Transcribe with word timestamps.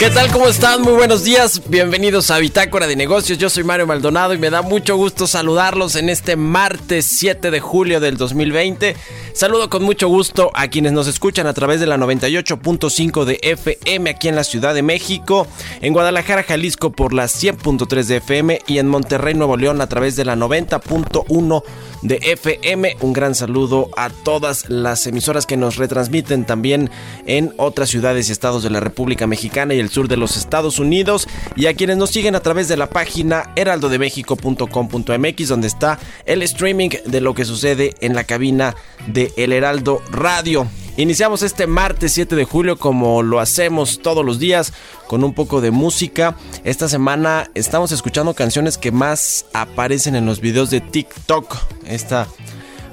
¿Qué 0.00 0.08
tal? 0.08 0.32
¿Cómo 0.32 0.48
están? 0.48 0.80
Muy 0.80 0.94
buenos 0.94 1.24
días. 1.24 1.60
Bienvenidos 1.68 2.30
a 2.30 2.38
Bitácora 2.38 2.86
de 2.86 2.96
Negocios. 2.96 3.36
Yo 3.36 3.50
soy 3.50 3.64
Mario 3.64 3.86
Maldonado 3.86 4.32
y 4.32 4.38
me 4.38 4.48
da 4.48 4.62
mucho 4.62 4.96
gusto 4.96 5.26
saludarlos 5.26 5.94
en 5.94 6.08
este 6.08 6.36
martes 6.36 7.04
7 7.04 7.50
de 7.50 7.60
julio 7.60 8.00
del 8.00 8.16
2020. 8.16 8.96
Saludo 9.34 9.68
con 9.68 9.82
mucho 9.82 10.08
gusto 10.08 10.50
a 10.54 10.68
quienes 10.68 10.92
nos 10.92 11.06
escuchan 11.06 11.46
a 11.46 11.52
través 11.52 11.80
de 11.80 11.86
la 11.86 11.98
98.5 11.98 13.24
de 13.26 13.40
FM 13.42 14.08
aquí 14.08 14.28
en 14.28 14.36
la 14.36 14.44
Ciudad 14.44 14.72
de 14.72 14.82
México, 14.82 15.46
en 15.82 15.92
Guadalajara, 15.92 16.44
Jalisco 16.44 16.92
por 16.92 17.12
la 17.12 17.24
100.3 17.24 18.04
de 18.04 18.16
FM 18.16 18.60
y 18.66 18.78
en 18.78 18.88
Monterrey, 18.88 19.34
Nuevo 19.34 19.58
León 19.58 19.82
a 19.82 19.86
través 19.86 20.16
de 20.16 20.24
la 20.24 20.34
90.1 20.34 21.62
de 22.02 22.18
FM. 22.22 22.96
Un 23.00 23.12
gran 23.12 23.34
saludo 23.34 23.90
a 23.96 24.08
todas 24.08 24.70
las 24.70 25.06
emisoras 25.06 25.44
que 25.44 25.58
nos 25.58 25.76
retransmiten 25.76 26.46
también 26.46 26.90
en 27.26 27.52
otras 27.58 27.90
ciudades 27.90 28.28
y 28.28 28.32
estados 28.32 28.62
de 28.62 28.70
la 28.70 28.80
República 28.80 29.26
Mexicana 29.26 29.74
y 29.74 29.80
el 29.80 29.89
sur 29.90 30.08
de 30.08 30.16
los 30.16 30.36
Estados 30.36 30.78
Unidos 30.78 31.28
y 31.56 31.66
a 31.66 31.74
quienes 31.74 31.96
nos 31.96 32.10
siguen 32.10 32.34
a 32.34 32.40
través 32.40 32.68
de 32.68 32.76
la 32.76 32.88
página 32.88 33.52
heraldodemexico.com.mx 33.56 35.48
donde 35.48 35.66
está 35.66 35.98
el 36.26 36.42
streaming 36.42 36.90
de 37.06 37.20
lo 37.20 37.34
que 37.34 37.44
sucede 37.44 37.94
en 38.00 38.14
la 38.14 38.24
cabina 38.24 38.74
de 39.06 39.32
El 39.36 39.52
Heraldo 39.52 40.02
Radio. 40.10 40.66
Iniciamos 40.96 41.42
este 41.42 41.66
martes 41.66 42.12
7 42.12 42.36
de 42.36 42.44
julio 42.44 42.76
como 42.76 43.22
lo 43.22 43.40
hacemos 43.40 44.00
todos 44.02 44.24
los 44.24 44.38
días 44.38 44.72
con 45.06 45.24
un 45.24 45.34
poco 45.34 45.60
de 45.60 45.70
música. 45.70 46.36
Esta 46.64 46.88
semana 46.88 47.50
estamos 47.54 47.92
escuchando 47.92 48.34
canciones 48.34 48.76
que 48.76 48.92
más 48.92 49.46
aparecen 49.54 50.14
en 50.14 50.26
los 50.26 50.40
videos 50.40 50.70
de 50.70 50.80
TikTok, 50.80 51.56
esta 51.86 52.28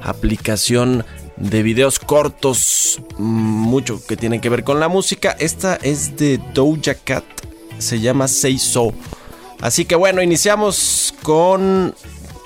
aplicación 0.01 1.05
de 1.37 1.63
videos 1.63 1.99
cortos, 1.99 3.01
mm, 3.17 3.23
mucho 3.23 4.01
que 4.05 4.17
tienen 4.17 4.41
que 4.41 4.49
ver 4.49 4.63
con 4.63 4.79
la 4.79 4.87
música. 4.87 5.35
Esta 5.39 5.75
es 5.75 6.17
de 6.17 6.39
Doja 6.53 6.95
Cat, 6.95 7.23
se 7.77 7.99
llama 7.99 8.27
Say 8.27 8.57
So. 8.57 8.93
Así 9.61 9.85
que 9.85 9.95
bueno, 9.95 10.21
iniciamos 10.21 11.13
con 11.23 11.95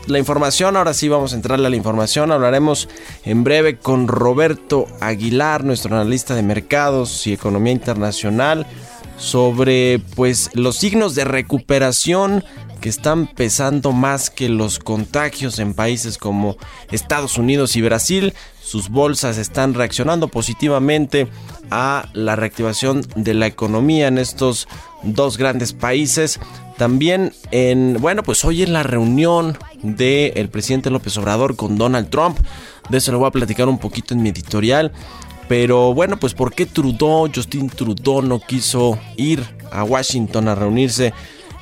la 0.07 0.19
información. 0.19 0.77
Ahora 0.77 0.93
sí 0.93 1.09
vamos 1.09 1.33
a 1.33 1.35
entrarle 1.35 1.67
a 1.67 1.69
la 1.69 1.75
información. 1.75 2.31
Hablaremos 2.31 2.89
en 3.23 3.43
breve 3.43 3.77
con 3.77 4.07
Roberto 4.07 4.87
Aguilar, 4.99 5.63
nuestro 5.63 5.95
analista 5.95 6.35
de 6.35 6.43
mercados 6.43 7.25
y 7.27 7.33
economía 7.33 7.73
internacional, 7.73 8.65
sobre 9.17 9.99
pues 10.15 10.49
los 10.53 10.77
signos 10.77 11.15
de 11.15 11.25
recuperación 11.25 12.43
que 12.81 12.89
están 12.89 13.27
pesando 13.27 13.91
más 13.91 14.31
que 14.31 14.49
los 14.49 14.79
contagios 14.79 15.59
en 15.59 15.75
países 15.75 16.17
como 16.17 16.57
Estados 16.91 17.37
Unidos 17.37 17.75
y 17.75 17.81
Brasil. 17.81 18.33
Sus 18.71 18.87
bolsas 18.87 19.37
están 19.37 19.73
reaccionando 19.73 20.29
positivamente 20.29 21.27
a 21.71 22.07
la 22.13 22.37
reactivación 22.37 23.01
de 23.17 23.33
la 23.33 23.45
economía 23.45 24.07
en 24.07 24.17
estos 24.17 24.69
dos 25.03 25.37
grandes 25.37 25.73
países. 25.73 26.39
También 26.77 27.33
en, 27.51 27.97
bueno, 27.99 28.23
pues 28.23 28.45
hoy 28.45 28.63
en 28.63 28.71
la 28.71 28.83
reunión 28.83 29.57
del 29.83 30.47
presidente 30.47 30.89
López 30.89 31.17
Obrador 31.17 31.57
con 31.57 31.77
Donald 31.77 32.09
Trump, 32.09 32.39
de 32.87 32.99
eso 32.99 33.11
lo 33.11 33.19
voy 33.19 33.27
a 33.27 33.31
platicar 33.31 33.67
un 33.67 33.77
poquito 33.77 34.13
en 34.13 34.23
mi 34.23 34.29
editorial. 34.29 34.93
Pero 35.49 35.93
bueno, 35.93 36.17
pues 36.17 36.33
¿por 36.33 36.53
qué 36.53 36.65
Trudeau, 36.65 37.29
Justin 37.35 37.69
Trudeau 37.69 38.21
no 38.21 38.39
quiso 38.39 38.97
ir 39.17 39.43
a 39.69 39.83
Washington 39.83 40.47
a 40.47 40.55
reunirse 40.55 41.13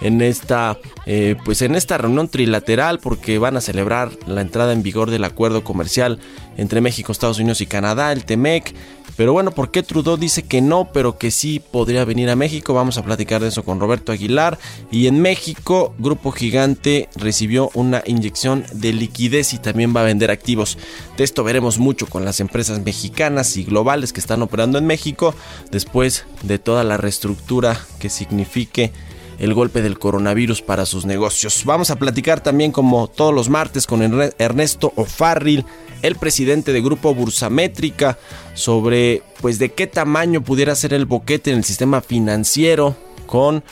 en 0.01 0.21
esta, 0.21 0.77
eh, 1.05 1.35
pues 1.43 1.61
en 1.61 1.75
esta 1.75 1.97
reunión 1.97 2.29
trilateral 2.29 2.99
porque 2.99 3.37
van 3.37 3.57
a 3.57 3.61
celebrar 3.61 4.11
la 4.27 4.41
entrada 4.41 4.73
en 4.73 4.83
vigor 4.83 5.11
del 5.11 5.23
acuerdo 5.23 5.63
comercial 5.63 6.19
entre 6.57 6.81
México, 6.81 7.11
Estados 7.11 7.39
Unidos 7.39 7.61
y 7.61 7.65
Canadá, 7.65 8.11
el 8.11 8.25
TEMEC. 8.25 8.73
Pero 9.19 9.33
bueno, 9.33 9.51
¿por 9.51 9.69
qué 9.69 9.83
Trudeau 9.83 10.15
dice 10.15 10.43
que 10.43 10.61
no, 10.61 10.93
pero 10.93 11.17
que 11.17 11.29
sí 11.29 11.59
podría 11.59 12.05
venir 12.05 12.29
a 12.29 12.37
México? 12.37 12.73
Vamos 12.73 12.97
a 12.97 13.03
platicar 13.03 13.41
de 13.41 13.49
eso 13.49 13.65
con 13.65 13.81
Roberto 13.81 14.13
Aguilar. 14.13 14.57
Y 14.91 15.07
en 15.07 15.21
México, 15.21 15.93
Grupo 15.99 16.31
Gigante 16.31 17.09
recibió 17.17 17.69
una 17.73 18.01
inyección 18.05 18.63
de 18.71 18.93
liquidez 18.93 19.53
y 19.53 19.57
también 19.57 19.93
va 19.93 20.01
a 20.01 20.05
vender 20.05 20.31
activos. 20.31 20.77
De 21.17 21.25
esto 21.25 21.43
veremos 21.43 21.79
mucho 21.79 22.07
con 22.07 22.23
las 22.23 22.39
empresas 22.39 22.79
mexicanas 22.79 23.57
y 23.57 23.65
globales 23.65 24.13
que 24.13 24.21
están 24.21 24.41
operando 24.41 24.77
en 24.77 24.85
México 24.85 25.35
después 25.69 26.25
de 26.43 26.57
toda 26.57 26.85
la 26.85 26.95
reestructura 26.95 27.77
que 27.99 28.09
signifique 28.09 28.93
el 29.39 29.53
golpe 29.53 29.81
del 29.81 29.97
coronavirus 29.97 30.61
para 30.61 30.85
sus 30.85 31.05
negocios. 31.05 31.63
Vamos 31.65 31.89
a 31.89 31.95
platicar 31.97 32.41
también 32.41 32.71
como 32.71 33.07
todos 33.07 33.33
los 33.33 33.49
martes 33.49 33.87
con 33.87 34.01
Ernesto 34.37 34.93
O'Farrill, 34.95 35.65
el 36.01 36.15
presidente 36.15 36.73
de 36.73 36.81
Grupo 36.81 37.13
Bursamétrica, 37.15 38.17
sobre 38.53 39.23
pues 39.41 39.57
de 39.59 39.71
qué 39.71 39.87
tamaño 39.87 40.41
pudiera 40.43 40.75
ser 40.75 40.93
el 40.93 41.05
boquete 41.05 41.51
en 41.51 41.57
el 41.57 41.63
sistema 41.63 42.01
financiero 42.01 42.95
con 43.25 43.63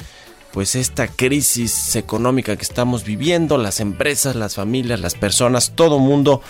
pues 0.58 0.74
esta 0.74 1.08
crisis 1.08 1.96
económica 1.96 2.56
que 2.56 2.64
estamos 2.64 3.04
viviendo, 3.04 3.60
las 3.60 3.80
empresas, 3.80 4.36
las 4.36 4.56
familias, 4.56 5.00
las 5.00 5.14
personas, 5.14 5.74
todo 5.76 6.00
mundo 6.00 6.42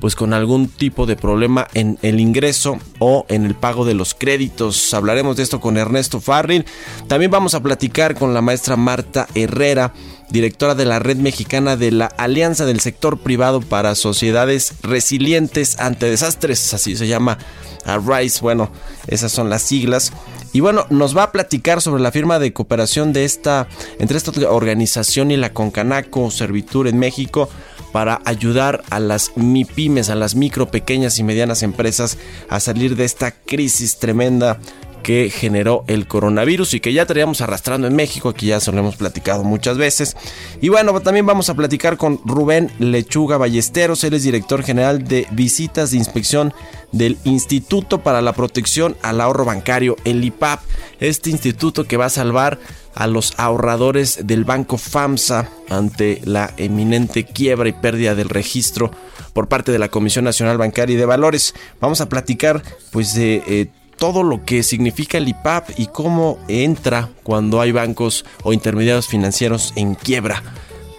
pues 0.00 0.14
con 0.16 0.34
algún 0.34 0.68
tipo 0.68 1.06
de 1.06 1.16
problema 1.16 1.66
en 1.72 1.98
el 2.02 2.20
ingreso 2.20 2.78
o 2.98 3.24
en 3.30 3.46
el 3.46 3.54
pago 3.54 3.86
de 3.86 3.94
los 3.94 4.12
créditos. 4.12 4.92
Hablaremos 4.92 5.38
de 5.38 5.44
esto 5.44 5.62
con 5.62 5.78
Ernesto 5.78 6.20
Farril. 6.20 6.66
También 7.08 7.30
vamos 7.30 7.54
a 7.54 7.62
platicar 7.62 8.14
con 8.14 8.34
la 8.34 8.42
maestra 8.42 8.76
Marta 8.76 9.28
Herrera, 9.34 9.94
directora 10.28 10.74
de 10.74 10.84
la 10.84 10.98
Red 10.98 11.16
Mexicana 11.16 11.78
de 11.78 11.90
la 11.90 12.04
Alianza 12.04 12.66
del 12.66 12.80
Sector 12.80 13.16
Privado 13.16 13.62
para 13.62 13.94
Sociedades 13.94 14.74
Resilientes 14.82 15.80
ante 15.80 16.10
Desastres, 16.10 16.74
así 16.74 16.98
se 16.98 17.08
llama 17.08 17.38
Arise. 17.86 18.40
Bueno, 18.42 18.70
esas 19.06 19.32
son 19.32 19.48
las 19.48 19.62
siglas. 19.62 20.12
Y 20.54 20.60
bueno, 20.60 20.86
nos 20.88 21.16
va 21.16 21.24
a 21.24 21.32
platicar 21.32 21.82
sobre 21.82 22.00
la 22.00 22.12
firma 22.12 22.38
de 22.38 22.52
cooperación 22.52 23.12
de 23.12 23.24
esta 23.24 23.66
entre 23.98 24.16
esta 24.16 24.30
organización 24.48 25.32
y 25.32 25.36
la 25.36 25.52
Concanaco 25.52 26.30
Servitur 26.30 26.86
en 26.86 26.96
México 26.96 27.48
para 27.90 28.20
ayudar 28.24 28.84
a 28.90 29.00
las 29.00 29.36
MIPIMES, 29.36 30.10
a 30.10 30.14
las 30.14 30.36
micro, 30.36 30.70
pequeñas 30.70 31.18
y 31.18 31.24
medianas 31.24 31.64
empresas 31.64 32.18
a 32.48 32.60
salir 32.60 32.94
de 32.94 33.04
esta 33.04 33.32
crisis 33.32 33.98
tremenda 33.98 34.60
que 35.04 35.30
generó 35.30 35.84
el 35.86 36.08
coronavirus 36.08 36.74
y 36.74 36.80
que 36.80 36.92
ya 36.92 37.04
traíamos 37.04 37.42
arrastrando 37.42 37.86
en 37.86 37.94
México, 37.94 38.30
aquí 38.30 38.46
ya 38.46 38.58
se 38.58 38.72
lo 38.72 38.78
hemos 38.78 38.96
platicado 38.96 39.44
muchas 39.44 39.76
veces. 39.76 40.16
Y 40.62 40.70
bueno, 40.70 40.98
también 41.00 41.26
vamos 41.26 41.50
a 41.50 41.54
platicar 41.54 41.98
con 41.98 42.20
Rubén 42.24 42.72
Lechuga 42.78 43.36
Ballesteros, 43.36 44.02
él 44.02 44.14
es 44.14 44.22
director 44.22 44.64
general 44.64 45.04
de 45.04 45.28
visitas 45.30 45.90
de 45.90 45.98
inspección 45.98 46.54
del 46.90 47.18
Instituto 47.24 48.02
para 48.02 48.22
la 48.22 48.32
Protección 48.32 48.96
al 49.02 49.20
Ahorro 49.20 49.44
Bancario, 49.44 49.96
el 50.04 50.24
IPAP, 50.24 50.60
este 51.00 51.28
instituto 51.30 51.84
que 51.84 51.98
va 51.98 52.06
a 52.06 52.10
salvar 52.10 52.58
a 52.94 53.06
los 53.06 53.34
ahorradores 53.36 54.26
del 54.26 54.44
banco 54.44 54.78
FAMSA 54.78 55.50
ante 55.68 56.20
la 56.24 56.54
eminente 56.56 57.24
quiebra 57.24 57.68
y 57.68 57.72
pérdida 57.72 58.14
del 58.14 58.30
registro 58.30 58.90
por 59.34 59.48
parte 59.48 59.70
de 59.72 59.78
la 59.78 59.88
Comisión 59.88 60.24
Nacional 60.24 60.56
Bancaria 60.56 60.94
y 60.94 60.96
de 60.96 61.04
Valores. 61.04 61.54
Vamos 61.80 62.00
a 62.00 62.08
platicar 62.08 62.62
pues 62.92 63.14
de 63.14 63.42
eh, 63.46 63.66
todo 63.98 64.22
lo 64.22 64.44
que 64.44 64.62
significa 64.62 65.18
el 65.18 65.28
IPAP 65.28 65.70
y 65.78 65.86
cómo 65.86 66.38
entra 66.48 67.08
cuando 67.22 67.60
hay 67.60 67.72
bancos 67.72 68.24
o 68.42 68.52
intermediarios 68.52 69.08
financieros 69.08 69.72
en 69.76 69.94
quiebra. 69.94 70.42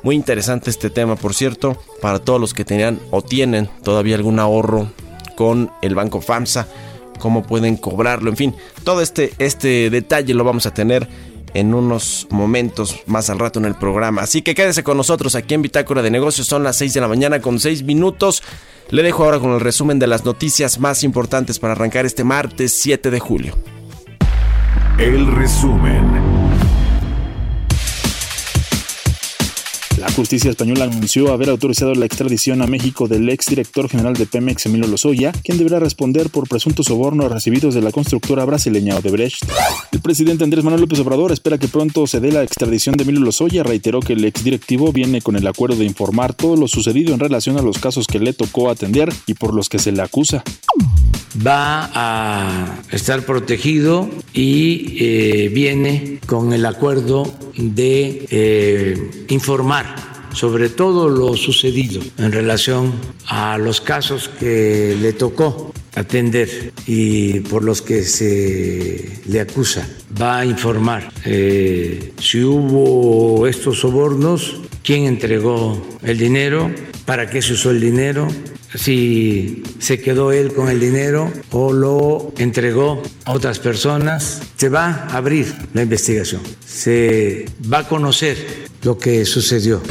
Muy 0.04 0.16
interesante 0.16 0.70
este 0.70 0.90
tema, 0.90 1.16
por 1.16 1.34
cierto, 1.34 1.82
para 2.02 2.20
todos 2.20 2.40
los 2.40 2.54
que 2.54 2.66
tenían 2.66 3.00
o 3.12 3.22
tienen 3.22 3.70
todavía 3.84 4.16
algún 4.16 4.40
ahorro 4.40 4.92
con 5.36 5.72
el 5.82 5.96
banco 5.96 6.22
FAMSA, 6.22 6.68
cómo 7.20 7.44
pueden 7.44 7.78
cobrarlo, 7.78 8.30
en 8.30 8.38
fin, 8.38 8.56
todo 8.84 9.02
este, 9.02 9.34
este 9.40 9.90
detalle 9.90 10.34
lo 10.34 10.44
vamos 10.44 10.66
a 10.66 10.74
tener 10.74 11.08
en 11.56 11.74
unos 11.74 12.28
momentos 12.30 13.02
más 13.08 13.30
al 13.30 13.40
rato 13.40 13.60
en 13.60 13.66
el 13.66 13.76
programa. 13.76 14.22
Así 14.22 14.42
que 14.42 14.54
quédese 14.54 14.84
con 14.84 14.98
nosotros 14.98 15.36
aquí 15.36 15.54
en 15.54 15.62
Bitácora 15.62 16.04
de 16.04 16.12
Negocios. 16.12 16.48
Son 16.48 16.64
las 16.64 16.76
6 16.76 16.94
de 16.94 17.02
la 17.02 17.08
mañana 17.08 17.40
con 17.40 17.60
6 17.60 17.84
minutos. 17.84 18.44
Le 18.90 19.02
dejo 19.02 19.24
ahora 19.24 19.40
con 19.40 19.52
el 19.52 19.62
resumen 19.62 19.98
de 19.98 20.08
las 20.08 20.26
noticias 20.26 20.80
más 20.80 21.04
importantes 21.04 21.58
para 21.58 21.74
arrancar 21.74 22.06
este 22.06 22.24
martes 22.24 22.74
7 22.74 23.10
de 23.10 23.20
julio. 23.20 23.56
El 25.00 25.34
resumen. 25.34 26.25
La 30.06 30.12
justicia 30.12 30.52
española 30.52 30.84
anunció 30.84 31.34
haber 31.34 31.50
autorizado 31.50 31.96
la 31.96 32.06
extradición 32.06 32.62
a 32.62 32.68
México 32.68 33.08
del 33.08 33.28
exdirector 33.28 33.90
general 33.90 34.14
de 34.14 34.28
Pemex, 34.28 34.68
Emilio 34.68 34.88
Lozoya, 34.88 35.32
quien 35.32 35.58
deberá 35.58 35.80
responder 35.80 36.30
por 36.30 36.48
presuntos 36.48 36.86
sobornos 36.86 37.32
recibidos 37.32 37.74
de 37.74 37.82
la 37.82 37.92
constructora 37.92 38.46
brasileña 38.46 38.96
Odebrecht. 38.98 39.44
El 39.92 40.02
presidente 40.02 40.44
Andrés 40.44 40.64
Manuel 40.64 40.82
López 40.82 41.00
Obrador 41.00 41.32
espera 41.32 41.58
que 41.58 41.68
pronto 41.68 42.06
se 42.06 42.20
dé 42.20 42.32
la 42.32 42.44
extradición 42.44 42.96
de 42.96 43.04
Emilio 43.04 43.22
Lozoya. 43.22 43.64
Reiteró 43.64 44.00
que 44.00 44.14
el 44.14 44.24
exdirectivo 44.26 44.94
viene 44.94 45.24
con 45.24 45.38
el 45.38 45.48
acuerdo 45.48 45.76
de 45.76 45.86
informar 45.86 46.36
todo 46.36 46.56
lo 46.56 46.68
sucedido 46.68 47.16
en 47.16 47.20
relación 47.20 47.58
a 47.58 47.64
los 47.64 47.80
casos 47.80 48.06
que 48.06 48.20
le 48.20 48.34
tocó 48.34 48.70
atender 48.70 49.12
y 49.26 49.34
por 49.34 49.56
los 49.56 49.70
que 49.70 49.80
se 49.80 49.92
le 49.92 50.04
acusa 50.04 50.44
va 51.46 51.90
a 51.94 52.82
estar 52.92 53.26
protegido 53.26 54.10
y 54.34 54.98
eh, 55.00 55.50
viene 55.54 56.20
con 56.26 56.54
el 56.54 56.66
acuerdo 56.66 57.34
de 57.58 58.26
eh, 58.30 59.26
informar 59.30 60.16
sobre 60.36 60.68
todo 60.68 61.08
lo 61.08 61.36
sucedido 61.38 62.02
en 62.18 62.32
relación 62.32 62.94
a 63.28 63.58
los 63.58 63.80
casos 63.80 64.28
que 64.28 64.98
le 65.02 65.14
tocó 65.14 65.72
atender 65.96 66.74
y 66.86 67.40
por 67.40 67.64
los 67.64 67.82
que 67.82 68.04
se 68.04 69.22
le 69.28 69.40
acusa. 69.40 69.88
Va 70.22 70.40
a 70.40 70.46
informar 70.46 71.10
eh, 71.24 72.14
si 72.20 72.44
hubo 72.44 73.48
estos 73.48 73.80
sobornos, 73.80 74.62
quién 74.84 75.06
entregó 75.06 75.82
el 76.04 76.18
dinero, 76.18 76.70
para 77.06 77.30
qué 77.30 77.42
se 77.42 77.54
usó 77.54 77.72
el 77.72 77.80
dinero, 77.80 78.28
si 78.76 79.64
se 79.80 80.00
quedó 80.00 80.32
él 80.32 80.54
con 80.54 80.70
el 80.70 80.80
dinero 80.80 81.32
o 81.52 81.74
lo 81.74 82.34
entregó 82.38 83.02
a 83.26 83.34
otras 83.34 83.60
personas. 83.60 84.42
Se 84.58 84.70
va 84.70 85.08
a 85.10 85.18
abrir 85.18 85.54
la 85.74 85.84
investigación, 85.84 86.42
se 86.66 87.46
va 87.72 87.80
a 87.80 87.88
conocer 87.88 88.38
lo 88.84 88.98
que 88.98 89.26
sucedió. 89.26 89.82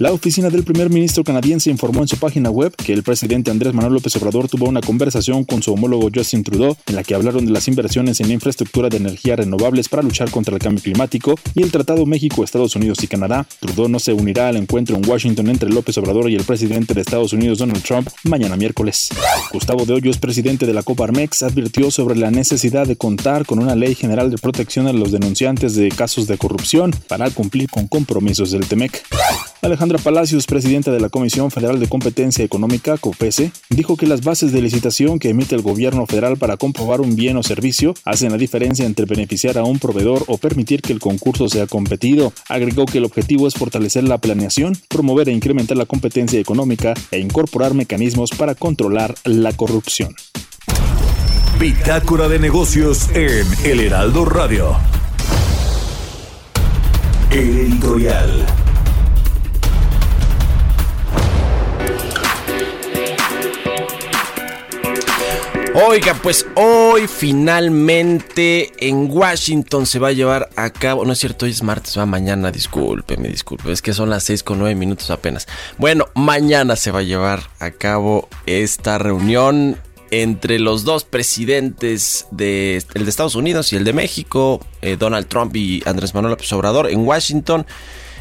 La 0.00 0.14
oficina 0.14 0.48
del 0.48 0.64
primer 0.64 0.88
ministro 0.88 1.24
canadiense 1.24 1.68
informó 1.70 2.00
en 2.00 2.08
su 2.08 2.16
página 2.16 2.48
web 2.48 2.74
que 2.74 2.94
el 2.94 3.02
presidente 3.02 3.50
Andrés 3.50 3.74
Manuel 3.74 3.92
López 3.92 4.16
Obrador 4.16 4.48
tuvo 4.48 4.66
una 4.66 4.80
conversación 4.80 5.44
con 5.44 5.62
su 5.62 5.74
homólogo 5.74 6.08
Justin 6.10 6.42
Trudeau 6.42 6.74
en 6.86 6.96
la 6.96 7.02
que 7.02 7.14
hablaron 7.14 7.44
de 7.44 7.52
las 7.52 7.68
inversiones 7.68 8.18
en 8.20 8.30
infraestructura 8.30 8.88
de 8.88 8.96
energía 8.96 9.36
renovables 9.36 9.90
para 9.90 10.02
luchar 10.02 10.30
contra 10.30 10.54
el 10.54 10.58
cambio 10.58 10.82
climático 10.82 11.34
y 11.54 11.62
el 11.62 11.70
Tratado 11.70 12.06
México, 12.06 12.42
Estados 12.42 12.74
Unidos 12.76 13.04
y 13.04 13.08
Canadá. 13.08 13.46
Trudeau 13.60 13.90
no 13.90 13.98
se 13.98 14.14
unirá 14.14 14.48
al 14.48 14.56
encuentro 14.56 14.96
en 14.96 15.06
Washington 15.06 15.50
entre 15.50 15.68
López 15.68 15.98
Obrador 15.98 16.30
y 16.30 16.34
el 16.34 16.44
presidente 16.44 16.94
de 16.94 17.02
Estados 17.02 17.34
Unidos 17.34 17.58
Donald 17.58 17.82
Trump 17.82 18.08
mañana 18.24 18.56
miércoles. 18.56 19.10
Gustavo 19.52 19.84
de 19.84 19.92
Hoyos, 19.92 20.16
presidente 20.16 20.64
de 20.64 20.72
la 20.72 20.82
Coparmex, 20.82 21.42
advirtió 21.42 21.90
sobre 21.90 22.16
la 22.16 22.30
necesidad 22.30 22.86
de 22.86 22.96
contar 22.96 23.44
con 23.44 23.58
una 23.58 23.76
ley 23.76 23.94
general 23.94 24.30
de 24.30 24.38
protección 24.38 24.86
a 24.86 24.94
los 24.94 25.12
denunciantes 25.12 25.74
de 25.74 25.90
casos 25.90 26.26
de 26.26 26.38
corrupción 26.38 26.90
para 27.06 27.28
cumplir 27.28 27.68
con 27.68 27.86
compromisos 27.86 28.50
del 28.50 28.66
TEMEC. 28.66 29.02
Alejandra 29.90 30.12
Palacios, 30.12 30.46
presidenta 30.46 30.92
de 30.92 31.00
la 31.00 31.08
Comisión 31.08 31.50
Federal 31.50 31.80
de 31.80 31.88
Competencia 31.88 32.44
Económica, 32.44 32.96
COPESE, 32.96 33.50
dijo 33.70 33.96
que 33.96 34.06
las 34.06 34.22
bases 34.22 34.52
de 34.52 34.62
licitación 34.62 35.18
que 35.18 35.30
emite 35.30 35.56
el 35.56 35.62
gobierno 35.62 36.06
federal 36.06 36.36
para 36.36 36.56
comprobar 36.56 37.00
un 37.00 37.16
bien 37.16 37.36
o 37.36 37.42
servicio 37.42 37.94
hacen 38.04 38.30
la 38.30 38.38
diferencia 38.38 38.86
entre 38.86 39.04
beneficiar 39.04 39.58
a 39.58 39.64
un 39.64 39.80
proveedor 39.80 40.22
o 40.28 40.38
permitir 40.38 40.80
que 40.80 40.92
el 40.92 41.00
concurso 41.00 41.48
sea 41.48 41.66
competido. 41.66 42.32
Agregó 42.48 42.86
que 42.86 42.98
el 42.98 43.04
objetivo 43.04 43.48
es 43.48 43.54
fortalecer 43.54 44.04
la 44.04 44.18
planeación, 44.18 44.78
promover 44.88 45.28
e 45.28 45.32
incrementar 45.32 45.76
la 45.76 45.86
competencia 45.86 46.38
económica 46.38 46.94
e 47.10 47.18
incorporar 47.18 47.74
mecanismos 47.74 48.30
para 48.30 48.54
controlar 48.54 49.16
la 49.24 49.52
corrupción. 49.54 50.14
Bitácora 51.58 52.28
de 52.28 52.38
negocios 52.38 53.08
en 53.12 53.44
El 53.64 53.80
Heraldo 53.80 54.24
Radio. 54.24 54.76
editorial. 57.32 58.46
Oiga, 65.72 66.14
pues 66.20 66.46
hoy 66.56 67.06
finalmente 67.06 68.72
en 68.78 69.08
Washington 69.08 69.86
se 69.86 70.00
va 70.00 70.08
a 70.08 70.12
llevar 70.12 70.50
a 70.56 70.70
cabo, 70.70 71.04
no 71.04 71.12
es 71.12 71.20
cierto, 71.20 71.44
hoy 71.44 71.52
es 71.52 71.62
martes, 71.62 71.96
va 71.96 72.06
mañana, 72.06 72.50
discúlpeme, 72.50 73.28
disculpe, 73.28 73.70
es 73.70 73.80
que 73.80 73.92
son 73.92 74.10
las 74.10 74.24
6 74.24 74.42
con 74.42 74.58
9 74.58 74.74
minutos 74.74 75.12
apenas. 75.12 75.46
Bueno, 75.78 76.06
mañana 76.16 76.74
se 76.74 76.90
va 76.90 76.98
a 76.98 77.02
llevar 77.02 77.44
a 77.60 77.70
cabo 77.70 78.28
esta 78.46 78.98
reunión 78.98 79.76
entre 80.10 80.58
los 80.58 80.82
dos 80.82 81.04
presidentes 81.04 82.26
de, 82.32 82.82
el 82.94 83.04
de 83.04 83.10
Estados 83.10 83.36
Unidos 83.36 83.72
y 83.72 83.76
el 83.76 83.84
de 83.84 83.92
México, 83.92 84.60
eh, 84.82 84.96
Donald 84.98 85.28
Trump 85.28 85.54
y 85.54 85.84
Andrés 85.86 86.14
Manuel 86.14 86.32
López 86.32 86.52
Obrador 86.52 86.90
en 86.90 87.06
Washington 87.06 87.64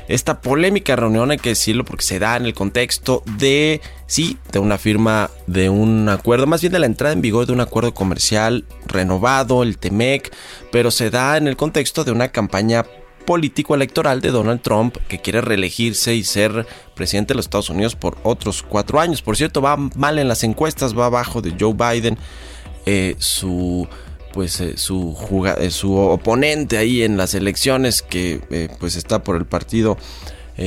esta 0.10 0.42
polémica 0.42 0.96
reunión, 0.96 1.30
hay 1.30 1.38
que 1.38 1.50
decirlo, 1.50 1.86
porque 1.86 2.04
se 2.04 2.18
da 2.18 2.36
en 2.36 2.46
el 2.46 2.56
contexto 2.56 3.22
de, 3.38 3.80
sí, 4.08 4.40
de 4.52 4.58
una 4.58 4.80
firma 4.80 5.30
de 5.46 5.70
un 5.70 6.10
acuerdo, 6.10 6.48
más 6.48 6.62
bien 6.62 6.74
de 6.74 6.80
la 6.80 6.88
entrada 6.88 7.14
en 7.14 7.22
vigor 7.22 7.46
de 7.46 7.54
un 7.54 7.62
acuerdo 7.62 7.94
comercial 7.94 8.66
renovado, 8.88 9.62
el 9.62 9.78
TEMEC, 9.78 10.36
pero 10.72 10.90
se 10.90 11.12
da 11.12 11.38
en 11.38 11.48
el 11.48 11.56
contexto 11.56 12.04
de 12.04 12.12
una 12.12 12.30
campaña 12.30 12.88
político-electoral 13.28 14.22
de 14.22 14.32
Donald 14.32 14.62
Trump 14.62 14.98
que 15.08 15.22
quiere 15.22 15.42
reelegirse 15.42 16.16
y 16.16 16.24
ser 16.24 16.66
presidente 16.96 17.34
de 17.34 17.36
los 17.36 17.46
Estados 17.46 17.70
Unidos 17.70 17.96
por 17.96 18.18
otros 18.24 18.64
cuatro 18.64 19.00
años. 19.00 19.22
Por 19.22 19.38
cierto, 19.38 19.62
va 19.62 19.78
mal 19.78 20.18
en 20.18 20.28
las 20.28 20.44
encuestas, 20.44 20.98
va 20.98 21.06
abajo 21.06 21.40
de 21.44 21.54
Joe 21.60 21.74
Biden. 21.74 22.18
Eh, 22.88 23.16
su 23.20 23.88
pues 24.34 24.60
eh, 24.62 24.78
su, 24.78 25.16
eh, 25.58 25.72
su 25.72 25.96
oponente 25.96 26.78
ahí 26.78 27.04
en 27.04 27.18
las 27.18 27.34
elecciones 27.34 28.02
que 28.02 28.42
eh, 28.50 28.70
pues 28.80 28.96
está 28.96 29.24
por 29.24 29.36
el 29.36 29.46
partido 29.46 29.98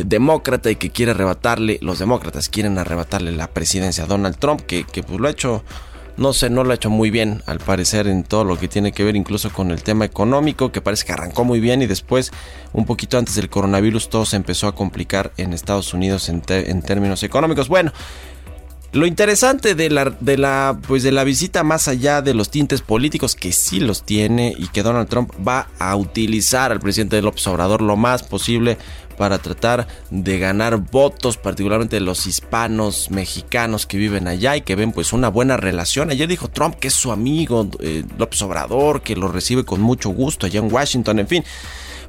demócrata 0.06 0.70
y 0.70 0.76
que 0.76 0.88
quiere 0.88 1.10
arrebatarle, 1.10 1.78
los 1.82 1.98
demócratas 1.98 2.48
quieren 2.48 2.78
arrebatarle 2.78 3.30
la 3.30 3.48
presidencia 3.48 4.04
a 4.04 4.06
Donald 4.06 4.38
Trump, 4.38 4.62
que, 4.62 4.84
que 4.84 5.02
pues 5.02 5.20
lo 5.20 5.28
ha 5.28 5.30
hecho, 5.30 5.64
no 6.16 6.32
sé, 6.32 6.48
no 6.48 6.64
lo 6.64 6.70
ha 6.70 6.76
hecho 6.76 6.88
muy 6.88 7.10
bien 7.10 7.42
al 7.44 7.58
parecer 7.58 8.06
en 8.06 8.24
todo 8.24 8.44
lo 8.44 8.58
que 8.58 8.68
tiene 8.68 8.92
que 8.92 9.04
ver 9.04 9.16
incluso 9.16 9.52
con 9.52 9.70
el 9.70 9.82
tema 9.82 10.06
económico, 10.06 10.72
que 10.72 10.80
parece 10.80 11.04
que 11.04 11.12
arrancó 11.12 11.44
muy 11.44 11.60
bien 11.60 11.82
y 11.82 11.86
después, 11.86 12.32
un 12.72 12.86
poquito 12.86 13.18
antes 13.18 13.34
del 13.34 13.50
coronavirus, 13.50 14.08
todo 14.08 14.24
se 14.24 14.36
empezó 14.36 14.66
a 14.66 14.74
complicar 14.74 15.30
en 15.36 15.52
Estados 15.52 15.92
Unidos 15.92 16.30
en, 16.30 16.42
en 16.48 16.80
términos 16.80 17.22
económicos. 17.22 17.68
Bueno, 17.68 17.92
lo 18.92 19.06
interesante 19.06 19.74
de 19.74 19.88
la, 19.88 20.16
de 20.20 20.36
la, 20.36 20.78
pues 20.86 21.02
de 21.02 21.12
la 21.12 21.24
visita 21.24 21.64
más 21.64 21.88
allá 21.88 22.20
de 22.20 22.34
los 22.34 22.50
tintes 22.50 22.82
políticos, 22.82 23.34
que 23.34 23.52
sí 23.52 23.80
los 23.80 24.04
tiene 24.04 24.54
y 24.56 24.68
que 24.68 24.82
Donald 24.82 25.08
Trump 25.08 25.32
va 25.46 25.68
a 25.78 25.96
utilizar 25.96 26.72
al 26.72 26.80
presidente 26.80 27.20
López 27.22 27.46
Obrador 27.46 27.80
lo 27.80 27.96
más 27.96 28.22
posible 28.22 28.76
para 29.16 29.38
tratar 29.38 29.86
de 30.10 30.38
ganar 30.38 30.76
votos, 30.76 31.36
particularmente 31.36 32.00
los 32.00 32.26
hispanos 32.26 33.10
mexicanos 33.10 33.86
que 33.86 33.96
viven 33.96 34.28
allá 34.28 34.56
y 34.56 34.62
que 34.62 34.74
ven 34.74 34.92
pues 34.92 35.12
una 35.12 35.28
buena 35.28 35.56
relación. 35.56 36.10
Ayer 36.10 36.28
dijo 36.28 36.48
Trump 36.48 36.74
que 36.74 36.88
es 36.88 36.94
su 36.94 37.12
amigo 37.12 37.68
eh, 37.80 38.04
López 38.18 38.42
Obrador, 38.42 39.02
que 39.02 39.16
lo 39.16 39.28
recibe 39.28 39.64
con 39.64 39.80
mucho 39.80 40.10
gusto 40.10 40.46
allá 40.46 40.60
en 40.60 40.72
Washington, 40.72 41.18
en 41.18 41.28
fin. 41.28 41.44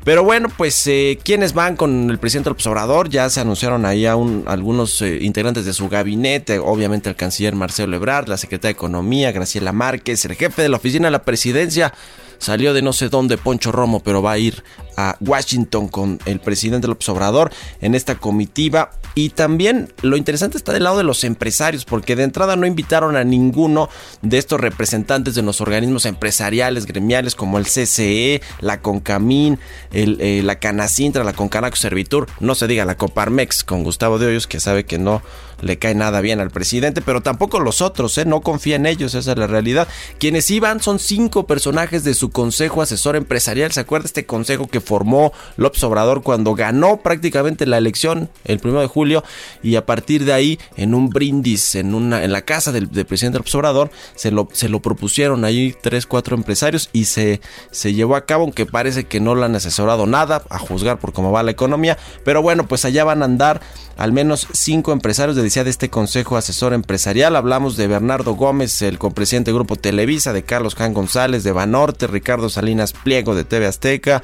Pero 0.04 0.24
bueno, 0.24 0.50
pues 0.56 0.86
eh, 0.88 1.18
quienes 1.24 1.54
van 1.54 1.78
con 1.78 2.10
el 2.10 2.20
presidente 2.20 2.50
López 2.50 2.68
Obrador, 2.68 3.10
ya 3.10 3.30
se 3.30 3.40
anunciaron 3.40 3.86
ahí 3.86 4.06
a 4.06 4.14
algunos 4.14 5.02
eh, 5.02 5.20
integrantes 5.22 5.66
de 5.66 5.74
su 5.74 5.88
gabinete, 5.88 6.60
obviamente 6.60 7.10
el 7.10 7.16
canciller 7.16 7.56
Marcelo 7.56 7.96
Ebrard, 7.96 8.28
la 8.28 8.38
secretaria 8.38 8.74
de 8.74 8.78
Economía 8.78 9.32
Graciela 9.32 9.72
Márquez, 9.72 10.26
el 10.26 10.36
jefe 10.36 10.62
de 10.62 10.70
la 10.70 10.78
oficina 10.78 11.08
de 11.08 11.12
la 11.12 11.24
presidencia. 11.24 11.94
Salió 12.38 12.74
de 12.74 12.82
no 12.82 12.92
sé 12.92 13.08
dónde 13.08 13.38
Poncho 13.38 13.72
Romo, 13.72 14.02
pero 14.02 14.22
va 14.22 14.34
a 14.34 14.38
ir 14.38 14.64
a 14.98 15.18
Washington 15.20 15.88
con 15.88 16.20
el 16.26 16.40
presidente 16.40 16.88
López 16.88 17.10
Obrador 17.10 17.52
en 17.82 17.96
esta 17.96 18.16
comitiva. 18.16 18.92
Y 19.16 19.30
también 19.30 19.94
lo 20.02 20.18
interesante 20.18 20.58
está 20.58 20.74
del 20.74 20.84
lado 20.84 20.98
de 20.98 21.04
los 21.04 21.24
empresarios, 21.24 21.86
porque 21.86 22.16
de 22.16 22.24
entrada 22.24 22.56
no 22.56 22.66
invitaron 22.66 23.16
a 23.16 23.24
ninguno 23.24 23.90
de 24.24 24.40
estos 24.40 24.60
representantes 24.60 25.36
de 25.36 25.44
los 25.44 25.62
organismos 25.62 26.06
empresariales, 26.06 26.88
gremiales, 26.88 27.36
como 27.36 27.60
el 27.60 27.66
CCE, 27.66 28.42
la 28.60 28.82
Concamín, 28.82 29.60
eh, 29.92 30.42
la 30.44 30.58
Canacintra, 30.58 31.24
la 31.24 31.34
Concanaco 31.34 31.76
Servitur, 31.76 32.28
no 32.40 32.56
se 32.56 32.68
diga 32.68 32.86
la 32.86 32.98
Coparmex 32.98 33.64
con 33.64 33.84
Gustavo 33.84 34.18
de 34.18 34.28
Hoyos, 34.28 34.48
que 34.48 34.60
sabe 34.60 34.86
que 34.86 34.98
no 34.98 35.22
le 35.62 35.80
cae 35.80 35.96
nada 35.96 36.22
bien 36.22 36.40
al 36.40 36.52
presidente, 36.52 37.02
pero 37.02 37.22
tampoco 37.22 37.60
los 37.60 37.82
otros, 37.82 38.18
¿eh? 38.18 38.26
no 38.26 38.42
confía 38.42 38.76
en 38.76 38.86
ellos, 38.86 39.16
esa 39.16 39.32
es 39.32 39.38
la 39.38 39.48
realidad. 39.48 39.88
Quienes 40.20 40.50
iban 40.52 40.82
son 40.82 41.00
cinco 41.00 41.48
personajes 41.48 42.04
de 42.04 42.14
su 42.14 42.32
consejo 42.32 42.82
asesor 42.82 43.16
empresarial, 43.16 43.72
¿se 43.72 43.80
acuerda 43.80 44.06
este 44.06 44.26
consejo 44.26 44.68
que 44.68 44.82
formó 44.84 45.34
López 45.58 45.84
Obrador 45.84 46.22
cuando 46.22 46.54
ganó 46.54 46.98
prácticamente 46.98 47.66
la 47.66 47.80
elección 47.80 48.30
el 48.46 48.60
primero 48.60 48.82
de 48.82 48.88
julio 48.88 49.24
y 49.64 49.76
a 49.76 49.86
partir 49.86 50.26
de 50.26 50.34
ahí 50.34 50.60
en 50.78 50.94
un 50.94 51.10
brindis 51.10 51.74
en 51.74 51.96
una 51.96 52.24
en 52.24 52.32
la 52.32 52.44
casa 52.44 52.72
del, 52.72 52.88
presidente 52.90 53.40
López 53.40 53.56
Obrador 53.56 53.90
se 54.16 54.30
lo, 54.30 54.48
se 54.52 54.70
lo 54.70 54.82
propusieron 54.82 55.46
ahí 55.46 55.76
tres, 55.82 56.06
cuatro 56.06 56.36
empresarios 56.36 56.90
y 56.94 57.06
se, 57.06 57.42
se 57.72 57.94
llevó 57.94 58.16
a 58.16 58.26
cabo, 58.26 58.44
aunque 58.44 58.66
parece 58.66 59.06
que 59.06 59.20
no 59.20 59.36
le 59.36 59.46
han 59.46 59.56
asesorado 59.56 60.06
nada, 60.06 60.44
a 60.50 60.60
juzgar 60.60 61.00
por 61.00 61.14
cómo 61.14 61.32
va 61.32 61.44
la 61.44 61.52
economía, 61.52 61.98
pero 62.24 62.42
bueno, 62.42 62.68
pues 62.68 62.86
allá 62.86 63.04
van 63.04 63.22
a 63.22 63.26
andar 63.26 63.62
al 63.98 64.12
menos 64.12 64.48
cinco 64.54 64.92
empresarios 64.92 65.36
de, 65.36 65.44
de 65.44 65.70
este 65.70 65.90
Consejo 65.90 66.36
Asesor 66.36 66.74
Empresarial. 66.74 67.36
Hablamos 67.36 67.78
de 67.78 67.88
Bernardo 67.88 68.34
Gómez, 68.34 68.82
el 68.82 68.98
copresidente 68.98 69.52
del 69.52 69.60
Grupo 69.60 69.76
Televisa, 69.76 70.34
de 70.34 70.44
Carlos 70.44 70.76
Jan 70.76 70.94
González, 70.94 71.44
de 71.44 71.52
Banorte, 71.52 72.08
Ricardo 72.08 72.50
Salinas 72.50 72.94
Pliego, 72.94 73.36
de 73.36 73.44
TV 73.44 73.68
Azteca, 73.68 74.24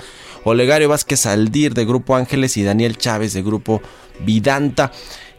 Olegario 0.49 0.89
Vázquez 0.89 1.25
Aldir, 1.25 1.73
de 1.73 1.85
Grupo 1.85 2.15
Ángeles, 2.15 2.57
y 2.57 2.63
Daniel 2.63 2.97
Chávez, 2.97 3.33
de 3.33 3.43
Grupo 3.43 3.81
Vidanta. 4.25 4.91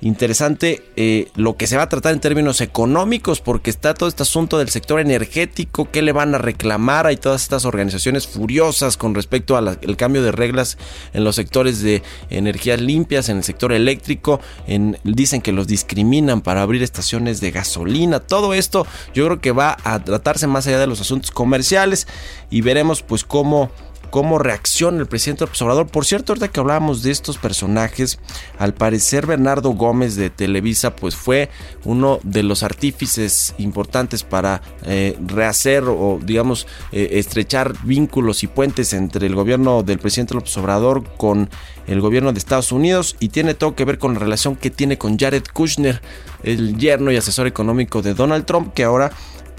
Interesante 0.03 0.83
eh, 0.97 1.29
lo 1.35 1.59
que 1.59 1.67
se 1.67 1.77
va 1.77 1.83
a 1.83 1.89
tratar 1.91 2.15
en 2.15 2.21
términos 2.21 2.63
económicos, 2.63 3.43
porque 3.43 3.69
está 3.69 3.93
todo 3.93 4.09
este 4.09 4.23
asunto 4.23 4.57
del 4.57 4.71
sector 4.71 4.99
energético, 4.99 5.91
qué 5.91 6.01
le 6.01 6.13
van 6.13 6.35
a 6.35 6.39
reclamar, 6.39 7.07
hay 7.07 7.19
todas 7.19 7.43
estas 7.43 7.67
organizaciones 7.67 8.27
furiosas 8.27 8.97
con 8.97 9.15
respecto 9.15 9.59
al 9.59 9.79
cambio 9.99 10.23
de 10.23 10.33
reglas 10.33 10.79
en 11.13 11.23
los 11.23 11.37
sectores 11.37 11.83
de 11.83 12.03
energías 12.31 12.81
limpias, 12.81 13.29
en 13.29 13.39
el 13.39 13.45
sector 13.45 13.73
eléctrico, 13.73 14.41
en, 14.67 14.97
dicen 15.05 15.43
que 15.43 15.53
los 15.53 15.67
discriminan 15.67 16.41
para 16.41 16.63
abrir 16.63 16.83
estaciones 16.83 17.43
de 17.43 17.51
gasolina, 17.51 18.21
todo 18.21 18.55
esto 18.55 18.87
yo 19.13 19.27
creo 19.27 19.41
que 19.43 19.53
va 19.53 19.77
a 19.85 20.03
tratarse 20.03 20.47
más 20.47 20.67
allá 20.67 20.79
de 20.79 20.87
los 20.87 21.03
asuntos 21.03 21.31
comerciales 21.31 22.07
y 22.49 22.63
veremos 22.63 23.03
pues 23.03 23.23
cómo 23.25 23.71
cómo 24.11 24.39
reacciona 24.39 24.99
el 24.99 25.07
presidente 25.07 25.45
Obrador. 25.45 25.87
Por 25.87 26.05
cierto, 26.05 26.33
ahorita 26.33 26.49
que 26.49 26.61
hablábamos 26.61 27.03
de 27.03 27.11
estos 27.11 27.39
personajes, 27.39 28.19
al 28.59 28.75
parecer 28.75 29.27
Bernardo 29.27 29.71
Gómez 29.71 30.17
de 30.17 30.31
Televisa 30.31 30.97
pues 30.97 31.15
fue 31.17 31.49
uno 31.85 32.21
de 32.23 32.43
los 32.43 32.63
artífices 32.63 33.55
importantes 33.59 34.23
para 34.23 34.63
eh, 34.85 35.17
rehacer 35.27 35.85
o 35.87 36.19
digamos 36.23 36.67
eh, 36.93 37.09
estrechar 37.13 37.75
vínculos 37.85 38.43
y 38.43 38.47
puentes 38.47 38.93
entre 38.93 39.27
el 39.27 39.35
gobierno 39.35 39.83
del 39.83 39.99
presidente 39.99 40.35
López 40.35 40.57
Obrador 40.59 41.05
con 41.17 41.49
el 41.87 42.01
gobierno 42.01 42.33
de 42.33 42.39
Estados 42.39 42.73
Unidos 42.73 43.17
y 43.21 43.31
tiene 43.31 43.55
todo 43.55 43.75
que 43.75 43.85
ver 43.85 43.99
con 43.99 44.15
la 44.15 44.21
relación 44.21 44.57
que 44.57 44.71
tiene 44.71 44.99
con 44.99 45.19
Jared 45.19 45.45
Kushner, 45.53 46.01
el 46.43 46.79
yerno 46.79 47.11
y 47.11 47.17
asesor 47.17 47.47
económico 47.47 48.03
de 48.03 48.15
Donald 48.15 48.45
Trump, 48.45 48.73
que 48.75 48.85
ahora 48.85 49.11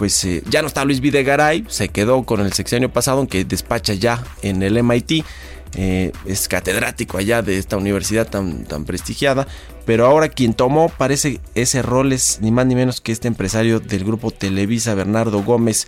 pues 0.02 0.26
eh, 0.26 0.42
ya 0.50 0.64
no 0.64 0.68
está 0.68 0.84
Luis 0.84 1.00
Videgaray, 1.00 1.64
se 1.68 1.90
quedó 1.90 2.24
con 2.24 2.40
el 2.40 2.54
sexenio 2.54 2.92
pasado, 2.92 3.20
aunque 3.20 3.46
despacha 3.46 3.94
ya 3.94 4.24
en 4.42 4.64
el 4.64 4.82
MIT. 4.82 5.24
Eh, 5.76 6.12
es 6.26 6.48
catedrático 6.48 7.20
allá 7.20 7.44
de 7.44 7.60
esta 7.60 7.78
universidad 7.78 8.28
tan, 8.28 8.64
tan 8.64 8.86
prestigiada, 8.86 9.46
pero 9.86 10.08
ahora 10.08 10.30
quien 10.30 10.56
tomó 10.56 10.90
parece 10.90 11.40
ese 11.54 11.84
rol 11.84 12.14
es 12.14 12.40
ni 12.42 12.50
más 12.50 12.66
ni 12.66 12.74
menos 12.74 13.00
que 13.00 13.12
este 13.12 13.28
empresario 13.28 13.80
del 13.80 14.04
grupo 14.04 14.32
Televisa, 14.32 14.96
Bernardo 14.96 15.44
Gómez, 15.44 15.88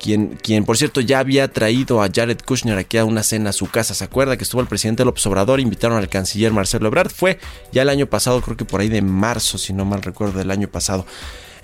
quien, 0.00 0.36
quien 0.42 0.64
por 0.64 0.76
cierto 0.76 1.00
ya 1.00 1.20
había 1.20 1.46
traído 1.46 2.02
a 2.02 2.08
Jared 2.12 2.40
Kushner 2.44 2.76
aquí 2.76 2.98
a 2.98 3.04
una 3.04 3.22
cena 3.22 3.50
a 3.50 3.52
su 3.52 3.70
casa. 3.70 3.94
¿Se 3.94 4.02
acuerda 4.02 4.36
que 4.36 4.42
estuvo 4.42 4.62
el 4.62 4.66
presidente 4.66 5.04
López 5.04 5.24
Obrador? 5.26 5.60
Invitaron 5.60 5.96
al 5.96 6.08
canciller 6.08 6.52
Marcelo 6.52 6.88
Ebrard. 6.88 7.12
Fue 7.12 7.38
ya 7.70 7.82
el 7.82 7.88
año 7.88 8.06
pasado, 8.06 8.40
creo 8.40 8.56
que 8.56 8.64
por 8.64 8.80
ahí 8.80 8.88
de 8.88 9.00
marzo, 9.00 9.58
si 9.58 9.72
no 9.72 9.84
mal 9.84 10.02
recuerdo, 10.02 10.40
del 10.40 10.50
año 10.50 10.66
pasado. 10.66 11.06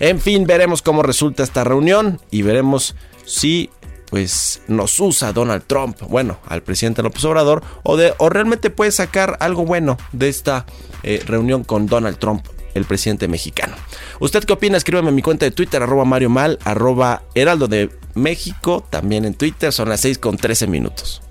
En 0.01 0.19
fin, 0.19 0.47
veremos 0.47 0.81
cómo 0.81 1.03
resulta 1.03 1.43
esta 1.43 1.63
reunión 1.63 2.19
y 2.31 2.41
veremos 2.41 2.95
si 3.23 3.69
pues 4.09 4.63
nos 4.67 4.99
usa 4.99 5.31
Donald 5.31 5.63
Trump, 5.67 5.95
bueno, 6.09 6.39
al 6.47 6.63
presidente 6.63 7.03
López 7.03 7.23
Obrador, 7.23 7.63
o, 7.83 7.97
de, 7.97 8.15
o 8.17 8.27
realmente 8.27 8.71
puede 8.71 8.91
sacar 8.91 9.37
algo 9.39 9.63
bueno 9.63 9.97
de 10.11 10.27
esta 10.27 10.65
eh, 11.03 11.21
reunión 11.25 11.63
con 11.63 11.85
Donald 11.85 12.17
Trump, 12.17 12.43
el 12.73 12.85
presidente 12.85 13.27
mexicano. 13.27 13.75
¿Usted 14.19 14.43
qué 14.43 14.53
opina? 14.53 14.75
Escríbeme 14.75 15.09
en 15.09 15.15
mi 15.15 15.21
cuenta 15.21 15.45
de 15.45 15.51
Twitter, 15.51 15.83
arroba 15.83 16.03
Mario 16.03 16.31
Mal, 16.31 16.57
arroba 16.63 17.21
Heraldo 17.35 17.67
de 17.67 17.91
México, 18.15 18.83
también 18.89 19.23
en 19.23 19.35
Twitter, 19.35 19.71
son 19.71 19.87
las 19.87 20.01
6 20.01 20.17
con 20.17 20.35
13 20.35 20.65
minutos. 20.65 21.21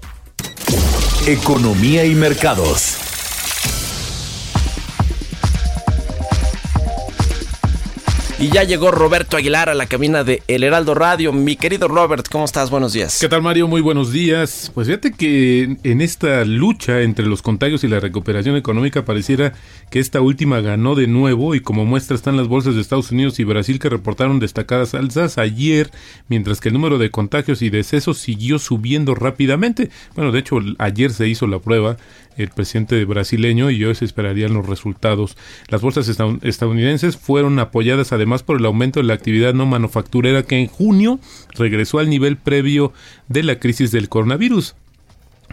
Economía 1.26 2.04
y 2.04 2.14
mercados. 2.14 3.09
Y 8.40 8.48
ya 8.48 8.64
llegó 8.64 8.90
Roberto 8.90 9.36
Aguilar 9.36 9.68
a 9.68 9.74
la 9.74 9.84
cabina 9.84 10.24
de 10.24 10.42
El 10.48 10.64
Heraldo 10.64 10.94
Radio. 10.94 11.30
Mi 11.30 11.56
querido 11.56 11.88
Robert, 11.88 12.26
¿cómo 12.30 12.46
estás? 12.46 12.70
Buenos 12.70 12.94
días. 12.94 13.18
¿Qué 13.20 13.28
tal, 13.28 13.42
Mario? 13.42 13.68
Muy 13.68 13.82
buenos 13.82 14.12
días. 14.12 14.72
Pues 14.74 14.86
fíjate 14.86 15.12
que 15.12 15.76
en 15.82 16.00
esta 16.00 16.42
lucha 16.46 17.02
entre 17.02 17.26
los 17.26 17.42
contagios 17.42 17.84
y 17.84 17.88
la 17.88 18.00
recuperación 18.00 18.56
económica 18.56 19.04
pareciera 19.04 19.52
que 19.90 19.98
esta 19.98 20.22
última 20.22 20.62
ganó 20.62 20.94
de 20.94 21.06
nuevo 21.06 21.54
y 21.54 21.60
como 21.60 21.84
muestra 21.84 22.16
están 22.16 22.38
las 22.38 22.48
bolsas 22.48 22.76
de 22.76 22.80
Estados 22.80 23.10
Unidos 23.10 23.38
y 23.40 23.44
Brasil 23.44 23.78
que 23.78 23.90
reportaron 23.90 24.40
destacadas 24.40 24.94
alzas 24.94 25.36
ayer, 25.36 25.90
mientras 26.28 26.62
que 26.62 26.70
el 26.70 26.74
número 26.74 26.96
de 26.96 27.10
contagios 27.10 27.60
y 27.60 27.68
decesos 27.68 28.16
siguió 28.16 28.58
subiendo 28.58 29.14
rápidamente. 29.14 29.90
Bueno, 30.16 30.32
de 30.32 30.38
hecho, 30.38 30.60
ayer 30.78 31.12
se 31.12 31.28
hizo 31.28 31.46
la 31.46 31.58
prueba 31.58 31.98
el 32.36 32.48
presidente 32.50 33.04
brasileño 33.04 33.70
y 33.70 33.84
hoy 33.84 33.94
se 33.94 34.04
esperarían 34.04 34.54
los 34.54 34.66
resultados. 34.66 35.36
Las 35.68 35.82
bolsas 35.82 36.08
estadounidenses 36.42 37.16
fueron 37.16 37.58
apoyadas 37.58 38.12
además 38.12 38.42
por 38.42 38.58
el 38.58 38.66
aumento 38.66 39.00
de 39.00 39.06
la 39.06 39.14
actividad 39.14 39.54
no 39.54 39.66
manufacturera 39.66 40.42
que 40.42 40.58
en 40.58 40.66
junio 40.66 41.20
regresó 41.54 41.98
al 41.98 42.10
nivel 42.10 42.36
previo 42.36 42.92
de 43.28 43.42
la 43.42 43.58
crisis 43.58 43.90
del 43.90 44.08
coronavirus 44.08 44.74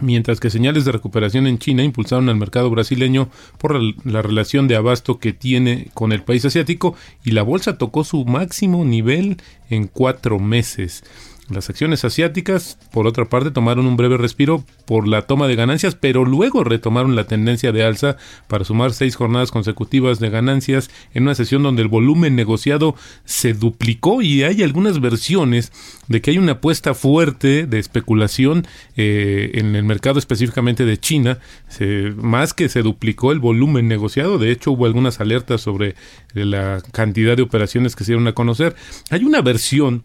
mientras 0.00 0.40
que 0.40 0.50
señales 0.50 0.84
de 0.84 0.92
recuperación 0.92 1.46
en 1.46 1.58
China 1.58 1.82
impulsaron 1.82 2.28
al 2.28 2.36
mercado 2.36 2.70
brasileño 2.70 3.28
por 3.58 3.80
la 4.06 4.22
relación 4.22 4.68
de 4.68 4.76
abasto 4.76 5.18
que 5.18 5.32
tiene 5.32 5.88
con 5.94 6.12
el 6.12 6.22
país 6.22 6.44
asiático 6.44 6.94
y 7.24 7.32
la 7.32 7.42
bolsa 7.42 7.78
tocó 7.78 8.04
su 8.04 8.24
máximo 8.24 8.84
nivel 8.84 9.38
en 9.70 9.86
cuatro 9.86 10.38
meses. 10.38 11.04
Las 11.50 11.70
acciones 11.70 12.04
asiáticas, 12.04 12.78
por 12.92 13.06
otra 13.06 13.24
parte, 13.24 13.50
tomaron 13.50 13.86
un 13.86 13.96
breve 13.96 14.18
respiro 14.18 14.64
por 14.84 15.08
la 15.08 15.22
toma 15.22 15.48
de 15.48 15.56
ganancias, 15.56 15.94
pero 15.94 16.26
luego 16.26 16.62
retomaron 16.62 17.16
la 17.16 17.24
tendencia 17.24 17.72
de 17.72 17.84
alza 17.84 18.18
para 18.48 18.64
sumar 18.64 18.92
seis 18.92 19.16
jornadas 19.16 19.50
consecutivas 19.50 20.18
de 20.20 20.28
ganancias 20.28 20.90
en 21.14 21.22
una 21.22 21.34
sesión 21.34 21.62
donde 21.62 21.80
el 21.80 21.88
volumen 21.88 22.36
negociado 22.36 22.94
se 23.24 23.54
duplicó 23.54 24.20
y 24.20 24.42
hay 24.42 24.62
algunas 24.62 25.00
versiones 25.00 25.72
de 26.06 26.20
que 26.20 26.32
hay 26.32 26.38
una 26.38 26.52
apuesta 26.52 26.92
fuerte 26.92 27.66
de 27.66 27.78
especulación 27.78 28.66
eh, 28.96 29.52
en 29.54 29.74
el 29.74 29.84
mercado 29.84 30.18
específicamente 30.18 30.84
de 30.84 30.98
China, 30.98 31.38
más 32.16 32.52
que 32.52 32.68
se 32.68 32.82
duplicó 32.82 33.32
el 33.32 33.38
volumen 33.38 33.88
negociado, 33.88 34.38
de 34.38 34.50
hecho 34.50 34.72
hubo 34.72 34.84
algunas 34.84 35.20
alertas 35.20 35.62
sobre 35.62 35.94
la 36.34 36.82
cantidad 36.92 37.36
de 37.36 37.42
operaciones 37.42 37.96
que 37.96 38.04
se 38.04 38.12
dieron 38.12 38.26
a 38.28 38.32
conocer. 38.32 38.76
Hay 39.10 39.24
una 39.24 39.40
versión 39.40 40.04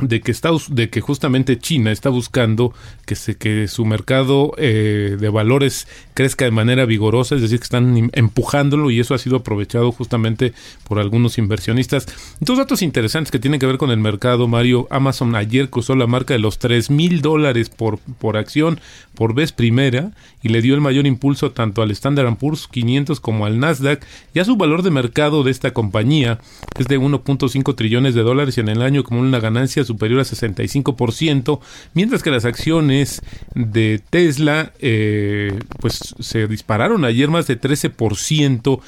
de 0.00 0.20
que 0.20 0.30
Estados, 0.30 0.74
de 0.74 0.90
que 0.90 1.00
justamente 1.00 1.58
China 1.58 1.90
está 1.90 2.08
buscando 2.08 2.72
que 3.06 3.14
se 3.16 3.36
que 3.36 3.68
su 3.68 3.84
mercado 3.84 4.52
eh, 4.58 5.16
de 5.18 5.28
valores 5.28 5.86
crezca 6.14 6.44
de 6.44 6.50
manera 6.50 6.84
vigorosa, 6.84 7.34
es 7.34 7.42
decir, 7.42 7.58
que 7.58 7.64
están 7.64 8.10
empujándolo 8.12 8.90
y 8.90 9.00
eso 9.00 9.14
ha 9.14 9.18
sido 9.18 9.36
aprovechado 9.36 9.92
justamente 9.92 10.52
por 10.86 10.98
algunos 10.98 11.38
inversionistas. 11.38 12.06
Dos 12.40 12.58
datos 12.58 12.82
interesantes 12.82 13.30
que 13.30 13.38
tienen 13.38 13.60
que 13.60 13.66
ver 13.66 13.78
con 13.78 13.90
el 13.90 13.98
mercado, 13.98 14.48
Mario. 14.48 14.86
Amazon 14.90 15.34
ayer 15.34 15.70
cruzó 15.70 15.94
la 15.94 16.06
marca 16.06 16.34
de 16.34 16.40
los 16.40 16.58
3 16.58 16.90
mil 16.90 17.20
dólares 17.20 17.70
por, 17.70 17.98
por 17.98 18.36
acción 18.36 18.80
por 19.14 19.34
vez 19.34 19.52
primera 19.52 20.12
y 20.42 20.48
le 20.48 20.62
dio 20.62 20.74
el 20.74 20.80
mayor 20.80 21.06
impulso 21.06 21.50
tanto 21.50 21.82
al 21.82 21.90
Standard 21.90 22.36
Poor's 22.36 22.68
500 22.68 23.20
como 23.20 23.46
al 23.46 23.58
Nasdaq. 23.58 24.04
Ya 24.34 24.44
su 24.44 24.56
valor 24.56 24.82
de 24.82 24.90
mercado 24.90 25.42
de 25.42 25.50
esta 25.50 25.72
compañía 25.72 26.38
es 26.78 26.86
de 26.86 27.00
1.5 27.00 27.74
trillones 27.74 28.14
de 28.14 28.22
dólares 28.22 28.56
y 28.56 28.60
en 28.60 28.68
el 28.68 28.82
año 28.82 29.04
como 29.04 29.20
una 29.20 29.40
ganancia 29.40 29.84
superior 29.88 30.20
a 30.20 30.24
65%, 30.24 31.60
mientras 31.94 32.22
que 32.22 32.30
las 32.30 32.44
acciones 32.44 33.22
de 33.54 34.00
Tesla 34.10 34.72
eh, 34.78 35.58
pues 35.80 36.14
se 36.20 36.46
dispararon 36.46 37.04
ayer 37.04 37.28
más 37.28 37.46
de 37.46 37.60
13%. 37.60 38.80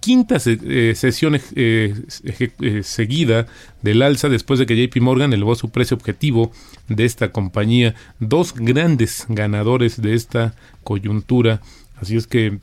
quinta 0.00 0.36
eh, 0.44 0.92
sesión 0.94 1.40
eh, 1.54 1.94
seguida 2.82 3.46
del 3.82 4.02
alza 4.02 4.28
después 4.28 4.58
de 4.58 4.66
que 4.66 4.76
JP 4.76 5.00
Morgan 5.00 5.32
elevó 5.32 5.54
su 5.54 5.70
precio 5.70 5.96
objetivo 5.96 6.52
de 6.88 7.04
esta 7.04 7.30
compañía. 7.32 7.94
Dos 8.18 8.54
grandes 8.54 9.26
ganadores 9.28 10.00
de 10.00 10.14
esta 10.14 10.54
coyuntura. 10.82 11.60
Así 12.00 12.16
es 12.16 12.26
que 12.26 12.58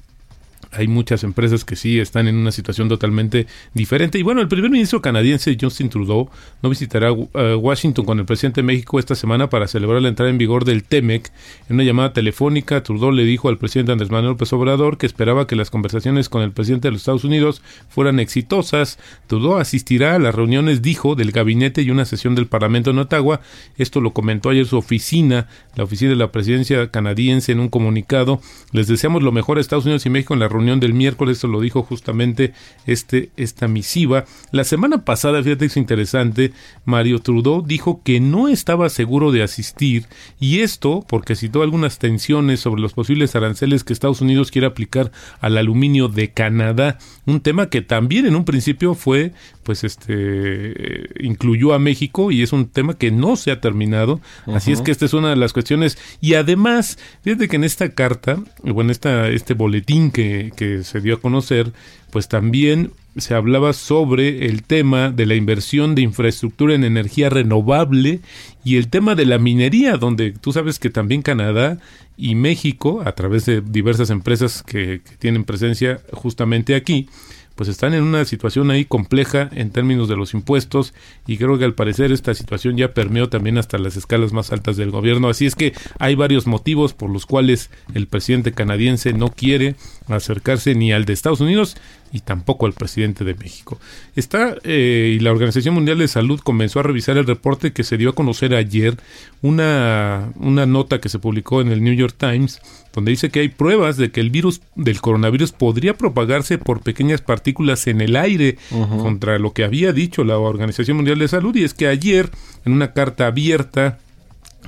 hay 0.73 0.87
muchas 0.87 1.23
empresas 1.23 1.65
que 1.65 1.75
sí 1.75 1.99
están 1.99 2.27
en 2.27 2.35
una 2.35 2.51
situación 2.51 2.89
totalmente 2.89 3.47
diferente. 3.73 4.17
Y 4.17 4.23
bueno, 4.23 4.41
el 4.41 4.47
primer 4.47 4.69
ministro 4.71 5.01
canadiense 5.01 5.57
Justin 5.59 5.89
Trudeau 5.89 6.29
no 6.61 6.69
visitará 6.69 7.09
eh, 7.09 7.55
Washington 7.55 8.05
con 8.05 8.19
el 8.19 8.25
presidente 8.25 8.61
de 8.61 8.65
México 8.65 8.99
esta 8.99 9.15
semana 9.15 9.49
para 9.49 9.67
celebrar 9.67 10.01
la 10.01 10.09
entrada 10.09 10.31
en 10.31 10.37
vigor 10.37 10.65
del 10.65 10.83
TEMEC. 10.83 11.31
En 11.69 11.75
una 11.75 11.83
llamada 11.83 12.13
telefónica, 12.13 12.83
Trudeau 12.83 13.11
le 13.11 13.23
dijo 13.23 13.49
al 13.49 13.57
presidente 13.57 13.91
Andrés 13.91 14.09
Manuel 14.09 14.31
López 14.31 14.51
Obrador 14.53 14.97
que 14.97 15.05
esperaba 15.05 15.47
que 15.47 15.55
las 15.55 15.69
conversaciones 15.69 16.29
con 16.29 16.41
el 16.41 16.51
presidente 16.51 16.87
de 16.87 16.93
los 16.93 17.01
Estados 17.01 17.23
Unidos 17.23 17.61
fueran 17.89 18.19
exitosas. 18.19 18.97
Trudeau 19.27 19.57
asistirá 19.57 20.15
a 20.15 20.19
las 20.19 20.33
reuniones, 20.33 20.81
dijo, 20.81 21.15
del 21.15 21.31
gabinete 21.31 21.81
y 21.81 21.91
una 21.91 22.05
sesión 22.05 22.35
del 22.35 22.47
Parlamento 22.47 22.91
en 22.91 22.99
Ottawa. 22.99 23.41
Esto 23.77 24.01
lo 24.01 24.11
comentó 24.11 24.49
ayer 24.49 24.65
su 24.65 24.77
oficina, 24.77 25.47
la 25.75 25.83
oficina 25.83 26.11
de 26.11 26.17
la 26.17 26.31
presidencia 26.31 26.89
canadiense, 26.89 27.51
en 27.51 27.59
un 27.59 27.69
comunicado. 27.69 28.41
Les 28.71 28.87
deseamos 28.87 29.23
lo 29.23 29.31
mejor 29.31 29.57
a 29.57 29.61
Estados 29.61 29.85
Unidos 29.85 30.05
y 30.05 30.09
México 30.09 30.33
en 30.33 30.39
la 30.39 30.47
reunión 30.47 30.62
del 30.63 30.93
miércoles, 30.93 31.37
eso 31.37 31.47
lo 31.47 31.61
dijo 31.61 31.83
justamente 31.83 32.53
este, 32.85 33.29
esta 33.37 33.67
misiva. 33.67 34.25
La 34.51 34.63
semana 34.63 35.05
pasada, 35.05 35.43
fíjate 35.43 35.65
es 35.65 35.77
interesante, 35.77 36.53
Mario 36.85 37.19
Trudeau 37.19 37.61
dijo 37.61 38.01
que 38.03 38.19
no 38.19 38.47
estaba 38.47 38.89
seguro 38.89 39.31
de 39.31 39.43
asistir 39.43 40.05
y 40.39 40.59
esto 40.59 41.05
porque 41.07 41.35
citó 41.35 41.61
algunas 41.61 41.99
tensiones 41.99 42.59
sobre 42.59 42.81
los 42.81 42.93
posibles 42.93 43.35
aranceles 43.35 43.83
que 43.83 43.93
Estados 43.93 44.21
Unidos 44.21 44.51
quiere 44.51 44.67
aplicar 44.67 45.11
al 45.41 45.57
aluminio 45.57 46.07
de 46.07 46.31
Canadá, 46.31 46.97
un 47.25 47.41
tema 47.41 47.69
que 47.69 47.81
también 47.81 48.25
en 48.25 48.35
un 48.35 48.45
principio 48.45 48.95
fue 48.95 49.33
pues 49.63 49.83
este 49.83 51.09
incluyó 51.19 51.73
a 51.73 51.79
México 51.79 52.31
y 52.31 52.41
es 52.41 52.53
un 52.53 52.67
tema 52.67 52.95
que 52.95 53.11
no 53.11 53.35
se 53.35 53.51
ha 53.51 53.61
terminado. 53.61 54.21
Así 54.47 54.71
es 54.71 54.81
que 54.81 54.91
esta 54.91 55.05
es 55.05 55.13
una 55.13 55.29
de 55.29 55.35
las 55.35 55.53
cuestiones. 55.53 55.97
Y 56.21 56.35
además, 56.35 56.97
fíjate 57.23 57.47
que 57.47 57.55
en 57.55 57.63
esta 57.63 57.89
carta, 57.89 58.39
o 58.63 58.81
en 58.81 58.89
esta, 58.89 59.29
este 59.29 59.53
boletín 59.53 60.11
que, 60.11 60.51
que 60.55 60.83
se 60.83 61.01
dio 61.01 61.15
a 61.15 61.21
conocer, 61.21 61.71
pues 62.11 62.27
también 62.27 62.91
se 63.17 63.35
hablaba 63.35 63.73
sobre 63.73 64.47
el 64.47 64.63
tema 64.63 65.11
de 65.11 65.25
la 65.25 65.35
inversión 65.35 65.95
de 65.95 66.01
infraestructura 66.01 66.73
en 66.73 66.83
energía 66.83 67.29
renovable 67.29 68.21
y 68.63 68.77
el 68.77 68.89
tema 68.89 69.15
de 69.15 69.25
la 69.25 69.37
minería, 69.37 69.97
donde 69.97 70.31
tú 70.31 70.51
sabes 70.51 70.79
que 70.79 70.89
también 70.89 71.21
Canadá 71.21 71.77
y 72.17 72.35
México, 72.35 73.01
a 73.05 73.13
través 73.13 73.45
de 73.45 73.61
diversas 73.61 74.09
empresas 74.09 74.63
que, 74.63 75.01
que 75.03 75.15
tienen 75.17 75.43
presencia 75.43 76.01
justamente 76.11 76.75
aquí, 76.75 77.07
pues 77.55 77.69
están 77.69 77.93
en 77.93 78.03
una 78.03 78.25
situación 78.25 78.71
ahí 78.71 78.85
compleja 78.85 79.49
en 79.53 79.69
términos 79.71 80.07
de 80.07 80.15
los 80.15 80.33
impuestos 80.33 80.93
y 81.27 81.37
creo 81.37 81.57
que 81.57 81.65
al 81.65 81.75
parecer 81.75 82.11
esta 82.11 82.33
situación 82.33 82.77
ya 82.77 82.93
permeó 82.93 83.29
también 83.29 83.57
hasta 83.57 83.77
las 83.77 83.95
escalas 83.95 84.33
más 84.33 84.51
altas 84.51 84.77
del 84.77 84.91
gobierno. 84.91 85.29
Así 85.29 85.45
es 85.45 85.55
que 85.55 85.73
hay 85.99 86.15
varios 86.15 86.47
motivos 86.47 86.93
por 86.93 87.09
los 87.09 87.25
cuales 87.25 87.69
el 87.93 88.07
presidente 88.07 88.51
canadiense 88.51 89.13
no 89.13 89.29
quiere 89.29 89.75
acercarse 90.07 90.75
ni 90.75 90.91
al 90.91 91.05
de 91.05 91.13
Estados 91.13 91.41
Unidos 91.41 91.77
y 92.13 92.19
tampoco 92.19 92.67
al 92.67 92.73
presidente 92.73 93.25
de 93.25 93.33
México. 93.33 93.79
Está, 94.15 94.55
eh, 94.63 95.15
y 95.15 95.19
la 95.19 95.31
Organización 95.31 95.73
Mundial 95.73 95.97
de 95.97 96.07
Salud 96.07 96.39
comenzó 96.39 96.79
a 96.79 96.83
revisar 96.83 97.17
el 97.17 97.25
reporte 97.25 97.73
que 97.73 97.83
se 97.83 97.97
dio 97.97 98.11
a 98.11 98.15
conocer 98.15 98.53
ayer, 98.53 98.97
una, 99.41 100.31
una 100.35 100.67
nota 100.67 101.01
que 101.01 101.09
se 101.09 101.17
publicó 101.17 101.59
en 101.59 101.69
el 101.69 101.83
New 101.83 101.95
York 101.95 102.13
Times, 102.15 102.61
donde 102.93 103.09
dice 103.09 103.31
que 103.31 103.39
hay 103.39 103.49
pruebas 103.49 103.97
de 103.97 104.11
que 104.11 104.21
el 104.21 104.29
virus 104.29 104.61
del 104.75 105.01
coronavirus 105.01 105.51
podría 105.53 105.95
propagarse 105.95 106.59
por 106.59 106.81
pequeñas 106.81 107.21
partículas 107.21 107.87
en 107.87 107.99
el 107.99 108.15
aire, 108.15 108.57
contra 108.69 109.39
lo 109.39 109.53
que 109.53 109.63
había 109.63 109.91
dicho 109.91 110.23
la 110.23 110.37
Organización 110.37 110.97
Mundial 110.97 111.17
de 111.17 111.27
Salud, 111.27 111.55
y 111.55 111.63
es 111.63 111.73
que 111.73 111.87
ayer, 111.87 112.29
en 112.63 112.73
una 112.73 112.93
carta 112.93 113.25
abierta, 113.25 113.97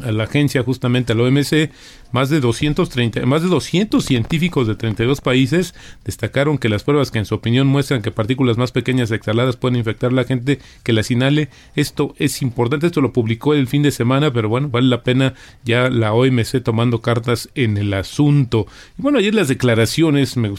a 0.03 0.11
la 0.11 0.25
agencia 0.25 0.63
justamente 0.63 1.13
al 1.13 1.21
OMC, 1.21 1.69
más 2.11 2.29
de 2.29 2.39
230, 2.39 3.25
más 3.25 3.41
de 3.41 3.49
200 3.49 4.03
científicos 4.03 4.67
de 4.67 4.75
32 4.75 5.21
países 5.21 5.75
destacaron 6.03 6.57
que 6.57 6.69
las 6.69 6.83
pruebas 6.83 7.11
que 7.11 7.19
en 7.19 7.25
su 7.25 7.35
opinión 7.35 7.67
muestran 7.67 8.01
que 8.01 8.11
partículas 8.11 8.57
más 8.57 8.71
pequeñas 8.71 9.11
exhaladas 9.11 9.57
pueden 9.57 9.77
infectar 9.77 10.11
a 10.11 10.15
la 10.15 10.23
gente 10.23 10.59
que 10.83 10.93
las 10.93 11.11
inhale. 11.11 11.49
Esto 11.75 12.15
es 12.17 12.41
importante, 12.41 12.87
esto 12.87 13.01
lo 13.01 13.13
publicó 13.13 13.53
el 13.53 13.67
fin 13.67 13.83
de 13.83 13.91
semana, 13.91 14.31
pero 14.31 14.49
bueno, 14.49 14.69
vale 14.69 14.87
la 14.87 15.03
pena 15.03 15.33
ya 15.63 15.89
la 15.89 16.13
OMC 16.13 16.63
tomando 16.63 17.01
cartas 17.01 17.49
en 17.55 17.77
el 17.77 17.93
asunto. 17.93 18.67
Y 18.97 19.01
bueno, 19.01 19.19
ayer 19.19 19.35
las 19.35 19.47
declaraciones, 19.47 20.37
me 20.37 20.53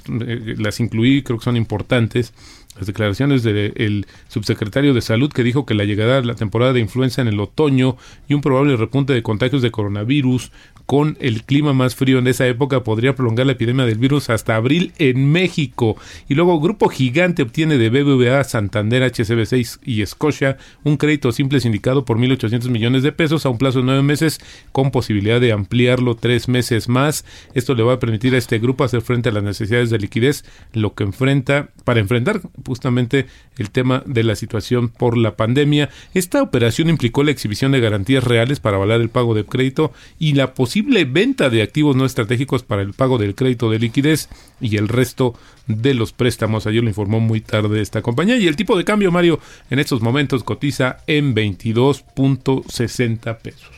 las 0.59 0.81
incluí, 0.81 1.23
creo 1.23 1.39
que 1.39 1.45
son 1.45 1.57
importantes 1.57 2.33
las 2.77 2.87
declaraciones 2.87 3.43
del 3.43 4.07
subsecretario 4.29 4.95
de 4.95 5.01
Salud 5.01 5.33
que 5.33 5.43
dijo 5.43 5.67
que 5.67 5.75
la 5.75 5.85
llegada 5.85 6.21
de 6.21 6.27
la 6.27 6.35
temporada 6.35 6.73
de 6.73 6.81
influenza 6.81 7.23
en 7.23 7.29
el 7.29 7.41
otoño 7.41 7.97
y 8.29 8.35
un 8.35 8.41
probable 8.41 8.77
repunte 8.77 9.13
de 9.13 9.23
contagios 9.23 9.63
de 9.63 9.71
coronavirus 9.71 10.51
con 10.87 11.17
el 11.21 11.43
clima 11.43 11.73
más 11.73 11.97
frío 11.97 12.19
en 12.19 12.29
esa 12.29 12.47
época 12.47 12.85
podría 12.85 13.15
prolongar 13.15 13.47
la 13.47 13.53
epidemia 13.53 13.85
del 13.85 13.99
virus 13.99 14.31
hasta 14.31 14.55
abril 14.55 14.93
en 14.99 15.31
México. 15.31 15.97
Y 16.29 16.35
luego 16.35 16.61
Grupo 16.61 16.89
Gigante 16.89 17.43
obtiene 17.43 17.77
de 17.77 17.91
BBVA, 17.91 18.45
Santander, 18.45 19.03
HCB6 19.03 19.81
y 19.85 20.07
Scotia 20.07 20.57
un 20.85 20.97
crédito 20.97 21.33
simple 21.33 21.61
sindicado 21.61 22.05
por 22.05 22.19
1.800 22.19 22.69
millones 22.69 23.03
de 23.03 23.13
pesos 23.13 23.45
a 23.45 23.49
un 23.49 23.59
plazo 23.59 23.81
de 23.81 23.85
nueve 23.87 24.03
meses 24.03 24.41
con 24.73 24.91
posibilidad 24.93 25.41
de 25.41 25.53
ampliarlo 25.53 26.15
tres 26.15 26.49
meses 26.49 26.89
más. 26.89 27.25
Esto 27.55 27.75
le 27.75 27.83
va 27.83 27.95
a 27.95 27.99
permitir 27.99 28.35
a 28.35 28.39
este 28.39 28.59
grupo 28.59 28.85
hacer 28.85 29.03
frente 29.03 29.29
a 29.29 29.33
las 29.33 29.43
necesidades 29.43 29.91
de 29.91 29.99
liquidez, 29.99 30.45
lo 30.73 30.95
que 30.95 31.05
enfrenta 31.05 31.71
para 31.87 32.01
enfrentar 32.01 32.41
justamente 32.67 33.27
el 33.59 33.71
tema 33.71 34.03
de 34.07 34.25
la 34.25 34.35
situación 34.35 34.89
por 34.89 35.17
la 35.17 35.37
pandemia. 35.37 35.89
Esta 36.15 36.43
operación 36.43 36.89
implicó 36.89 37.23
la 37.23 37.31
exhibición 37.31 37.71
de 37.71 37.79
garantías 37.79 38.25
reales 38.25 38.59
para 38.59 38.77
avalar 38.77 39.01
el 39.01 39.09
pago 39.09 39.37
de 39.37 39.45
crédito 39.45 39.93
y 40.19 40.33
la 40.33 40.53
posible 40.53 41.05
venta 41.05 41.49
de 41.49 41.63
activos 41.63 41.95
no 41.95 42.05
estratégicos 42.05 42.65
para 42.65 42.83
el 42.83 42.93
pago 42.93 43.19
del 43.19 43.37
crédito 43.37 43.71
de 43.71 43.79
liquidez 43.79 44.29
y 44.61 44.79
el 44.79 44.89
resto 44.89 45.35
de 45.69 45.95
los 45.95 46.13
préstamos. 46.13 46.67
Ayer 46.67 46.83
lo 46.83 46.89
informó 46.89 47.21
muy 47.21 47.41
tarde 47.41 47.81
esta 47.81 48.03
compañía 48.03 48.37
y 48.37 48.49
el 48.49 48.57
tipo 48.57 48.77
de 48.77 48.85
cambio, 48.85 49.13
Mario, 49.13 49.39
en 49.71 49.79
estos 49.79 50.03
momentos 50.03 50.43
cotiza 50.43 51.05
en 51.07 51.37
22.60 51.37 53.39
pesos. 53.39 53.76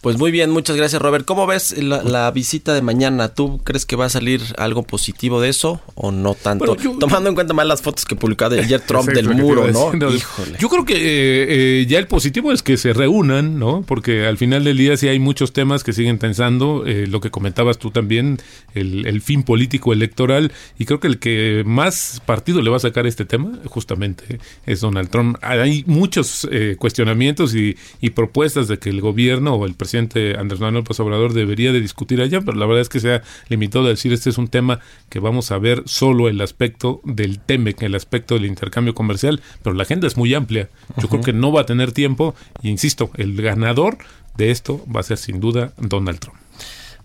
Pues 0.00 0.16
muy 0.16 0.30
bien, 0.30 0.50
muchas 0.50 0.76
gracias 0.76 1.02
Robert. 1.02 1.26
¿Cómo 1.26 1.46
ves 1.46 1.76
la, 1.76 2.30
visita 2.30 2.72
de 2.72 2.80
mañana? 2.80 3.34
¿Tú 3.34 3.58
crees 3.58 3.84
que 3.84 3.96
va 3.96 4.06
a 4.06 4.08
salir 4.08 4.40
algo 4.56 4.82
positivo 4.82 5.42
de 5.42 5.50
eso 5.50 5.82
o 5.94 6.10
no 6.10 6.34
tanto? 6.34 6.74
Tomando 6.98 7.28
en 7.28 7.34
cuenta 7.34 7.52
más 7.52 7.66
las 7.66 7.82
fotos 7.82 8.06
que 8.06 8.16
publicó 8.16 8.46
ayer 8.46 8.80
Trump 8.86 9.10
del 9.10 9.28
muro, 9.28 9.70
¿no? 9.70 9.92
Híjole. 10.10 10.56
Yo 10.58 10.70
creo 10.70 10.86
que 10.86 10.94
eh, 10.94 11.80
eh, 11.80 11.86
ya 11.86 11.98
el 11.98 12.06
positivo 12.06 12.50
es 12.50 12.62
que 12.62 12.78
se 12.78 12.94
reúnan, 12.94 13.58
¿no? 13.58 13.82
Porque 13.86 14.26
al 14.26 14.38
final 14.38 14.64
del 14.64 14.78
día 14.78 14.96
sí 14.96 15.06
hay 15.06 15.18
muchos 15.18 15.52
temas 15.52 15.84
que 15.84 15.92
siguen 15.92 16.16
pensando, 16.16 16.86
eh, 16.86 17.06
lo 17.06 17.20
que 17.20 17.30
comentabas 17.30 17.76
tú 17.76 17.90
también, 17.90 18.38
el, 18.74 19.20
fin 19.20 19.42
político 19.42 19.92
electoral, 19.92 20.50
y 20.78 20.86
creo 20.86 20.98
que 20.98 21.08
el 21.08 21.18
que 21.18 21.62
más 21.66 22.22
partido 22.24 22.62
le 22.62 22.70
va 22.70 22.78
a 22.78 22.80
sacar 22.80 23.06
este 23.06 23.26
tema 23.26 23.58
justamente 23.66 24.38
es 24.64 24.80
Donald 24.80 25.10
Trump. 25.10 25.36
Hay 25.42 25.84
muchos 25.86 26.48
cuestionamientos 26.78 27.54
y, 27.54 27.76
y 28.00 28.10
propuestas 28.10 28.66
de 28.66 28.78
que 28.78 28.88
el 28.88 29.02
gobierno 29.02 29.54
o 29.56 29.66
el 29.66 29.74
presidente 29.74 29.89
presidente 29.90 30.38
Andrés 30.38 30.60
Manuel 30.60 30.84
López 30.84 31.00
Obrador 31.00 31.32
debería 31.32 31.72
de 31.72 31.80
discutir 31.80 32.20
allá, 32.20 32.40
pero 32.42 32.56
la 32.56 32.64
verdad 32.64 32.82
es 32.82 32.88
que 32.88 33.00
se 33.00 33.14
ha 33.14 33.22
limitado 33.48 33.86
a 33.86 33.88
decir 33.88 34.12
este 34.12 34.30
es 34.30 34.38
un 34.38 34.46
tema 34.46 34.78
que 35.08 35.18
vamos 35.18 35.50
a 35.50 35.58
ver 35.58 35.82
solo 35.86 36.28
el 36.28 36.40
aspecto 36.40 37.00
del 37.02 37.40
TEMEC, 37.40 37.82
el 37.82 37.96
aspecto 37.96 38.34
del 38.34 38.46
intercambio 38.46 38.94
comercial, 38.94 39.40
pero 39.64 39.74
la 39.74 39.82
agenda 39.82 40.06
es 40.06 40.16
muy 40.16 40.32
amplia. 40.32 40.68
Yo 40.96 41.08
creo 41.08 41.22
que 41.22 41.32
no 41.32 41.50
va 41.50 41.62
a 41.62 41.66
tener 41.66 41.90
tiempo 41.90 42.36
y 42.62 42.68
insisto, 42.68 43.10
el 43.16 43.40
ganador 43.42 43.98
de 44.36 44.52
esto 44.52 44.84
va 44.94 45.00
a 45.00 45.02
ser 45.02 45.18
sin 45.18 45.40
duda 45.40 45.72
Donald 45.76 46.20
Trump. 46.20 46.38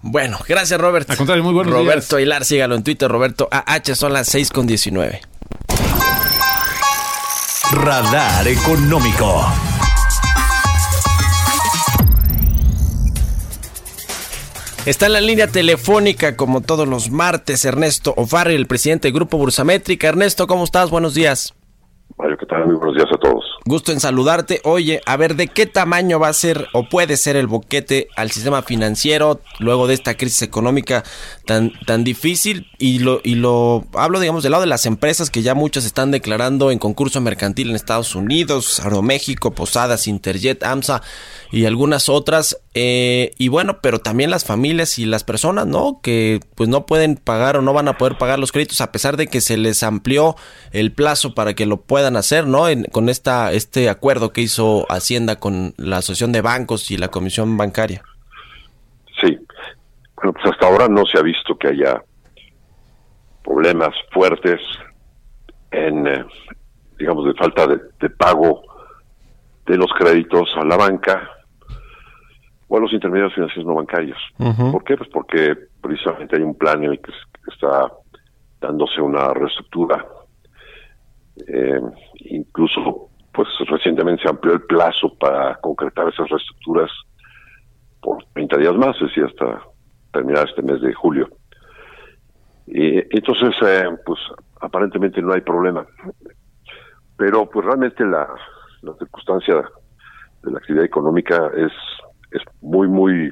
Bueno, 0.03 0.37
gracias 0.47 0.79
Robert. 0.79 1.09
Al 1.09 1.17
contrario, 1.17 1.43
muy 1.43 1.53
buenos 1.53 1.73
Roberto 1.73 2.19
Hilar, 2.19 2.45
sígalo 2.45 2.75
en 2.75 2.83
Twitter, 2.83 3.09
Roberto 3.09 3.49
AH, 3.51 3.95
son 3.95 4.13
las 4.13 4.27
6 4.27 4.51
con 4.51 4.67
19. 4.67 5.21
Radar 7.71 8.47
Económico. 8.47 9.43
Está 14.85 15.07
en 15.07 15.13
la 15.13 15.21
línea 15.21 15.47
telefónica, 15.47 16.37
como 16.37 16.61
todos 16.61 16.87
los 16.87 17.09
martes, 17.09 17.65
Ernesto 17.65 18.13
Ofarri, 18.17 18.53
el 18.53 18.67
presidente 18.67 19.07
del 19.07 19.15
Grupo 19.15 19.35
Bursamétrica. 19.39 20.09
Ernesto, 20.09 20.45
¿cómo 20.45 20.63
estás? 20.63 20.91
Buenos 20.91 21.15
días. 21.15 21.55
Mario, 22.17 22.37
¿qué 22.37 22.45
tal? 22.45 22.67
Muy 22.67 22.75
buenos 22.75 22.95
días 22.95 23.07
a 23.11 23.17
todos. 23.17 23.43
Gusto 23.65 23.91
en 23.91 23.99
saludarte. 23.99 24.61
Oye, 24.63 25.01
a 25.05 25.17
ver, 25.17 25.35
¿de 25.35 25.47
qué 25.47 25.65
tamaño 25.65 26.19
va 26.19 26.29
a 26.29 26.33
ser 26.33 26.67
o 26.71 26.87
puede 26.87 27.17
ser 27.17 27.35
el 27.35 27.47
boquete 27.47 28.07
al 28.15 28.29
sistema 28.31 28.61
financiero 28.61 29.41
luego 29.59 29.87
de 29.87 29.95
esta 29.95 30.15
crisis 30.15 30.43
económica 30.43 31.03
tan, 31.45 31.73
tan 31.85 32.03
difícil? 32.03 32.67
Y 32.77 32.99
lo, 32.99 33.19
y 33.23 33.35
lo 33.35 33.85
hablo, 33.95 34.19
digamos, 34.19 34.43
del 34.43 34.51
lado 34.51 34.61
de 34.61 34.69
las 34.69 34.85
empresas 34.85 35.29
que 35.29 35.41
ya 35.41 35.55
muchas 35.55 35.83
están 35.83 36.11
declarando 36.11 36.69
en 36.71 36.79
concurso 36.79 37.19
mercantil 37.21 37.71
en 37.71 37.75
Estados 37.75 38.15
Unidos, 38.15 38.79
Aeroméxico, 38.79 39.51
Posadas, 39.51 40.07
Interjet, 40.07 40.63
AMSA 40.63 41.01
y 41.55 41.65
algunas 41.65 42.09
otras. 42.09 42.61
Eh, 42.73 43.31
y 43.37 43.47
bueno, 43.47 43.79
pero 43.81 43.99
también 43.99 44.29
las 44.29 44.43
familias 44.43 44.99
y 44.99 45.05
las 45.05 45.23
personas, 45.23 45.65
¿no? 45.65 46.01
Que 46.03 46.41
pues 46.53 46.67
no 46.67 46.85
pueden 46.85 47.15
pagar 47.15 47.55
o 47.55 47.61
no 47.61 47.71
van 47.71 47.87
a 47.87 47.97
poder 47.97 48.17
pagar 48.17 48.39
los 48.39 48.51
créditos 48.51 48.81
a 48.81 48.91
pesar 48.91 49.15
de 49.15 49.27
que 49.27 49.39
se 49.39 49.55
les 49.55 49.81
amplió 49.81 50.35
el 50.73 50.91
plazo 50.91 51.33
para 51.33 51.53
que 51.53 51.65
lo 51.65 51.77
puedan 51.77 52.17
hacer, 52.17 52.45
¿no? 52.45 52.65
con 52.91 53.07
esta, 53.07 53.53
este 53.53 53.89
acuerdo 53.89 54.33
que 54.33 54.41
hizo 54.41 54.85
Hacienda 54.89 55.37
con 55.37 55.73
la 55.77 55.99
Asociación 55.99 56.33
de 56.33 56.41
Bancos 56.41 56.91
y 56.91 56.97
la 56.97 57.07
Comisión 57.07 57.55
Bancaria. 57.55 58.03
Sí. 59.21 59.37
Bueno, 60.17 60.33
pues 60.33 60.51
hasta 60.51 60.67
ahora 60.67 60.89
no 60.89 61.05
se 61.05 61.17
ha 61.17 61.21
visto 61.21 61.57
que 61.57 61.69
haya 61.69 62.03
problemas 63.45 63.95
fuertes 64.11 64.59
en, 65.71 66.05
eh, 66.05 66.25
digamos, 66.99 67.25
de 67.27 67.33
falta 67.35 67.65
de 67.65 68.09
pago 68.09 68.61
de 69.65 69.77
los 69.77 69.91
créditos 69.97 70.49
a 70.57 70.65
la 70.65 70.75
banca 70.75 71.31
o 72.67 72.77
a 72.77 72.79
los 72.79 72.93
intermediarios 72.93 73.33
financieros 73.35 73.65
no 73.65 73.75
bancarios. 73.75 74.17
¿Por 74.71 74.83
qué? 74.83 74.97
Pues 74.97 75.09
porque 75.09 75.55
precisamente 75.81 76.35
hay 76.35 76.41
un 76.41 76.55
plan 76.55 76.83
en 76.83 76.91
el 76.91 76.99
que 76.99 77.11
está 77.51 77.91
dándose 78.59 79.01
una 79.01 79.33
reestructura. 79.33 80.05
Eh, 81.47 81.81
incluso, 82.31 83.09
pues 83.31 83.47
recientemente 83.67 84.23
se 84.23 84.29
amplió 84.29 84.53
el 84.53 84.61
plazo 84.63 85.13
para 85.19 85.55
concretar 85.57 86.07
esas 86.09 86.29
reestructuras 86.29 86.89
por 88.01 88.23
30 88.33 88.57
días 88.57 88.75
más, 88.75 88.95
es 88.95 89.07
decir, 89.09 89.25
hasta 89.25 89.61
terminar 90.11 90.47
este 90.47 90.61
mes 90.61 90.81
de 90.81 90.93
julio. 90.93 91.29
Y 92.67 92.97
entonces, 93.15 93.53
eh, 93.61 93.85
pues 94.05 94.19
aparentemente 94.61 95.21
no 95.21 95.33
hay 95.33 95.41
problema. 95.41 95.85
Pero 97.17 97.49
pues 97.49 97.65
realmente 97.65 98.03
la, 98.03 98.27
la 98.81 98.93
circunstancia 98.95 99.63
de 100.43 100.51
la 100.51 100.57
actividad 100.57 100.85
económica 100.85 101.51
es 101.55 101.71
es 102.35 102.43
muy, 102.61 102.87
muy, 102.87 103.31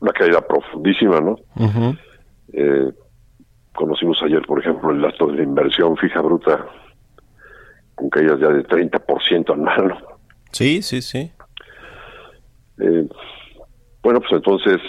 una 0.00 0.12
caída 0.12 0.40
profundísima, 0.40 1.20
¿no? 1.20 1.36
eh, 2.52 2.92
conocimos 3.74 4.20
ayer, 4.22 4.42
por 4.42 4.60
ejemplo, 4.60 4.90
el 4.90 5.00
dato 5.00 5.26
de 5.26 5.36
la 5.36 5.42
inversión 5.42 5.96
fija 5.96 6.20
bruta 6.20 6.66
con 7.94 8.10
caídas 8.10 8.38
ya 8.40 8.48
de 8.48 8.64
30% 8.64 9.52
anual, 9.52 9.88
¿no? 9.88 9.96
Sí, 10.52 10.82
sí, 10.82 11.02
sí. 11.02 11.32
Eh, 12.78 13.08
bueno, 14.02 14.20
pues 14.20 14.32
entonces, 14.32 14.80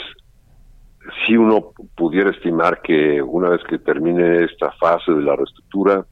si 1.26 1.36
uno 1.36 1.72
pudiera 1.96 2.30
estimar 2.30 2.82
que 2.82 3.22
una 3.22 3.50
vez 3.50 3.62
que 3.68 3.80
termine 3.80 4.44
esta 4.44 4.72
fase 4.74 5.12
de 5.12 5.22
la 5.22 5.36
reestructura, 5.36 6.06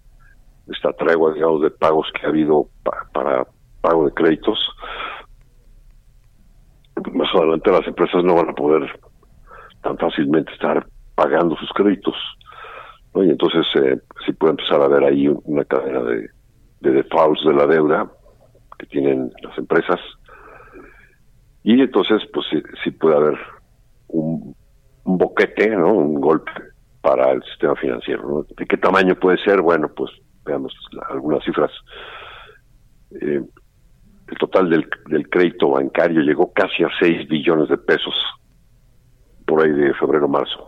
esta 0.67 0.91
tregua, 0.93 1.33
digamos, 1.33 1.61
de 1.61 1.71
pagos 1.71 2.07
que 2.13 2.25
ha 2.25 2.29
habido 2.29 2.67
para 3.13 3.47
pago 3.81 4.05
de 4.05 4.13
créditos, 4.13 4.59
más 7.13 7.33
adelante 7.35 7.71
las 7.71 7.87
empresas 7.87 8.23
no 8.23 8.35
van 8.35 8.49
a 8.49 8.53
poder 8.53 8.99
tan 9.81 9.97
fácilmente 9.97 10.51
estar 10.53 10.85
pagando 11.15 11.55
sus 11.57 11.69
créditos. 11.73 12.15
Y 13.15 13.29
entonces 13.29 13.65
eh, 13.81 13.99
sí 14.25 14.33
puede 14.33 14.51
empezar 14.51 14.81
a 14.81 14.85
haber 14.85 15.03
ahí 15.03 15.27
una 15.27 15.65
cadena 15.65 16.01
de, 16.03 16.29
de 16.81 16.91
defaults 16.91 17.43
de 17.45 17.53
la 17.53 17.65
deuda 17.65 18.11
que 18.77 18.85
tienen 18.85 19.31
las 19.41 19.57
empresas. 19.57 19.99
Y 21.63 21.81
entonces, 21.81 22.21
pues 22.33 22.45
sí, 22.83 22.91
puede 22.91 23.15
haber 23.15 23.37
un, 24.07 24.55
un, 25.03 25.17
boquete, 25.17 25.69
¿no? 25.75 25.93
Un 25.93 26.21
golpe 26.21 26.51
para 27.01 27.31
el 27.31 27.43
sistema 27.43 27.75
financiero. 27.75 28.45
¿De 28.55 28.65
qué 28.65 28.77
tamaño 28.77 29.15
puede 29.15 29.37
ser? 29.43 29.61
Bueno, 29.61 29.89
pues 29.93 30.11
veamos 30.45 30.73
algunas 31.09 31.43
cifras. 31.43 31.71
Eh, 33.19 33.41
el 34.27 34.37
total 34.37 34.69
del, 34.69 34.89
del 35.07 35.29
crédito 35.29 35.69
bancario 35.69 36.21
llegó 36.21 36.51
casi 36.53 36.83
a 36.83 36.89
6 36.99 37.27
billones 37.27 37.69
de 37.69 37.77
pesos 37.77 38.13
por 39.45 39.63
ahí 39.63 39.71
de 39.71 39.93
febrero-marzo. 39.95 40.67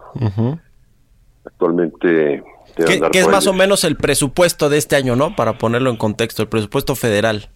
Actualmente... 1.45 2.43
¿Qué, 2.75 3.19
es 3.19 3.27
más 3.27 3.47
o 3.47 3.53
menos 3.53 3.83
el 3.83 3.97
presupuesto 3.97 4.69
de 4.69 4.77
este 4.77 4.95
año, 4.95 5.15
no? 5.15 5.35
Para 5.35 5.57
ponerlo 5.57 5.89
en 5.89 5.97
contexto, 5.97 6.43
el 6.43 6.47
presupuesto 6.47 6.95
federal, 6.95 7.49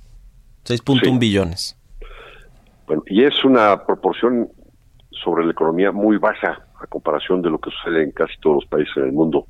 6.1 0.65 1.17
billones. 1.19 1.77
Bueno, 2.87 3.03
y 3.05 3.23
es 3.23 3.45
una 3.45 3.85
proporción 3.85 4.49
sobre 5.11 5.45
la 5.45 5.51
economía 5.51 5.93
muy 5.93 6.17
baja 6.17 6.65
a 6.81 6.87
comparación 6.87 7.41
de 7.41 7.49
lo 7.49 7.59
que 7.59 7.69
sucede 7.71 8.03
en 8.03 8.11
casi 8.11 8.33
todos 8.41 8.57
los 8.57 8.65
países 8.65 8.97
en 8.97 9.03
el 9.05 9.11
mundo. 9.13 9.47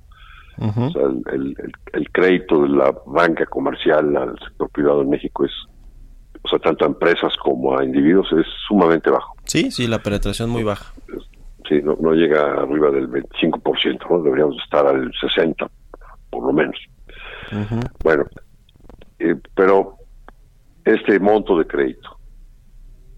O 0.60 0.92
sea, 0.92 1.02
el, 1.34 1.58
el, 1.94 2.12
crédito 2.12 2.62
de 2.62 2.70
la 2.70 2.94
banca 3.08 3.44
comercial 3.48 4.16
al 4.16 4.38
sector 4.38 4.70
privado 4.70 5.02
en 5.02 5.10
México 5.10 5.46
es 5.46 5.52
o 6.44 6.50
sea, 6.50 6.60
tanto 6.60 6.86
a 6.86 6.88
empresas 6.88 7.36
como 7.38 7.78
a 7.78 7.84
individuos, 7.84 8.28
es 8.34 8.46
sumamente 8.68 9.10
bajo. 9.10 9.36
Sí, 9.46 9.72
sí, 9.72 9.88
la 9.88 10.00
penetración 10.00 10.50
muy 10.50 10.64
baja. 10.64 10.94
Sí, 11.68 11.82
no, 11.82 11.96
no 12.00 12.14
llega 12.14 12.62
arriba 12.62 12.92
del 12.92 13.10
25%, 13.10 14.10
¿no? 14.10 14.22
Deberíamos 14.22 14.58
estar 14.62 14.86
al 14.86 15.10
60%, 15.12 15.70
por 16.30 16.46
lo 16.46 16.54
menos. 16.54 16.78
Bueno, 18.04 18.26
eh, 19.20 19.36
pero 19.56 19.96
este 20.84 21.20
monto 21.20 21.58
de 21.58 21.66
crédito, 21.66 22.18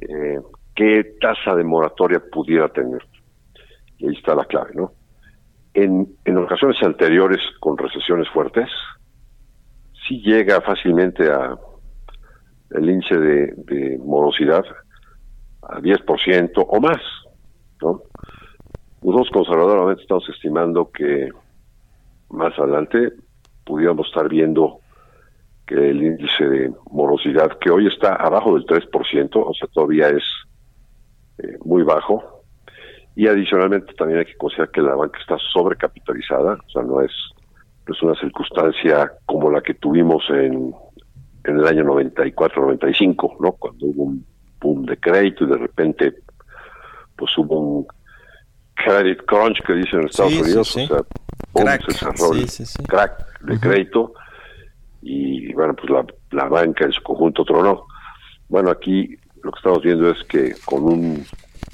eh, 0.02 0.40
¿qué 0.76 1.16
tasa 1.20 1.56
de 1.56 1.64
moratoria 1.64 2.22
pudiera 2.32 2.68
tener? 2.70 3.02
Y 3.98 4.08
ahí 4.08 4.16
está 4.16 4.36
la 4.36 4.46
clave, 4.46 4.72
¿no? 4.76 4.92
En, 5.74 6.08
en 6.26 6.38
ocasiones 6.38 6.78
anteriores 6.84 7.40
con 7.60 7.78
recesiones 7.78 8.30
fuertes, 8.30 8.70
sí 10.08 10.22
llega 10.22 10.62
fácilmente 10.62 11.32
a 11.32 11.58
el 12.72 12.90
índice 12.90 13.18
de, 13.18 14.00
morosidad 14.04 14.64
a 15.62 15.80
10% 15.80 16.52
o 16.68 16.80
más, 16.80 17.02
¿no? 17.82 18.02
Nosotros 19.02 19.30
conservadoramente 19.32 20.02
estamos 20.02 20.28
estimando 20.30 20.92
que 20.92 21.30
más 22.30 22.58
adelante 22.58 23.14
pudiéramos 23.64 24.08
estar 24.08 24.28
viendo 24.28 24.80
que 25.68 25.76
el 25.76 26.02
índice 26.04 26.44
de 26.48 26.74
morosidad, 26.92 27.58
que 27.60 27.72
hoy 27.72 27.88
está 27.88 28.16
abajo 28.16 28.56
del 28.56 28.66
3%, 28.66 29.30
o 29.34 29.54
sea, 29.54 29.68
todavía 29.74 30.10
es 30.10 30.24
eh, 31.40 31.58
muy 31.64 31.84
bajo, 31.84 32.44
y 33.16 33.28
adicionalmente 33.28 33.94
también 33.94 34.20
hay 34.20 34.26
que 34.26 34.38
considerar 34.38 34.72
que 34.72 34.82
la 34.82 34.96
banca 34.96 35.20
está 35.20 35.38
sobrecapitalizada, 35.54 36.54
o 36.54 36.70
sea, 36.70 36.84
no 36.84 37.02
es, 37.02 37.12
no 37.88 37.94
es 37.94 38.02
una 38.04 38.16
circunstancia 38.16 39.12
como 39.26 39.50
la 39.50 39.62
que 39.62 39.74
tuvimos 39.76 40.24
en 40.30 40.74
en 41.48 41.60
el 41.60 41.68
año 41.68 41.84
94-95, 41.86 43.38
¿no? 43.40 43.52
Cuando 43.54 43.86
hubo 43.88 44.04
un 44.04 44.26
boom 44.60 44.86
de 44.86 44.98
crédito 44.98 45.44
y 45.44 45.48
de 45.48 45.58
repente 45.58 46.16
pues 47.16 47.38
hubo 47.38 47.60
un 47.60 47.88
credit 48.76 49.24
crunch 49.26 49.62
que 49.64 49.74
dicen 49.74 50.02
en 50.02 50.06
Estados 50.08 50.34
Unidos, 50.34 50.76
o 50.76 50.88
sea, 50.88 50.98
crack, 51.54 51.92
se 52.48 52.84
crack 52.84 53.42
de 53.42 53.60
crédito 53.60 54.14
y 55.02 55.54
bueno, 55.54 55.76
pues 55.76 55.90
la, 55.90 56.06
la 56.32 56.50
banca 56.50 56.86
en 56.86 56.92
su 56.92 57.02
conjunto 57.04 57.46
tronó. 57.46 57.86
Bueno, 58.50 58.72
aquí 58.72 59.16
lo 59.44 59.52
que 59.52 59.58
estamos 59.58 59.82
viendo 59.84 60.10
es 60.10 60.24
que 60.24 60.56
con 60.66 60.84
un 60.84 61.26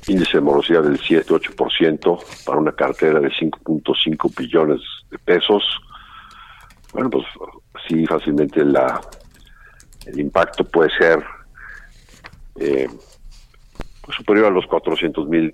índice 0.08 0.38
de 0.38 0.42
morosidad 0.42 0.84
del 0.84 1.00
7-8% 1.00 2.46
para 2.46 2.60
una 2.60 2.72
cartera 2.74 3.20
de 3.20 3.30
5.5 3.30 4.38
billones 4.38 4.82
de 5.10 5.18
pesos, 5.20 5.64
bueno, 6.94 7.10
pues 7.10 7.26
sí, 7.88 8.06
fácilmente 8.06 8.66
la 8.66 9.00
el 10.06 10.20
impacto 10.20 10.64
puede 10.64 10.90
ser 10.98 11.24
eh, 12.60 12.88
pues, 14.02 14.18
superior 14.18 14.48
a 14.48 14.50
los 14.50 14.66
400 14.68 15.28
mil 15.28 15.54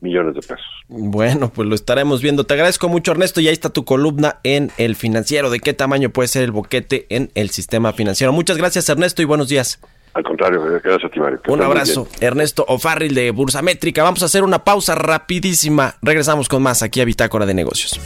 millones 0.00 0.34
de 0.34 0.40
pesos. 0.40 0.66
Bueno, 0.88 1.50
pues 1.54 1.68
lo 1.68 1.74
estaremos 1.74 2.20
viendo. 2.20 2.44
Te 2.44 2.54
agradezco 2.54 2.88
mucho, 2.88 3.12
Ernesto. 3.12 3.40
Y 3.40 3.46
ahí 3.46 3.52
está 3.52 3.70
tu 3.70 3.84
columna 3.84 4.40
en 4.42 4.70
El 4.76 4.96
Financiero. 4.96 5.48
¿De 5.48 5.60
qué 5.60 5.72
tamaño 5.72 6.10
puede 6.10 6.28
ser 6.28 6.42
el 6.42 6.50
boquete 6.50 7.06
en 7.08 7.30
el 7.34 7.50
sistema 7.50 7.92
financiero? 7.92 8.32
Muchas 8.32 8.58
gracias, 8.58 8.88
Ernesto, 8.88 9.22
y 9.22 9.24
buenos 9.24 9.48
días. 9.48 9.80
Al 10.14 10.24
contrario, 10.24 10.60
gracias 10.62 11.04
a 11.04 11.08
ti, 11.08 11.20
Mario. 11.20 11.40
Un 11.48 11.62
abrazo. 11.62 12.06
Ernesto 12.20 12.66
O'Farrill 12.68 13.14
de 13.14 13.30
Bursa 13.30 13.62
Métrica. 13.62 14.02
Vamos 14.02 14.22
a 14.22 14.26
hacer 14.26 14.42
una 14.42 14.62
pausa 14.62 14.94
rapidísima. 14.94 15.94
Regresamos 16.02 16.48
con 16.48 16.62
más 16.62 16.82
aquí 16.82 17.00
a 17.00 17.06
Bitácora 17.06 17.46
de 17.46 17.54
Negocios. 17.54 17.98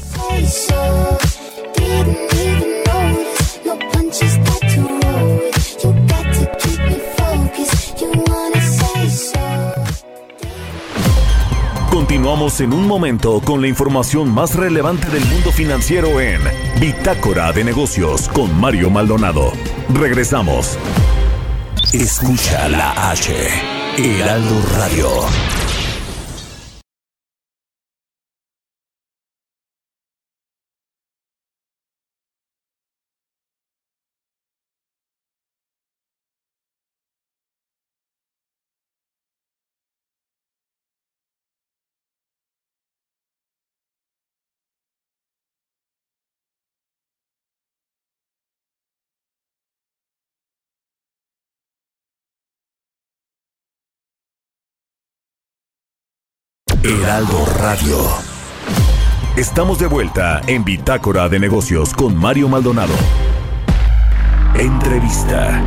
Continuamos 12.06 12.60
en 12.60 12.72
un 12.72 12.86
momento 12.86 13.40
con 13.40 13.60
la 13.60 13.66
información 13.66 14.32
más 14.32 14.54
relevante 14.54 15.08
del 15.10 15.24
mundo 15.24 15.50
financiero 15.50 16.20
en 16.20 16.40
Bitácora 16.78 17.50
de 17.50 17.64
Negocios 17.64 18.28
con 18.28 18.56
Mario 18.60 18.90
Maldonado. 18.90 19.50
Regresamos. 19.92 20.78
Escucha 21.92 22.68
la 22.68 23.10
H, 23.10 23.34
Heraldo 23.98 24.62
Radio. 24.76 25.55
Heraldo 56.88 57.44
Radio. 57.58 57.98
Estamos 59.36 59.80
de 59.80 59.88
vuelta 59.88 60.40
en 60.46 60.62
Bitácora 60.62 61.28
de 61.28 61.40
Negocios 61.40 61.92
con 61.92 62.14
Mario 62.14 62.48
Maldonado. 62.48 62.94
Entrevista. 64.54 65.64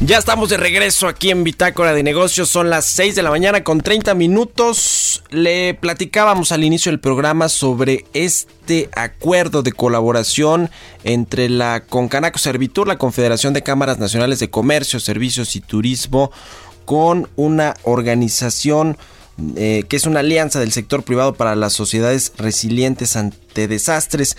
Ya 0.00 0.18
estamos 0.18 0.48
de 0.48 0.56
regreso 0.56 1.06
aquí 1.06 1.30
en 1.30 1.44
Bitácora 1.44 1.94
de 1.94 2.02
Negocios. 2.02 2.48
Son 2.48 2.68
las 2.68 2.86
6 2.86 3.14
de 3.14 3.22
la 3.22 3.30
mañana 3.30 3.62
con 3.62 3.80
30 3.80 4.14
minutos. 4.14 4.97
Le 5.30 5.74
platicábamos 5.74 6.52
al 6.52 6.64
inicio 6.64 6.90
del 6.90 7.00
programa 7.00 7.50
sobre 7.50 8.06
este 8.14 8.88
acuerdo 8.96 9.62
de 9.62 9.72
colaboración 9.72 10.70
entre 11.04 11.50
la 11.50 11.80
Concanaco 11.80 12.38
Servitur, 12.38 12.88
la 12.88 12.96
Confederación 12.96 13.52
de 13.52 13.62
Cámaras 13.62 13.98
Nacionales 13.98 14.38
de 14.38 14.48
Comercio, 14.48 15.00
Servicios 15.00 15.54
y 15.54 15.60
Turismo, 15.60 16.30
con 16.86 17.28
una 17.36 17.74
organización 17.82 18.96
eh, 19.56 19.84
que 19.88 19.96
es 19.96 20.06
una 20.06 20.20
alianza 20.20 20.60
del 20.60 20.72
sector 20.72 21.02
privado 21.02 21.34
para 21.34 21.54
las 21.54 21.74
sociedades 21.74 22.32
resilientes 22.38 23.14
ante 23.14 23.68
desastres. 23.68 24.36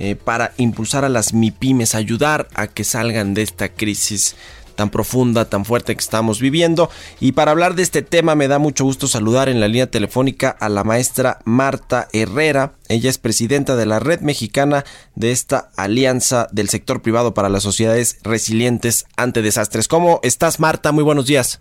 Eh, 0.00 0.14
para 0.14 0.52
impulsar 0.58 1.04
a 1.04 1.08
las 1.08 1.34
MIPIMES, 1.34 1.96
ayudar 1.96 2.46
a 2.54 2.68
que 2.68 2.84
salgan 2.84 3.34
de 3.34 3.42
esta 3.42 3.68
crisis 3.68 4.36
tan 4.78 4.90
profunda, 4.90 5.50
tan 5.50 5.64
fuerte 5.64 5.96
que 5.96 6.00
estamos 6.00 6.40
viviendo. 6.40 6.88
Y 7.18 7.32
para 7.32 7.50
hablar 7.50 7.74
de 7.74 7.82
este 7.82 8.00
tema 8.02 8.36
me 8.36 8.46
da 8.46 8.60
mucho 8.60 8.84
gusto 8.84 9.08
saludar 9.08 9.48
en 9.48 9.58
la 9.58 9.66
línea 9.66 9.90
telefónica 9.90 10.50
a 10.50 10.68
la 10.68 10.84
maestra 10.84 11.40
Marta 11.44 12.06
Herrera. 12.12 12.74
Ella 12.88 13.10
es 13.10 13.18
presidenta 13.18 13.74
de 13.74 13.86
la 13.86 13.98
red 13.98 14.20
mexicana 14.20 14.84
de 15.16 15.32
esta 15.32 15.70
alianza 15.76 16.46
del 16.52 16.68
sector 16.68 17.02
privado 17.02 17.34
para 17.34 17.48
las 17.48 17.64
sociedades 17.64 18.20
resilientes 18.22 19.06
ante 19.16 19.42
desastres. 19.42 19.88
¿Cómo 19.88 20.20
estás 20.22 20.60
Marta? 20.60 20.92
Muy 20.92 21.02
buenos 21.02 21.26
días. 21.26 21.60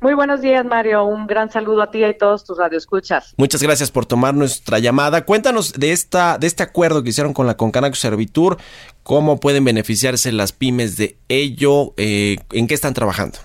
Muy 0.00 0.14
buenos 0.14 0.40
días, 0.40 0.64
Mario. 0.64 1.04
Un 1.04 1.26
gran 1.26 1.50
saludo 1.50 1.82
a 1.82 1.90
ti 1.90 1.98
y 1.98 2.04
a 2.04 2.16
todos 2.16 2.44
tus 2.44 2.56
radioescuchas. 2.56 3.34
Muchas 3.36 3.62
gracias 3.62 3.90
por 3.90 4.06
tomar 4.06 4.32
nuestra 4.32 4.78
llamada. 4.78 5.26
Cuéntanos 5.26 5.74
de 5.74 5.92
esta 5.92 6.38
de 6.38 6.46
este 6.46 6.62
acuerdo 6.62 7.02
que 7.02 7.10
hicieron 7.10 7.34
con 7.34 7.46
la 7.46 7.58
Concanaco 7.58 7.96
Servitur, 7.96 8.56
cómo 9.02 9.40
pueden 9.40 9.62
beneficiarse 9.62 10.32
las 10.32 10.52
pymes 10.52 10.96
de 10.96 11.18
ello, 11.28 11.92
eh, 11.98 12.38
en 12.50 12.66
qué 12.66 12.72
están 12.72 12.94
trabajando. 12.94 13.38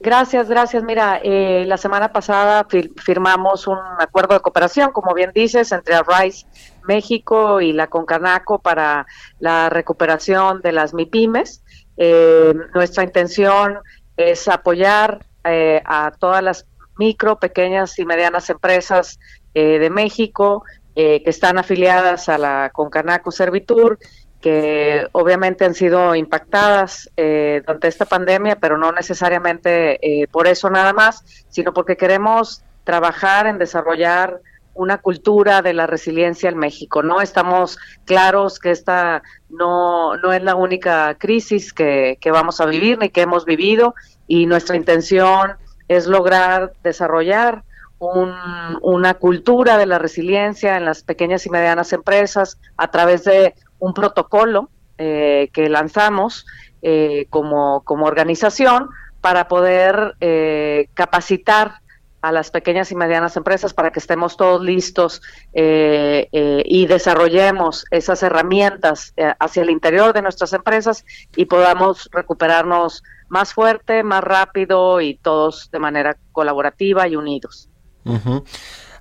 Gracias, 0.00 0.48
gracias. 0.50 0.82
Mira, 0.82 1.20
eh, 1.22 1.64
la 1.66 1.78
semana 1.78 2.12
pasada 2.12 2.66
firmamos 2.96 3.66
un 3.66 3.78
acuerdo 3.98 4.34
de 4.34 4.40
cooperación, 4.40 4.92
como 4.92 5.14
bien 5.14 5.30
dices, 5.34 5.72
entre 5.72 5.94
Rice 6.02 6.44
México 6.86 7.62
y 7.62 7.72
la 7.72 7.86
Concanaco 7.86 8.58
para 8.58 9.06
la 9.38 9.70
recuperación 9.70 10.60
de 10.60 10.72
las 10.72 10.92
MIPIMES. 10.92 11.62
Eh, 11.96 12.52
nuestra 12.74 13.04
intención 13.04 13.78
es 14.18 14.48
apoyar 14.48 15.24
eh, 15.44 15.82
a 15.84 16.12
todas 16.18 16.42
las 16.42 16.66
micro, 16.98 17.38
pequeñas 17.38 17.98
y 17.98 18.04
medianas 18.04 18.50
empresas 18.50 19.18
eh, 19.54 19.78
de 19.78 19.90
México 19.90 20.64
eh, 20.94 21.22
que 21.22 21.30
están 21.30 21.58
afiliadas 21.58 22.28
a 22.28 22.38
la 22.38 22.70
Concanaco 22.72 23.30
Servitur, 23.30 23.98
que 24.40 25.06
obviamente 25.12 25.64
han 25.64 25.74
sido 25.74 26.16
impactadas 26.16 27.08
durante 27.16 27.86
esta 27.86 28.06
pandemia, 28.06 28.56
pero 28.56 28.76
no 28.76 28.90
necesariamente 28.90 30.00
por 30.32 30.48
eso 30.48 30.68
nada 30.68 30.92
más, 30.92 31.44
sino 31.48 31.72
porque 31.72 31.96
queremos 31.96 32.64
trabajar 32.82 33.46
en 33.46 33.58
desarrollar 33.58 34.40
una 34.74 34.98
cultura 34.98 35.62
de 35.62 35.74
la 35.74 35.86
resiliencia 35.86 36.48
en 36.48 36.58
México. 36.58 37.02
No 37.02 37.20
estamos 37.20 37.78
claros 38.04 38.58
que 38.58 38.70
esta 38.70 39.22
no, 39.48 40.16
no 40.16 40.32
es 40.32 40.42
la 40.42 40.54
única 40.54 41.16
crisis 41.18 41.72
que, 41.72 42.18
que 42.20 42.30
vamos 42.30 42.60
a 42.60 42.66
vivir 42.66 42.98
ni 42.98 43.10
que 43.10 43.22
hemos 43.22 43.44
vivido 43.44 43.94
y 44.26 44.46
nuestra 44.46 44.76
intención 44.76 45.56
es 45.88 46.06
lograr 46.06 46.72
desarrollar 46.82 47.64
una 48.00 49.14
cultura 49.14 49.78
de 49.78 49.86
la 49.86 49.98
resiliencia 49.98 50.76
en 50.76 50.84
las 50.84 51.04
pequeñas 51.04 51.46
y 51.46 51.50
medianas 51.50 51.92
empresas 51.92 52.58
a 52.76 52.90
través 52.90 53.22
de 53.22 53.54
un 53.78 53.94
protocolo 53.94 54.70
eh, 54.98 55.50
que 55.52 55.68
lanzamos 55.68 56.46
eh, 56.82 57.26
como, 57.30 57.82
como 57.84 58.06
organización 58.06 58.88
para 59.20 59.46
poder 59.46 60.16
eh, 60.20 60.88
capacitar 60.94 61.74
a 62.22 62.30
las 62.30 62.50
pequeñas 62.50 62.92
y 62.92 62.94
medianas 62.94 63.36
empresas 63.36 63.74
para 63.74 63.90
que 63.90 63.98
estemos 63.98 64.36
todos 64.36 64.62
listos 64.62 65.20
eh, 65.52 66.28
eh, 66.32 66.62
y 66.64 66.86
desarrollemos 66.86 67.84
esas 67.90 68.22
herramientas 68.22 69.12
eh, 69.16 69.34
hacia 69.40 69.62
el 69.62 69.70
interior 69.70 70.14
de 70.14 70.22
nuestras 70.22 70.52
empresas 70.52 71.04
y 71.36 71.46
podamos 71.46 72.08
recuperarnos 72.12 73.02
más 73.28 73.52
fuerte, 73.52 74.04
más 74.04 74.22
rápido 74.22 75.00
y 75.00 75.16
todos 75.16 75.68
de 75.72 75.78
manera 75.80 76.16
colaborativa 76.30 77.08
y 77.08 77.16
unidos. 77.16 77.68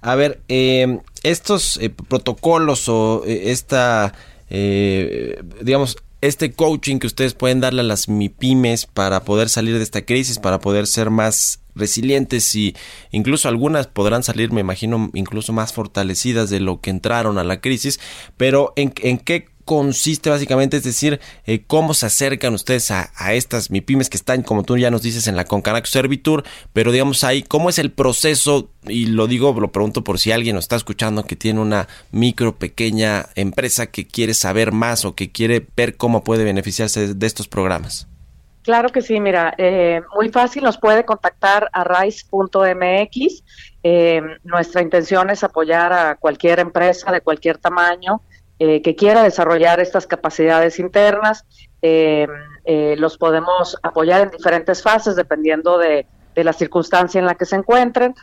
A 0.01 0.15
ver, 0.15 0.41
estos 1.23 1.79
protocolos 2.07 2.89
o 2.89 3.23
esta, 3.25 4.13
digamos, 4.49 5.97
este 6.21 6.53
coaching 6.53 6.99
que 6.99 7.07
ustedes 7.07 7.33
pueden 7.33 7.59
darle 7.59 7.81
a 7.81 7.85
las 7.85 8.07
MIPIMES 8.07 8.85
para 8.85 9.23
poder 9.23 9.49
salir 9.49 9.77
de 9.77 9.83
esta 9.83 10.05
crisis, 10.05 10.39
para 10.39 10.59
poder 10.59 10.87
ser 10.87 11.09
más 11.09 11.59
resilientes 11.75 12.53
y 12.55 12.75
incluso 13.11 13.47
algunas 13.47 13.87
podrán 13.87 14.23
salir, 14.23 14.51
me 14.51 14.61
imagino, 14.61 15.09
incluso 15.13 15.53
más 15.53 15.73
fortalecidas 15.73 16.49
de 16.49 16.59
lo 16.59 16.81
que 16.81 16.89
entraron 16.89 17.37
a 17.37 17.43
la 17.43 17.61
crisis, 17.61 17.99
pero 18.37 18.73
¿en, 18.75 18.93
en 19.01 19.17
qué 19.17 19.47
consiste 19.71 20.29
básicamente? 20.29 20.75
Es 20.75 20.83
decir, 20.83 21.21
eh, 21.45 21.63
¿cómo 21.65 21.93
se 21.93 22.05
acercan 22.05 22.53
ustedes 22.53 22.91
a, 22.91 23.09
estas 23.31 23.71
MIPIMES 23.71 24.09
que 24.09 24.17
están, 24.17 24.43
como 24.43 24.63
tú 24.63 24.77
ya 24.77 24.91
nos 24.91 25.01
dices, 25.01 25.27
en 25.27 25.37
la 25.37 25.45
Concanaco 25.45 25.87
Servitur? 25.87 26.43
Pero 26.73 26.91
digamos 26.91 27.23
ahí, 27.23 27.41
¿cómo 27.41 27.69
es 27.69 27.79
el 27.79 27.89
proceso? 27.89 28.67
Y 28.85 29.05
lo 29.05 29.27
digo, 29.27 29.57
lo 29.57 29.71
pregunto 29.71 30.03
por 30.03 30.19
si 30.19 30.33
alguien 30.33 30.55
nos 30.55 30.65
está 30.65 30.75
escuchando 30.75 31.23
que 31.23 31.37
tiene 31.37 31.61
una 31.61 31.87
micro, 32.11 32.57
pequeña 32.57 33.27
empresa 33.35 33.87
que 33.87 34.05
quiere 34.05 34.33
saber 34.33 34.73
más 34.73 35.05
o 35.05 35.15
que 35.15 35.31
quiere 35.31 35.65
ver 35.77 35.95
cómo 35.95 36.25
puede 36.25 36.43
beneficiarse 36.43 37.13
de 37.13 37.25
estos 37.25 37.47
programas. 37.47 38.09
Claro 38.63 38.89
que 38.89 39.01
sí, 39.01 39.21
mira, 39.21 39.53
eh, 39.57 40.01
muy 40.13 40.27
fácil, 40.27 40.63
nos 40.63 40.77
puede 40.77 41.05
contactar 41.05 41.69
a 41.71 41.85
rice.mx. 41.85 43.43
Eh, 43.83 44.21
nuestra 44.43 44.81
intención 44.81 45.29
es 45.29 45.45
apoyar 45.45 45.93
a 45.93 46.15
cualquier 46.15 46.59
empresa 46.59 47.09
de 47.09 47.21
cualquier 47.21 47.57
tamaño 47.57 48.21
eh, 48.63 48.83
que 48.83 48.95
quiera 48.95 49.23
desarrollar 49.23 49.79
estas 49.79 50.05
capacidades 50.05 50.77
internas. 50.77 51.45
los 51.83 53.17
podemos 53.17 53.75
apoyar 53.81 54.21
en 54.21 54.29
diferentes 54.29 54.83
fases 54.83 55.15
dependiendo 55.15 55.79
de, 55.79 56.05
de, 56.35 56.43
la 56.43 56.53
circunstancia 56.53 57.17
en 57.17 57.25
la 57.25 57.33
que 57.33 57.45
se 57.45 57.55
encuentren, 57.55 58.13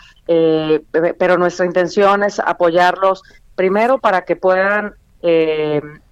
pero 1.19 1.39
nuestra 1.39 1.67
intención 1.67 2.23
es 2.23 2.39
apoyarlos 2.39 3.25
primero 3.57 3.99
para 3.99 4.25
que 4.25 4.37
puedan 4.37 4.95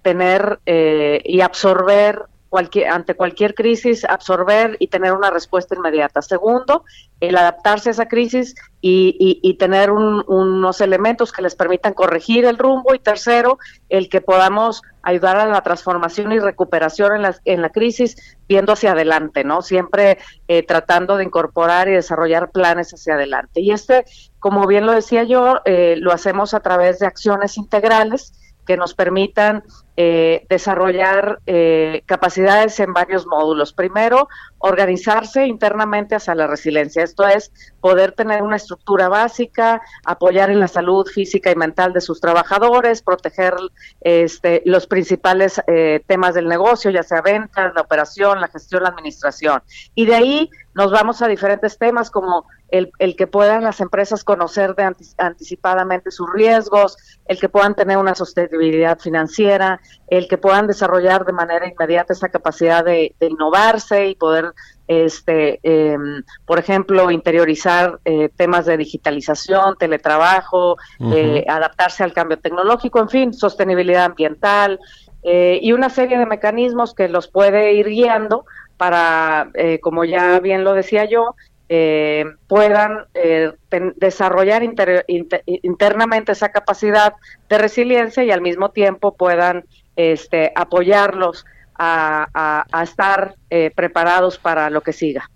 tener 0.01 0.59
y 0.65 1.39
absorber 1.39 2.25
cualquier, 2.57 2.87
ante 2.87 3.13
cualquier 3.13 3.53
crisis 3.53 4.03
absorber 4.03 4.77
y 4.79 4.87
tener 4.87 5.13
una 5.13 5.29
respuesta 5.29 5.75
inmediata. 5.75 6.23
Segundo, 6.23 6.85
el 7.19 7.37
adaptarse 7.37 7.89
a 7.89 7.91
esa 7.91 8.07
crisis 8.07 8.55
y, 8.81 9.55
tener 9.59 9.91
unos 9.91 10.81
elementos 10.81 11.31
que 11.31 11.43
les 11.43 11.53
permitan 11.53 11.93
corregir 11.93 12.45
el 12.45 12.57
rumbo. 12.57 12.95
Y 12.95 12.99
tercero, 12.99 13.59
el 13.89 14.09
que 14.09 14.21
podamos 14.21 14.81
ayudar 15.03 15.37
a 15.37 15.45
la 15.45 15.61
transformación 15.61 16.31
y 16.31 16.39
recuperación 16.39 17.17
en 17.17 17.21
la, 17.21 17.35
en 17.45 17.61
la 17.61 17.69
crisis 17.69 18.37
viendo 18.49 18.73
hacia 18.73 18.93
adelante, 18.93 19.43
¿no? 19.43 19.61
Siempre 19.61 20.17
eh, 20.47 20.63
tratando 20.63 21.17
de 21.17 21.25
incorporar 21.25 21.87
y 21.89 21.93
desarrollar 21.93 22.49
planes 22.49 22.91
hacia 22.91 23.13
adelante. 23.13 23.61
Y 23.61 23.69
este, 23.69 24.03
como 24.39 24.65
bien 24.65 24.87
lo 24.87 24.93
decía 24.93 25.25
yo, 25.25 25.59
eh, 25.65 25.93
lo 25.99 26.11
hacemos 26.11 26.55
a 26.55 26.61
través 26.61 26.97
de 26.97 27.05
acciones 27.05 27.55
integrales 27.59 28.33
que 28.67 28.77
nos 28.77 28.93
permitan 28.93 29.63
eh, 29.95 30.45
desarrollar 30.49 31.39
eh, 31.47 32.03
capacidades 32.05 32.79
en 32.79 32.93
varios 32.93 33.25
módulos. 33.25 33.73
Primero, 33.73 34.27
organizarse 34.59 35.47
internamente 35.47 36.13
hacia 36.13 36.35
la 36.35 36.45
resiliencia. 36.45 37.01
Esto 37.03 37.25
es 37.25 37.51
poder 37.79 38.11
tener 38.11 38.43
una 38.43 38.57
estructura 38.57 39.09
básica, 39.09 39.81
apoyar 40.05 40.51
en 40.51 40.59
la 40.59 40.67
salud 40.67 41.07
física 41.07 41.49
y 41.49 41.55
mental 41.55 41.93
de 41.93 42.01
sus 42.01 42.21
trabajadores, 42.21 43.01
proteger 43.01 43.55
este, 44.01 44.61
los 44.65 44.85
principales 44.85 45.59
eh, 45.65 46.03
temas 46.05 46.35
del 46.35 46.47
negocio, 46.47 46.91
ya 46.91 47.01
sea 47.01 47.21
ventas, 47.21 47.73
la 47.73 47.81
operación, 47.81 48.39
la 48.39 48.49
gestión, 48.49 48.83
la 48.83 48.89
administración. 48.89 49.63
Y 49.95 50.05
de 50.05 50.15
ahí 50.15 50.49
nos 50.75 50.91
vamos 50.91 51.23
a 51.23 51.27
diferentes 51.27 51.79
temas 51.79 52.11
como 52.11 52.45
el, 52.69 52.91
el 52.99 53.15
que 53.15 53.27
puedan 53.27 53.63
las 53.63 53.79
empresas 53.79 54.23
conocer 54.23 54.75
de 54.75 54.93
anticipadamente 55.17 56.11
sus 56.11 56.31
riesgos, 56.33 56.97
el 57.25 57.39
que 57.39 57.49
puedan 57.49 57.75
tener 57.75 57.97
una 57.97 58.15
sostenibilidad 58.15 58.99
financiera, 58.99 59.79
el 60.07 60.27
que 60.27 60.37
puedan 60.37 60.67
desarrollar 60.67 61.25
de 61.25 61.33
manera 61.33 61.67
inmediata 61.67 62.13
esa 62.13 62.29
capacidad 62.29 62.83
de, 62.83 63.13
innovarse 63.19 64.07
y 64.07 64.15
poder, 64.15 64.53
este, 64.87 65.59
em, 65.63 66.23
por 66.45 66.59
ejemplo, 66.59 67.11
interiorizar 67.11 67.99
eh, 68.05 68.29
temas 68.35 68.65
de 68.65 68.77
digitalización, 68.77 69.75
teletrabajo, 69.77 70.77
eh, 71.13 71.45
adaptarse 71.47 72.03
al 72.03 72.13
cambio 72.13 72.39
tecnológico, 72.39 72.99
en 72.99 73.09
fin, 73.09 73.33
sostenibilidad 73.33 74.05
ambiental 74.05 74.79
eh, 75.23 75.59
y 75.61 75.71
una 75.73 75.89
serie 75.89 76.17
de 76.17 76.25
mecanismos 76.25 76.93
que 76.93 77.09
los 77.09 77.27
puede 77.27 77.73
ir 77.73 77.87
guiando 77.87 78.45
para, 78.77 79.51
como 79.81 80.05
ya 80.05 80.39
bien 80.39 80.63
lo 80.63 80.73
decía 80.73 81.05
yo, 81.05 81.35
eh, 81.69 82.25
puedan 82.47 83.05
eh, 83.13 83.51
desarrollar 83.97 84.63
internamente 84.63 86.31
esa 86.31 86.49
capacidad 86.49 87.13
de 87.49 87.57
resiliencia 87.57 88.23
y 88.23 88.31
al 88.31 88.41
mismo 88.41 88.69
tiempo 88.69 89.15
puedan 89.15 89.65
este, 89.95 90.53
apoyarlos 90.55 91.45
a, 91.79 92.65
estar 92.83 93.35
eh, 93.49 93.71
preparados 93.75 94.37
para 94.37 94.69
lo 94.69 94.81
que 94.81 94.93
siga. 94.93 95.29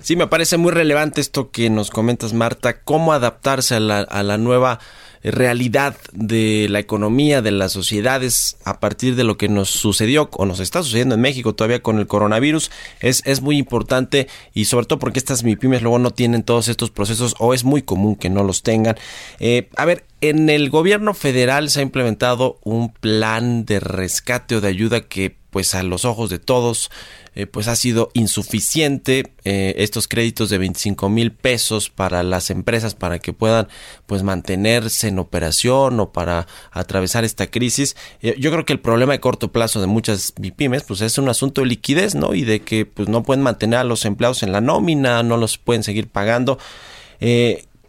Sí, 0.00 0.16
me 0.16 0.26
parece 0.26 0.56
muy 0.56 0.72
relevante 0.72 1.20
esto 1.20 1.50
que 1.50 1.70
nos 1.70 1.90
comentas, 1.90 2.32
Marta, 2.32 2.80
cómo 2.82 3.12
adaptarse 3.12 3.76
a 3.76 3.80
la, 3.80 4.00
a 4.00 4.22
la 4.22 4.38
nueva 4.38 4.80
realidad 5.22 5.96
de 6.12 6.66
la 6.70 6.78
economía, 6.78 7.42
de 7.42 7.50
las 7.50 7.72
sociedades 7.72 8.56
a 8.64 8.80
partir 8.80 9.16
de 9.16 9.24
lo 9.24 9.36
que 9.36 9.48
nos 9.48 9.70
sucedió 9.70 10.30
o 10.32 10.46
nos 10.46 10.60
está 10.60 10.82
sucediendo 10.82 11.14
en 11.14 11.20
México 11.20 11.54
todavía 11.54 11.82
con 11.82 11.98
el 11.98 12.06
coronavirus 12.06 12.70
es, 13.00 13.22
es 13.26 13.42
muy 13.42 13.58
importante 13.58 14.28
y 14.54 14.64
sobre 14.64 14.86
todo 14.86 14.98
porque 14.98 15.18
estas 15.18 15.44
MIPIMES 15.44 15.82
luego 15.82 15.98
no 15.98 16.10
tienen 16.10 16.42
todos 16.42 16.68
estos 16.68 16.90
procesos 16.90 17.34
o 17.38 17.54
es 17.54 17.64
muy 17.64 17.82
común 17.82 18.16
que 18.16 18.30
no 18.30 18.42
los 18.44 18.62
tengan. 18.62 18.96
Eh, 19.40 19.68
a 19.76 19.84
ver, 19.84 20.04
en 20.20 20.48
el 20.50 20.70
gobierno 20.70 21.14
federal 21.14 21.70
se 21.70 21.80
ha 21.80 21.82
implementado 21.82 22.58
un 22.62 22.92
plan 22.92 23.64
de 23.64 23.80
rescate 23.80 24.56
o 24.56 24.60
de 24.60 24.68
ayuda 24.68 25.02
que 25.02 25.36
pues 25.50 25.74
a 25.74 25.82
los 25.82 26.04
ojos 26.04 26.30
de 26.30 26.38
todos 26.38 26.90
eh, 27.34 27.46
pues 27.46 27.68
ha 27.68 27.76
sido 27.76 28.10
insuficiente 28.14 29.32
eh, 29.44 29.74
estos 29.78 30.08
créditos 30.08 30.50
de 30.50 30.58
25 30.58 31.08
mil 31.08 31.32
pesos 31.32 31.88
para 31.88 32.22
las 32.22 32.50
empresas 32.50 32.94
para 32.94 33.20
que 33.20 33.32
puedan 33.32 33.68
pues 34.06 34.22
mantenerse 34.22 35.08
en 35.08 35.18
operación 35.18 36.00
o 36.00 36.12
para 36.12 36.48
atravesar 36.72 37.24
esta 37.24 37.48
crisis. 37.48 37.96
Eh, 38.20 38.34
yo 38.38 38.50
creo 38.50 38.64
que 38.64 38.72
el 38.72 38.80
problema 38.80 39.12
de 39.12 39.20
corto 39.20 39.52
plazo 39.52 39.80
de 39.80 39.86
muchas 39.86 40.32
pymes 40.56 40.82
pues 40.82 41.00
es 41.02 41.18
un 41.18 41.28
asunto 41.28 41.60
de 41.60 41.68
liquidez 41.68 42.14
no 42.14 42.34
y 42.34 42.42
de 42.42 42.60
que 42.60 42.84
pues 42.84 43.08
no 43.08 43.22
pueden 43.22 43.42
mantener 43.42 43.78
a 43.78 43.84
los 43.84 44.04
empleados 44.04 44.42
en 44.42 44.52
la 44.52 44.60
nómina 44.60 45.22
no 45.22 45.36
los 45.36 45.56
pueden 45.56 45.84
seguir 45.84 46.08
pagando 46.08 46.58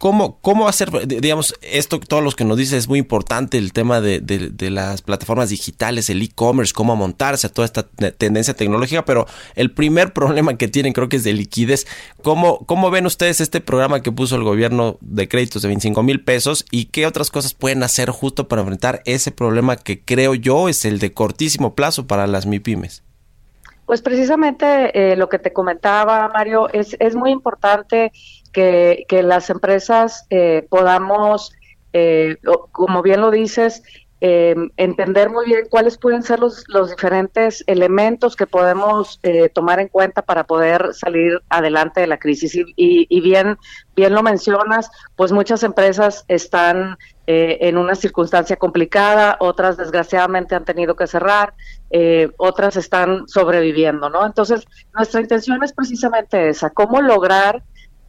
¿Cómo, 0.02 0.40
¿Cómo 0.42 0.68
hacer, 0.68 0.90
digamos, 1.06 1.54
esto, 1.62 2.00
todos 2.00 2.24
los 2.24 2.36
que 2.36 2.44
nos 2.44 2.58
dice 2.58 2.76
es 2.76 2.88
muy 2.88 2.98
importante 2.98 3.60
el 3.60 3.72
tema 3.72 4.02
de, 4.02 4.52
las 4.72 5.04
plataformas 5.04 5.52
digitales, 5.52 6.10
el 6.10 6.24
e-commerce, 6.24 6.74
cómo 6.74 6.96
montarse 6.96 7.46
a 7.46 7.52
toda 7.52 7.68
esta 7.68 7.84
tendencia 7.84 8.56
tecnológica, 8.56 9.06
pero 9.06 9.28
el 9.54 9.70
primer 9.70 10.12
problema 10.14 10.58
que 10.58 10.68
tienen 10.68 10.94
creo 10.94 11.08
que 11.08 11.18
es 11.18 11.24
de 11.24 11.34
liquidez. 11.34 11.86
¿Cómo, 12.24 12.66
cómo 12.66 12.90
ven 12.90 13.06
ustedes 13.06 13.42
este 13.42 13.62
programa 13.62 14.02
que 14.02 14.12
puso 14.12 14.36
el 14.36 14.44
gobierno 14.44 14.98
de 15.02 15.28
créditos 15.28 15.62
de 15.62 15.68
25 15.68 16.02
mil 16.02 16.24
pesos 16.24 16.66
y 16.72 16.86
qué 16.86 17.06
otras 17.06 17.30
cosas 17.30 17.54
pueden 17.54 17.84
hacer 17.84 18.10
justo 18.10 18.48
para 18.48 18.64
enfrentar 18.64 19.04
ese 19.06 19.30
problema 19.30 19.76
que 19.76 20.04
creo 20.04 20.34
yo 20.34 20.68
es 20.68 20.84
el 20.84 20.98
de 20.98 21.14
cortísimo 21.14 21.76
plazo 21.76 22.08
para 22.08 22.26
las 22.26 22.48
MIPIMES? 22.48 23.04
Pues 23.86 24.02
precisamente 24.02 25.12
eh, 25.12 25.16
lo 25.16 25.30
que 25.30 25.38
te 25.38 25.54
comentaba, 25.54 26.28
Mario, 26.30 26.70
es, 26.74 26.96
es 27.00 27.16
muy 27.16 27.30
importante 27.30 28.12
que, 28.52 29.06
las 29.24 29.50
empresas 29.50 30.26
eh, 30.30 30.66
podamos, 30.70 31.54
eh, 31.94 32.38
como 32.72 33.02
bien 33.02 33.22
lo 33.22 33.32
dices, 33.32 33.84
eh, 34.24 34.54
entender 34.78 35.32
muy 35.32 35.48
bien 35.48 35.66
cuáles 35.68 35.98
pueden 35.98 36.22
ser 36.22 36.40
los, 36.40 36.64
los 36.68 36.92
diferentes 36.92 37.64
elementos 37.66 38.36
que 38.36 38.46
podemos 38.46 39.20
eh, 39.24 39.50
tomar 39.50 39.80
en 39.80 39.88
cuenta 39.88 40.22
para 40.22 40.44
poder 40.44 40.94
salir 40.94 41.42
adelante 41.50 42.02
de 42.02 42.06
la 42.06 42.20
crisis. 42.20 42.56
Y, 42.56 42.66
y, 42.76 43.22
bien, 43.22 43.58
bien 43.96 44.14
lo 44.14 44.22
mencionas, 44.22 44.92
pues 45.16 45.32
muchas 45.32 45.64
empresas 45.64 46.24
están 46.28 47.00
eh, 47.26 47.58
en 47.62 47.80
una 47.80 47.96
circunstancia 47.96 48.58
complicada, 48.58 49.38
otras 49.40 49.76
desgraciadamente 49.76 50.54
han 50.54 50.66
tenido 50.66 50.96
que 50.96 51.08
cerrar, 51.08 51.56
otras 52.38 52.78
están 52.78 53.28
sobreviviendo, 53.28 54.12
¿no? 54.12 54.24
Entonces, 54.24 54.68
nuestra 54.94 55.20
intención 55.20 55.64
es 55.64 55.74
precisamente 55.74 56.50
esa, 56.50 56.70
cómo 56.70 57.02
lograr 57.02 57.64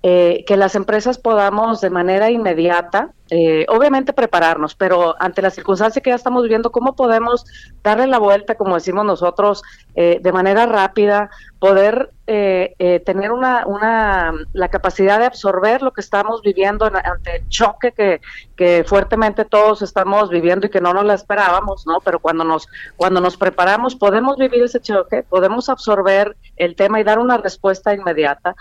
eh, 0.05 0.43
que 0.49 0.57
las 0.57 0.75
empresas 0.75 1.17
podamos 1.17 1.81
de 1.81 1.89
manera 1.89 2.29
inmediata, 2.29 3.11
eh, 3.31 3.65
obviamente 3.69 4.13
prepararnos, 4.13 4.75
pero 4.75 5.15
ante 5.21 5.43
la 5.43 5.51
circunstancia 5.51 6.03
que 6.03 6.11
ya 6.11 6.17
estamos 6.17 6.43
viviendo, 6.43 6.73
¿cómo 6.73 6.97
podemos 6.97 7.45
darle 7.85 8.09
la 8.09 8.19
vuelta, 8.19 8.57
como 8.57 8.75
decimos 8.75 9.05
nosotros, 9.05 9.63
eh, 9.95 10.19
de 10.21 10.33
manera 10.33 10.67
rápida, 10.67 11.31
poder 11.61 12.11
tener 12.25 13.31
una, 13.31 13.67
una, 13.67 14.33
la 14.55 14.69
capacidad 14.69 15.19
de 15.19 15.27
absorber 15.27 15.83
lo 15.83 15.93
que 15.93 16.01
estamos 16.01 16.41
viviendo 16.41 16.87
ante 16.87 17.37
el 17.37 17.49
choque 17.51 17.93
que, 17.93 18.23
que 18.57 18.85
fuertemente 18.85 19.45
todos 19.45 19.83
estamos 19.83 20.31
viviendo 20.31 20.67
y 20.67 20.71
que 20.71 20.81
no 20.81 20.95
nos 20.95 21.05
la 21.05 21.13
esperábamos, 21.13 21.87
¿no? 21.87 21.99
Pero 22.03 22.21
cuando 22.21 22.43
nos, 22.43 22.69
cuando 22.97 23.21
nos 23.21 23.37
preparamos, 23.37 23.97
podemos 23.97 24.39
vivir 24.39 24.63
ese 24.63 24.81
choque, 24.81 25.25
podemos 25.25 25.69
absorber 25.69 26.35
el 26.57 26.75
tema 26.75 27.01
y 27.01 27.05
dar 27.05 27.19
una 27.19 27.37
respuesta 27.37 27.93
inmediata 27.93 28.57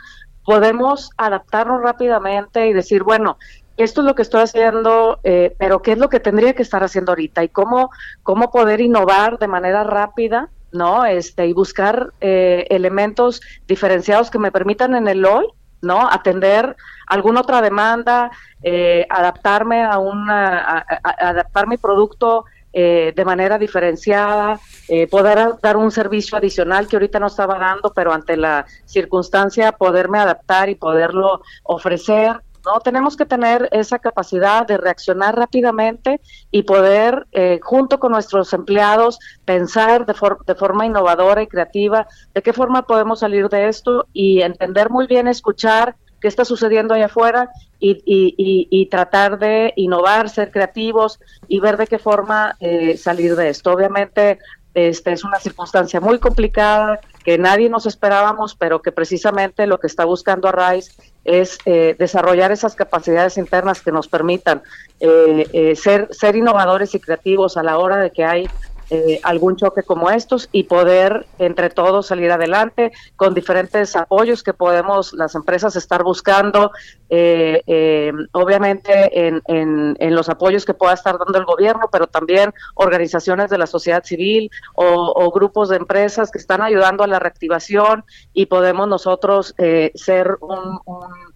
podemos 0.45 1.11
adaptarnos 1.17 1.81
rápidamente 1.81 2.67
y 2.67 2.73
decir, 2.73 3.03
bueno, 3.03 3.37
esto 3.77 4.01
es 4.01 4.07
lo 4.07 4.15
que 4.15 4.21
estoy 4.21 4.41
haciendo, 4.41 5.19
eh, 5.23 5.55
pero 5.57 5.81
¿qué 5.81 5.93
es 5.93 5.97
lo 5.97 6.09
que 6.09 6.19
tendría 6.19 6.53
que 6.53 6.61
estar 6.61 6.83
haciendo 6.83 7.11
ahorita? 7.11 7.43
Y 7.43 7.49
cómo, 7.49 7.89
cómo 8.23 8.51
poder 8.51 8.81
innovar 8.81 9.39
de 9.39 9.47
manera 9.47 9.83
rápida, 9.83 10.49
¿no? 10.71 11.05
Este, 11.05 11.47
y 11.47 11.53
buscar 11.53 12.13
eh, 12.21 12.67
elementos 12.69 13.41
diferenciados 13.67 14.29
que 14.29 14.39
me 14.39 14.51
permitan 14.51 14.95
en 14.95 15.07
el 15.07 15.25
hoy, 15.25 15.47
¿no? 15.81 16.09
Atender 16.09 16.75
alguna 17.07 17.41
otra 17.41 17.61
demanda, 17.61 18.31
eh, 18.61 19.05
adaptarme 19.09 19.83
a 19.83 19.97
una, 19.97 20.85
adaptar 21.01 21.67
mi 21.67 21.77
producto 21.77 22.45
eh, 22.73 23.11
de 23.13 23.25
manera 23.25 23.57
diferenciada, 23.57 24.57
eh, 24.87 25.07
poder 25.07 25.55
dar 25.61 25.77
un 25.77 25.91
servicio 25.91 26.37
adicional 26.37 26.87
que 26.87 26.95
ahorita 26.95 27.19
no 27.19 27.27
estaba 27.27 27.57
dando, 27.57 27.93
pero 27.93 28.13
ante 28.13 28.37
la 28.37 28.65
circunstancia 28.85 29.71
poderme 29.71 30.19
adaptar 30.19 30.69
y 30.69 30.75
poderlo 30.75 31.41
ofrecer. 31.63 32.41
No 32.65 32.79
tenemos 32.79 33.17
que 33.17 33.25
tener 33.25 33.67
esa 33.71 33.97
capacidad 33.97 34.67
de 34.67 34.77
reaccionar 34.77 35.35
rápidamente 35.35 36.21
y 36.51 36.63
poder, 36.63 37.25
eh, 37.31 37.59
junto 37.63 37.99
con 37.99 38.11
nuestros 38.11 38.53
empleados, 38.53 39.17
pensar 39.45 40.05
de, 40.05 40.13
de 40.45 40.55
forma 40.55 40.85
innovadora 40.85 41.41
y 41.41 41.47
creativa 41.47 42.07
de 42.35 42.41
qué 42.43 42.53
forma 42.53 42.83
podemos 42.83 43.19
salir 43.19 43.49
de 43.49 43.67
esto 43.67 44.07
y 44.13 44.41
entender 44.41 44.91
muy 44.91 45.07
bien, 45.07 45.27
escuchar 45.27 45.95
qué 46.21 46.27
está 46.27 46.45
sucediendo 46.45 46.93
allá 46.93 47.07
afuera 47.07 47.49
y, 47.79 48.03
y, 48.05 48.85
tratar 48.85 49.39
de 49.39 49.73
innovar, 49.75 50.29
ser 50.29 50.51
creativos 50.51 51.19
y 51.47 51.59
ver 51.59 51.77
de 51.77 51.87
qué 51.87 51.97
forma 51.97 52.55
eh, 52.59 52.95
salir 52.95 53.35
de 53.35 53.49
esto. 53.49 53.71
Obviamente, 53.71 54.37
esta 54.73 55.11
es 55.11 55.23
una 55.23 55.39
circunstancia 55.39 55.99
muy 55.99 56.19
complicada 56.19 56.99
que 57.23 57.37
nadie 57.37 57.69
nos 57.69 57.85
esperábamos, 57.85 58.55
pero 58.55 58.81
que 58.81 58.91
precisamente 58.91 59.67
lo 59.67 59.79
que 59.79 59.87
está 59.87 60.05
buscando 60.05 60.47
Arraiz 60.47 60.95
es 61.23 61.59
eh, 61.65 61.95
desarrollar 61.99 62.51
esas 62.51 62.75
capacidades 62.75 63.37
internas 63.37 63.81
que 63.81 63.91
nos 63.91 64.07
permitan 64.07 64.63
eh, 64.99 65.73
ser, 65.75 66.07
ser 66.11 66.35
innovadores 66.35 66.95
y 66.95 66.99
creativos 66.99 67.57
a 67.57 67.63
la 67.63 67.77
hora 67.77 67.97
de 67.97 68.11
que 68.11 68.23
hay 68.23 68.49
eh, 68.93 69.21
algún 69.23 69.55
choque 69.55 69.83
como 69.83 70.09
estos 70.09 70.49
y 70.51 70.63
poder 70.63 71.25
entre 71.39 71.69
todos 71.69 72.07
salir 72.07 72.29
adelante 72.29 72.91
con 73.15 73.33
diferentes 73.33 73.95
apoyos 73.95 74.43
que 74.43 74.51
podemos 74.51 75.13
las 75.13 75.33
empresas 75.33 75.77
estar 75.77 76.03
buscando, 76.03 76.71
eh, 77.09 77.63
eh, 77.67 78.11
obviamente 78.33 79.27
en, 79.27 79.41
en, 79.47 80.13
los 80.13 80.27
apoyos 80.27 80.65
que 80.65 80.73
pueda 80.73 80.93
estar 80.93 81.17
dando 81.17 81.39
el 81.39 81.45
gobierno, 81.45 81.87
pero 81.89 82.07
también 82.07 82.53
organizaciones 82.75 83.49
de 83.49 83.57
la 83.57 83.65
sociedad 83.65 84.03
civil 84.03 84.51
o, 84.75 85.31
grupos 85.31 85.69
de 85.69 85.77
empresas 85.77 86.29
que 86.29 86.39
están 86.39 86.61
ayudando 86.61 87.05
a 87.05 87.07
la 87.07 87.19
reactivación 87.19 88.03
y 88.33 88.47
podemos 88.47 88.89
nosotros 88.89 89.55
ser 89.95 90.37
un 90.41 90.81
un 90.85 91.30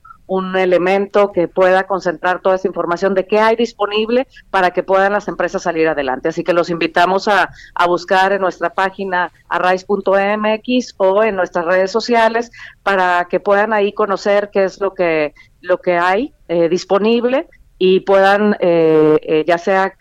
elemento 0.56 1.32
que 1.32 1.48
pueda 1.48 1.86
concentrar 1.86 2.42
toda 2.42 2.56
esa 2.56 2.68
información 2.68 3.14
de 3.14 3.28
qué 3.28 3.40
hay 3.40 3.56
disponible 3.56 4.28
para 4.50 4.72
que 4.72 4.84
puedan 4.84 5.14
las 5.14 5.28
empresas 5.28 5.64
salir 5.64 5.88
adelante. 5.88 6.30
Así 6.30 6.44
que 6.44 6.54
los 6.54 6.70
invitamos 6.70 7.28
a, 7.28 7.50
buscar 7.88 8.34
en 8.34 8.42
nuestra 8.42 8.72
página 8.72 9.32
arrais.mx 9.48 10.96
o 10.98 11.24
en 11.24 11.36
nuestras 11.36 11.66
redes 11.66 11.92
sociales 11.92 12.52
para 12.82 13.28
que 13.30 13.40
puedan 13.40 13.74
ahí 13.74 13.94
conocer 13.94 14.50
qué 14.52 14.64
es 14.64 14.82
lo 14.82 14.94
que, 14.94 15.34
lo 15.62 15.78
que 15.78 15.98
hay 15.98 16.34
eh, 16.48 16.67
disponible 16.67 17.48
y 17.78 18.00
puedan 18.02 18.56
eh, 18.60 19.17
eh, 19.21 19.44
ya 19.48 19.58
sea 19.58 19.94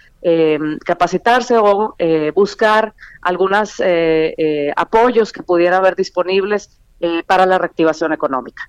capacitarse 0.86 1.58
o 1.58 1.94
buscar 2.34 2.94
algunos 3.20 3.82
apoyos 4.74 5.32
que 5.34 5.42
pudiera 5.42 5.76
haber 5.76 5.96
disponibles 5.96 6.80
eh, 7.04 7.22
para 7.26 7.44
la 7.44 7.58
reactivación 7.58 8.14
económica. 8.14 8.66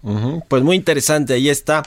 Pues 0.49 0.61
muy 0.61 0.75
interesante, 0.75 1.35
ahí 1.35 1.47
está 1.47 1.83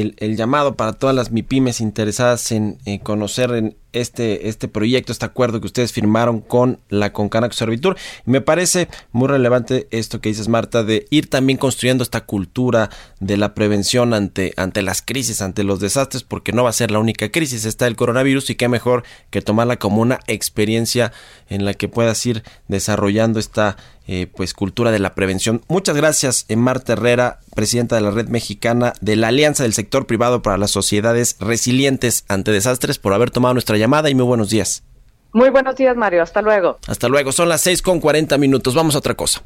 el, 0.00 0.36
llamado 0.36 0.74
para 0.74 0.94
todas 0.94 1.14
las 1.14 1.30
MIPIMES 1.30 1.80
interesadas 1.80 2.50
en 2.52 2.78
conocer 3.02 3.50
en 3.52 3.76
este, 3.92 4.48
este 4.48 4.68
proyecto, 4.68 5.12
este 5.12 5.24
acuerdo 5.24 5.60
que 5.60 5.66
ustedes 5.66 5.92
firmaron 5.92 6.40
con 6.40 6.80
la 6.88 7.12
Concanaco 7.12 7.54
Servitur. 7.54 7.96
me 8.24 8.40
parece 8.40 8.88
muy 9.12 9.28
relevante 9.28 9.86
esto 9.90 10.20
que 10.20 10.30
dices, 10.30 10.48
Marta, 10.48 10.82
de 10.82 11.06
ir 11.10 11.28
también 11.28 11.58
construyendo 11.58 12.02
esta 12.02 12.22
cultura 12.22 12.90
de 13.20 13.36
la 13.36 13.54
prevención 13.54 14.14
ante, 14.14 14.54
ante 14.56 14.82
las 14.82 15.02
crisis, 15.02 15.42
ante 15.42 15.64
los 15.64 15.80
desastres, 15.80 16.22
porque 16.22 16.52
no 16.52 16.64
va 16.64 16.70
a 16.70 16.74
ser 16.74 16.90
la 16.90 16.98
única 16.98 17.30
crisis, 17.30 17.64
está 17.64 17.86
el 17.86 17.96
coronavirus 17.96 18.50
y 18.50 18.54
qué 18.54 18.68
mejor 18.68 19.04
que 19.30 19.42
tomarla 19.42 19.78
como 19.78 20.00
una 20.00 20.20
experiencia 20.26 21.12
en 21.48 21.64
la 21.64 21.74
que 21.74 21.88
puedas 21.88 22.24
ir 22.24 22.42
desarrollando 22.68 23.38
esta 23.38 23.76
eh, 24.08 24.26
pues 24.34 24.52
cultura 24.52 24.90
de 24.90 24.98
la 24.98 25.14
prevención. 25.14 25.62
Muchas 25.68 25.96
gracias, 25.96 26.46
eh, 26.48 26.56
Marta 26.56 26.94
Herrera, 26.94 27.38
presidenta 27.54 27.94
de 27.94 28.02
la 28.02 28.10
Red 28.10 28.28
Mexicana 28.28 28.94
de 29.00 29.14
la 29.14 29.28
Alianza 29.28 29.62
del 29.62 29.74
Sector 29.74 29.81
Privado 29.84 30.42
para 30.42 30.58
las 30.58 30.70
Sociedades 30.70 31.36
Resilientes 31.40 32.24
ante 32.28 32.50
Desastres, 32.50 32.98
por 32.98 33.12
haber 33.12 33.30
tomado 33.30 33.54
nuestra 33.54 33.76
llamada 33.76 34.10
y 34.10 34.14
muy 34.14 34.24
buenos 34.24 34.50
días. 34.50 34.84
Muy 35.32 35.50
buenos 35.50 35.76
días, 35.76 35.96
Mario. 35.96 36.22
Hasta 36.22 36.42
luego. 36.42 36.78
Hasta 36.86 37.08
luego. 37.08 37.32
Son 37.32 37.48
las 37.48 37.62
6 37.62 37.82
con 37.82 38.00
40 38.00 38.36
minutos. 38.38 38.74
Vamos 38.74 38.94
a 38.94 38.98
otra 38.98 39.14
cosa. 39.14 39.42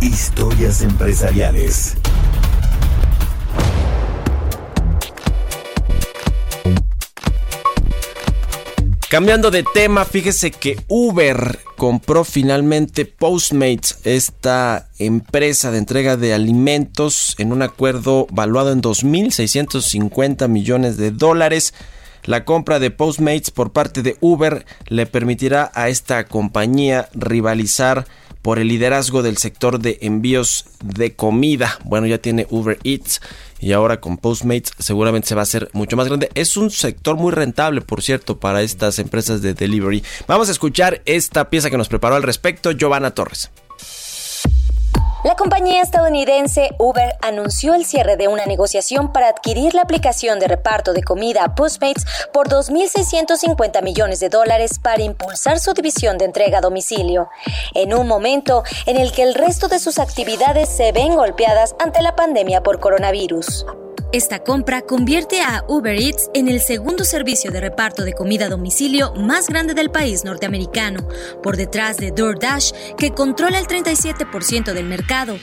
Historias 0.00 0.82
empresariales. 0.82 1.96
Cambiando 9.12 9.50
de 9.50 9.62
tema, 9.62 10.06
fíjese 10.06 10.50
que 10.50 10.80
Uber 10.88 11.58
compró 11.76 12.24
finalmente 12.24 13.04
Postmates, 13.04 13.98
esta 14.04 14.88
empresa 14.98 15.70
de 15.70 15.76
entrega 15.76 16.16
de 16.16 16.32
alimentos, 16.32 17.34
en 17.36 17.52
un 17.52 17.60
acuerdo 17.60 18.26
valuado 18.30 18.72
en 18.72 18.80
2.650 18.80 20.48
millones 20.48 20.96
de 20.96 21.10
dólares. 21.10 21.74
La 22.24 22.46
compra 22.46 22.78
de 22.78 22.90
Postmates 22.90 23.50
por 23.50 23.72
parte 23.72 24.00
de 24.00 24.16
Uber 24.20 24.64
le 24.88 25.04
permitirá 25.04 25.70
a 25.74 25.90
esta 25.90 26.24
compañía 26.24 27.10
rivalizar 27.12 28.06
por 28.40 28.58
el 28.58 28.68
liderazgo 28.68 29.22
del 29.22 29.36
sector 29.36 29.78
de 29.78 29.98
envíos 30.00 30.64
de 30.82 31.14
comida. 31.14 31.78
Bueno, 31.84 32.06
ya 32.06 32.16
tiene 32.16 32.46
Uber 32.48 32.78
Eats 32.82 33.20
y 33.62 33.72
ahora 33.72 34.00
con 34.00 34.18
Postmates 34.18 34.72
seguramente 34.78 35.28
se 35.28 35.36
va 35.36 35.42
a 35.42 35.44
hacer 35.44 35.70
mucho 35.72 35.96
más 35.96 36.08
grande. 36.08 36.28
Es 36.34 36.56
un 36.56 36.70
sector 36.70 37.16
muy 37.16 37.30
rentable, 37.30 37.80
por 37.80 38.02
cierto, 38.02 38.40
para 38.40 38.60
estas 38.60 38.98
empresas 38.98 39.40
de 39.40 39.54
delivery. 39.54 40.02
Vamos 40.26 40.48
a 40.48 40.52
escuchar 40.52 41.00
esta 41.06 41.48
pieza 41.48 41.70
que 41.70 41.78
nos 41.78 41.88
preparó 41.88 42.16
al 42.16 42.24
respecto 42.24 42.72
Giovanna 42.72 43.12
Torres. 43.12 43.50
La 45.24 45.36
compañía 45.36 45.82
estadounidense 45.82 46.70
Uber 46.78 47.16
anunció 47.22 47.74
el 47.74 47.84
cierre 47.84 48.16
de 48.16 48.26
una 48.26 48.44
negociación 48.44 49.12
para 49.12 49.28
adquirir 49.28 49.72
la 49.72 49.82
aplicación 49.82 50.40
de 50.40 50.48
reparto 50.48 50.92
de 50.92 51.04
comida 51.04 51.54
Postmates 51.54 52.04
por 52.32 52.48
2.650 52.48 53.82
millones 53.84 54.18
de 54.18 54.28
dólares 54.28 54.80
para 54.80 55.02
impulsar 55.02 55.60
su 55.60 55.74
división 55.74 56.18
de 56.18 56.24
entrega 56.24 56.58
a 56.58 56.60
domicilio, 56.60 57.28
en 57.74 57.94
un 57.94 58.08
momento 58.08 58.64
en 58.86 58.96
el 58.96 59.12
que 59.12 59.22
el 59.22 59.34
resto 59.34 59.68
de 59.68 59.78
sus 59.78 60.00
actividades 60.00 60.68
se 60.68 60.90
ven 60.90 61.14
golpeadas 61.14 61.76
ante 61.78 62.02
la 62.02 62.16
pandemia 62.16 62.64
por 62.64 62.80
coronavirus. 62.80 63.64
Esta 64.12 64.40
compra 64.40 64.82
convierte 64.82 65.40
a 65.40 65.64
Uber 65.68 65.98
Eats 65.98 66.28
en 66.34 66.46
el 66.46 66.60
segundo 66.60 67.02
servicio 67.02 67.50
de 67.50 67.62
reparto 67.62 68.04
de 68.04 68.12
comida 68.12 68.44
a 68.44 68.48
domicilio 68.50 69.14
más 69.14 69.48
grande 69.48 69.72
del 69.72 69.90
país 69.90 70.22
norteamericano, 70.22 71.08
por 71.42 71.56
detrás 71.56 71.96
de 71.96 72.10
DoorDash, 72.10 72.72
que 72.98 73.12
controla 73.12 73.58
el 73.58 73.66
37% 73.66 74.74
del 74.74 74.84
mercado. 74.84 75.38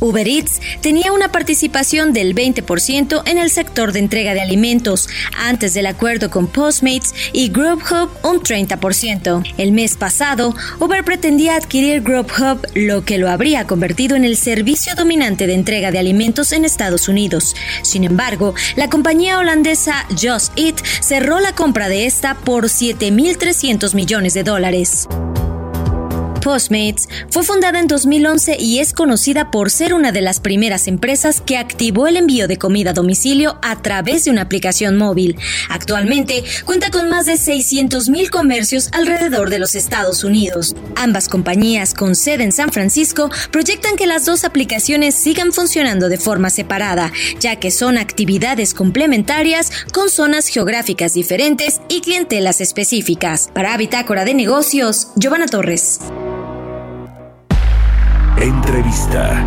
Uber 0.00 0.26
Eats 0.26 0.60
tenía 0.80 1.12
una 1.12 1.30
participación 1.30 2.12
del 2.12 2.34
20% 2.34 3.22
en 3.26 3.38
el 3.38 3.50
sector 3.50 3.92
de 3.92 4.00
entrega 4.00 4.34
de 4.34 4.40
alimentos, 4.40 5.08
antes 5.38 5.74
del 5.74 5.86
acuerdo 5.86 6.30
con 6.30 6.46
Postmates 6.46 7.14
y 7.32 7.48
Grubhub 7.48 8.10
un 8.22 8.40
30%. 8.40 9.54
El 9.58 9.72
mes 9.72 9.96
pasado, 9.96 10.54
Uber 10.80 11.04
pretendía 11.04 11.56
adquirir 11.56 12.02
Grubhub, 12.02 12.66
lo 12.74 13.04
que 13.04 13.18
lo 13.18 13.30
habría 13.30 13.66
convertido 13.66 14.16
en 14.16 14.24
el 14.24 14.36
servicio 14.36 14.94
dominante 14.94 15.46
de 15.46 15.54
entrega 15.54 15.90
de 15.90 15.98
alimentos 15.98 16.52
en 16.52 16.64
Estados 16.64 17.08
Unidos. 17.08 17.54
Sin 17.82 18.04
embargo, 18.04 18.54
la 18.76 18.88
compañía 18.88 19.38
holandesa 19.38 20.06
Just 20.10 20.58
Eat 20.58 20.84
cerró 21.00 21.40
la 21.40 21.54
compra 21.54 21.88
de 21.88 22.06
esta 22.06 22.34
por 22.34 22.64
7.300 22.64 23.94
millones 23.94 24.34
de 24.34 24.44
dólares. 24.44 25.08
Postmates 26.44 27.08
fue 27.30 27.42
fundada 27.42 27.80
en 27.80 27.88
2011 27.88 28.58
y 28.60 28.78
es 28.78 28.92
conocida 28.92 29.50
por 29.50 29.70
ser 29.70 29.94
una 29.94 30.12
de 30.12 30.20
las 30.20 30.40
primeras 30.40 30.86
empresas 30.88 31.40
que 31.40 31.56
activó 31.56 32.06
el 32.06 32.18
envío 32.18 32.46
de 32.46 32.58
comida 32.58 32.90
a 32.90 32.92
domicilio 32.92 33.58
a 33.62 33.80
través 33.80 34.24
de 34.26 34.30
una 34.30 34.42
aplicación 34.42 34.98
móvil. 34.98 35.36
Actualmente 35.70 36.44
cuenta 36.66 36.90
con 36.90 37.08
más 37.08 37.24
de 37.24 37.32
600.000 37.34 38.28
comercios 38.28 38.90
alrededor 38.92 39.48
de 39.48 39.58
los 39.58 39.74
Estados 39.74 40.22
Unidos. 40.22 40.76
Ambas 40.96 41.30
compañías 41.30 41.94
con 41.94 42.14
sede 42.14 42.44
en 42.44 42.52
San 42.52 42.70
Francisco 42.72 43.30
proyectan 43.50 43.96
que 43.96 44.06
las 44.06 44.26
dos 44.26 44.44
aplicaciones 44.44 45.14
sigan 45.14 45.50
funcionando 45.50 46.10
de 46.10 46.18
forma 46.18 46.50
separada, 46.50 47.10
ya 47.40 47.56
que 47.56 47.70
son 47.70 47.96
actividades 47.96 48.74
complementarias 48.74 49.72
con 49.94 50.10
zonas 50.10 50.48
geográficas 50.48 51.14
diferentes 51.14 51.80
y 51.88 52.02
clientelas 52.02 52.60
específicas. 52.60 53.48
Para 53.54 53.74
Bitácora 53.78 54.26
de 54.26 54.34
Negocios, 54.34 55.08
Giovanna 55.16 55.46
Torres. 55.46 56.00
Entrevista. 58.44 59.42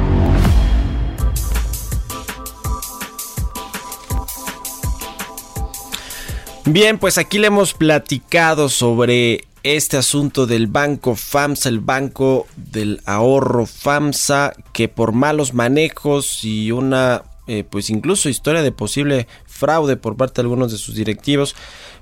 Bien, 6.66 6.98
pues 6.98 7.20
aquí 7.20 7.38
le 7.38 7.46
hemos 7.46 7.76
platicado 7.76 8.70
sobre 8.70 9.46
este 9.62 9.98
asunto 9.98 10.48
del 10.48 10.66
banco 10.66 11.16
FAMSA, 11.16 11.70
el 11.70 11.80
banco 11.80 12.48
del 12.56 13.02
ahorro 13.06 13.68
FAMSA, 13.68 14.54
que 14.74 14.90
por 14.90 15.12
malos 15.12 15.54
manejos 15.54 16.44
y 16.44 16.72
una, 16.72 17.22
eh, 17.46 17.64
pues 17.70 17.92
incluso 17.92 18.30
historia 18.30 18.64
de 18.64 18.72
posible 18.72 19.28
fraude 19.46 19.96
por 19.96 20.18
parte 20.18 20.42
de 20.42 20.46
algunos 20.48 20.72
de 20.72 20.80
sus 20.80 20.96
directivos, 20.96 21.56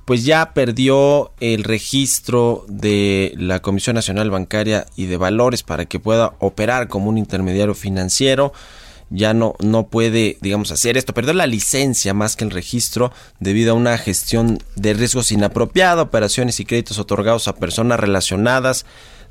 pues 0.06 0.24
ya 0.24 0.54
perdió 0.54 1.32
el 1.40 1.64
registro 1.64 2.64
de 2.68 3.34
la 3.38 3.62
Comisión 3.62 3.96
Nacional 3.96 4.30
Bancaria 4.30 4.86
y 4.96 5.08
de 5.08 5.18
Valores 5.18 5.64
para 5.64 5.86
que 5.86 6.00
pueda 6.00 6.34
operar 6.40 6.88
como 6.88 7.10
un 7.10 7.18
intermediario 7.18 7.74
financiero. 7.74 8.54
Ya 9.10 9.34
no, 9.34 9.56
no 9.60 9.88
puede, 9.88 10.38
digamos, 10.42 10.72
hacer 10.72 10.98
esto. 10.98 11.14
Perdió 11.14 11.34
la 11.34 11.48
licencia 11.48 12.14
más 12.14 12.36
que 12.36 12.44
el 12.44 12.52
registro 12.52 13.12
debido 13.40 13.72
a 13.72 13.76
una 13.76 13.98
gestión 13.98 14.60
de 14.76 14.94
riesgos 14.94 15.32
inapropiada, 15.32 16.04
operaciones 16.04 16.60
y 16.60 16.66
créditos 16.66 17.00
otorgados 17.00 17.48
a 17.48 17.56
personas 17.56 18.00
relacionadas 18.00 18.86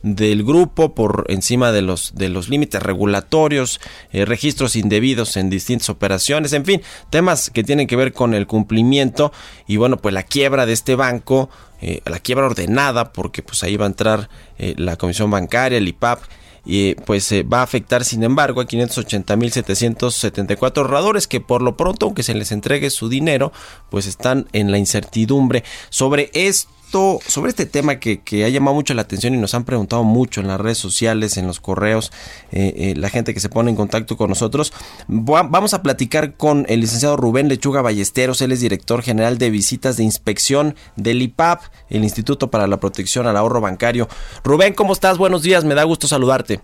del 0.05 0.45
grupo 0.45 0.95
por 0.95 1.25
encima 1.29 1.73
de 1.73 1.81
los, 1.81 2.15
de 2.15 2.29
los 2.29 2.51
límites 2.51 2.83
regulatorios, 2.83 3.81
eh, 4.13 4.27
registros 4.27 4.77
indebidos 4.77 5.39
en 5.39 5.49
distintas 5.49 5.89
operaciones, 5.89 6.53
en 6.53 6.67
fin, 6.67 6.83
temas 7.09 7.49
que 7.49 7.65
tienen 7.65 7.87
que 7.87 7.97
ver 7.97 8.13
con 8.13 8.35
el 8.35 8.47
cumplimiento 8.47 9.33
y 9.67 9.79
bueno, 9.79 9.97
pues 9.97 10.13
la 10.13 10.23
quiebra 10.23 10.67
de 10.67 10.75
este 10.75 10.95
banco, 10.95 11.49
eh, 11.81 12.03
la 12.05 12.19
quiebra 12.19 12.45
ordenada, 12.45 13.15
porque 13.15 13.43
pues 13.43 13.63
ahí 13.63 13.79
va 13.79 13.87
a 13.87 13.89
entrar 13.89 14.29
eh, 14.59 14.75
la 14.77 14.97
Comisión 14.97 15.31
Bancaria, 15.31 15.79
el 15.79 15.89
IPAP, 15.89 16.21
y 16.67 16.97
pues 16.97 17.33
va 17.33 17.61
a 17.61 17.63
afectar 17.63 18.05
sin 18.05 18.25
embargo 18.25 18.61
a 18.61 18.67
580.774 18.67 20.79
ahorradores 20.79 21.27
que 21.27 21.41
por 21.41 21.63
lo 21.63 21.77
pronto 21.77 22.07
aunque 22.07 22.23
se 22.23 22.35
les 22.35 22.53
entregue 22.53 22.89
su 22.89 23.11
dinero 23.11 23.53
pues 23.91 24.07
están 24.07 24.47
en 24.55 24.71
la 24.71 24.79
incertidumbre 24.79 25.63
sobre 25.91 26.31
esto 26.33 26.71
esto, 26.95 27.19
sobre 27.27 27.49
este 27.49 27.67
tema 27.67 27.97
que, 27.97 28.21
que, 28.21 28.45
ha 28.45 28.49
llamado 28.49 28.75
mucho 28.75 28.95
la 28.95 29.03
atención 29.03 29.35
y 29.35 29.39
nos 29.39 29.55
han 29.55 29.65
preguntado 29.65 30.05
mucho 30.05 30.41
en 30.41 30.47
las 30.47 30.61
redes 30.61 30.79
sociales, 30.79 31.37
en 31.37 31.47
los 31.49 31.59
correos, 31.59 32.13
eh, 32.53 32.73
eh, 32.77 32.95
la 32.97 33.09
gente 33.09 33.35
que 33.35 33.41
se 33.41 33.49
pone 33.49 33.71
en 33.71 33.77
contacto 33.77 34.17
con 34.17 34.29
nosotros, 34.29 34.73
vamos 35.09 35.75
a 35.75 35.83
platicar 35.83 36.37
con 36.37 36.67
el 36.69 36.81
licenciado 36.81 37.17
Rubén 37.17 37.49
Lechuga 37.49 37.83
Ballesteros, 37.83 38.41
él 38.43 38.53
es 38.53 38.61
director 38.61 39.03
general 39.03 39.39
de 39.39 39.51
visitas 39.51 39.97
de 39.97 40.05
inspección 40.05 40.77
del 40.95 41.21
IPAP, 41.23 41.63
el 41.91 42.05
Instituto 42.05 42.49
para 42.51 42.69
la 42.69 42.79
Protección 42.79 43.27
al 43.27 43.37
Ahorro 43.37 43.61
Bancario. 43.61 44.09
Rubén, 44.45 44.73
¿cómo 44.73 44.93
estás? 44.93 45.19
Buenos 45.19 45.43
días, 45.43 45.65
me 45.65 45.75
da 45.75 45.83
gusto 45.83 46.07
saludarte. 46.07 46.61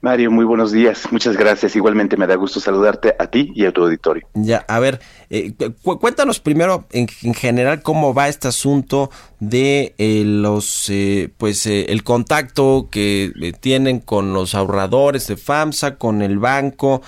Mario, 0.00 0.30
muy 0.30 0.44
buenos 0.44 0.70
días. 0.70 1.10
Muchas 1.10 1.36
gracias. 1.36 1.74
Igualmente 1.74 2.16
me 2.16 2.28
da 2.28 2.36
gusto 2.36 2.60
saludarte 2.60 3.16
a 3.18 3.26
ti 3.26 3.50
y 3.54 3.66
a 3.66 3.72
tu 3.72 3.82
auditorio. 3.82 4.28
Ya, 4.34 4.64
a 4.68 4.78
ver, 4.78 5.00
eh, 5.30 5.52
cuéntanos 5.82 6.40
primero 6.40 6.86
en, 6.90 7.06
general 7.06 7.82
cómo 7.82 8.14
va 8.14 8.28
este 8.28 8.48
asunto 8.48 9.10
de 9.40 9.94
eh, 9.98 10.22
los, 10.24 10.88
eh, 10.88 11.28
pues, 11.36 11.66
el 11.66 12.02
contacto 12.02 12.88
que 12.90 13.32
tienen 13.60 14.00
con 14.00 14.32
los 14.32 14.54
ahorradores 14.54 15.26
de 15.26 15.36
FAMSA, 15.36 15.96
con 15.96 16.22
el 16.22 16.38
banco, 16.38 17.02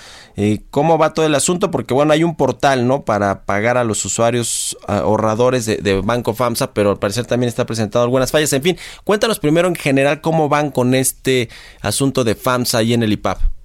cómo 0.70 0.98
va 0.98 1.14
todo 1.14 1.24
el 1.26 1.34
asunto, 1.34 1.70
porque 1.70 1.94
bueno, 1.94 2.12
hay 2.12 2.22
un 2.22 2.36
portal, 2.36 2.86
¿no? 2.86 3.04
Para 3.04 3.44
pagar 3.44 3.78
a 3.78 3.84
los 3.84 4.04
usuarios 4.04 4.76
ahorradores 4.86 5.64
de, 5.64 5.78
de 5.78 6.00
Banco 6.00 6.34
FAMSA, 6.34 6.72
pero 6.74 6.90
al 6.90 6.98
parecer 6.98 7.26
también 7.26 7.48
está 7.48 7.64
presentado 7.66 8.04
algunas 8.04 8.30
fallas. 8.30 8.52
En 8.52 8.62
fin, 8.62 8.78
cuéntanos 9.04 9.38
primero 9.38 9.68
en 9.68 9.74
general 9.74 10.20
cómo 10.20 10.48
van 10.48 10.70
con 10.70 10.94
este 10.94 11.48
asunto 11.80 12.24
de 12.24 12.34
FAMSA 12.34 12.78
ahí 12.78 12.92
en 12.92 13.02
el 13.02 13.12
IPAP. 13.12 13.59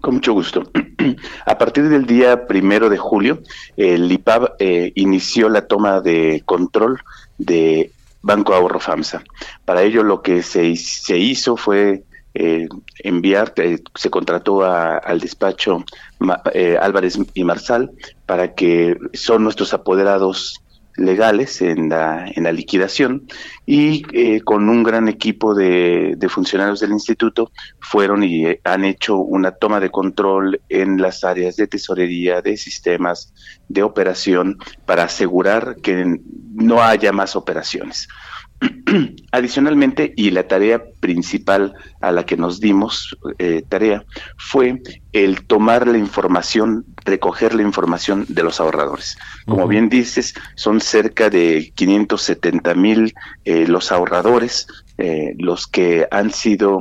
Con 0.00 0.14
mucho 0.14 0.32
gusto. 0.32 0.70
A 1.46 1.58
partir 1.58 1.88
del 1.88 2.06
día 2.06 2.46
primero 2.46 2.88
de 2.88 2.98
julio, 2.98 3.40
el 3.76 4.10
IPAP 4.10 4.56
eh, 4.58 4.92
inició 4.94 5.48
la 5.48 5.66
toma 5.66 6.00
de 6.00 6.42
control 6.44 7.00
de 7.38 7.90
Banco 8.22 8.54
Ahorro 8.54 8.80
FAMSA. 8.80 9.22
Para 9.64 9.82
ello 9.82 10.02
lo 10.02 10.22
que 10.22 10.42
se, 10.42 10.74
se 10.76 11.18
hizo 11.18 11.56
fue 11.56 12.02
eh, 12.34 12.68
enviar, 12.98 13.52
eh, 13.56 13.78
se 13.94 14.10
contrató 14.10 14.64
al 14.64 15.20
despacho 15.20 15.84
Álvarez 16.80 17.18
y 17.34 17.44
Marsal 17.44 17.90
para 18.26 18.54
que 18.54 18.96
son 19.14 19.44
nuestros 19.44 19.72
apoderados 19.72 20.60
legales 20.96 21.60
en 21.62 21.88
la, 21.88 22.26
en 22.26 22.44
la 22.44 22.52
liquidación 22.52 23.26
y 23.64 24.04
eh, 24.12 24.40
con 24.40 24.68
un 24.68 24.82
gran 24.82 25.08
equipo 25.08 25.54
de, 25.54 26.16
funcionarios 26.28 26.80
del 26.80 26.92
instituto 26.92 27.52
fueron 27.80 28.22
y 28.22 28.46
eh, 28.46 28.60
han 28.64 28.84
hecho 28.84 29.16
una 29.16 29.52
toma 29.52 29.80
de 29.80 29.90
control 29.90 30.60
en 30.68 31.00
las 31.00 31.24
áreas 31.24 31.56
de 31.56 31.66
tesorería, 31.66 32.42
de 32.42 32.56
sistemas, 32.56 33.32
de 33.68 33.82
operación 33.82 34.58
para 34.84 35.04
asegurar 35.04 35.76
que 35.82 36.20
no 36.54 36.82
haya 36.82 37.12
más 37.12 37.36
operaciones. 37.36 38.08
Adicionalmente, 39.32 40.12
y 40.16 40.30
la 40.30 40.46
tarea 40.46 40.82
principal 41.00 41.74
a 42.00 42.12
la 42.12 42.24
que 42.24 42.36
nos 42.36 42.60
dimos 42.60 43.16
eh, 43.38 43.62
tarea 43.68 44.04
fue 44.36 44.80
el 45.12 45.46
tomar 45.46 45.86
la 45.86 45.98
información, 45.98 46.84
recoger 47.04 47.54
la 47.54 47.62
información 47.62 48.24
de 48.28 48.42
los 48.42 48.60
ahorradores. 48.60 49.18
Como 49.46 49.66
bien 49.66 49.88
dices, 49.88 50.34
son 50.54 50.80
cerca 50.80 51.28
de 51.30 51.72
570 51.74 52.74
mil 52.74 53.14
eh, 53.44 53.66
los 53.66 53.92
ahorradores, 53.92 54.66
eh, 54.98 55.34
los 55.38 55.66
que 55.66 56.06
han 56.10 56.32
sido 56.32 56.78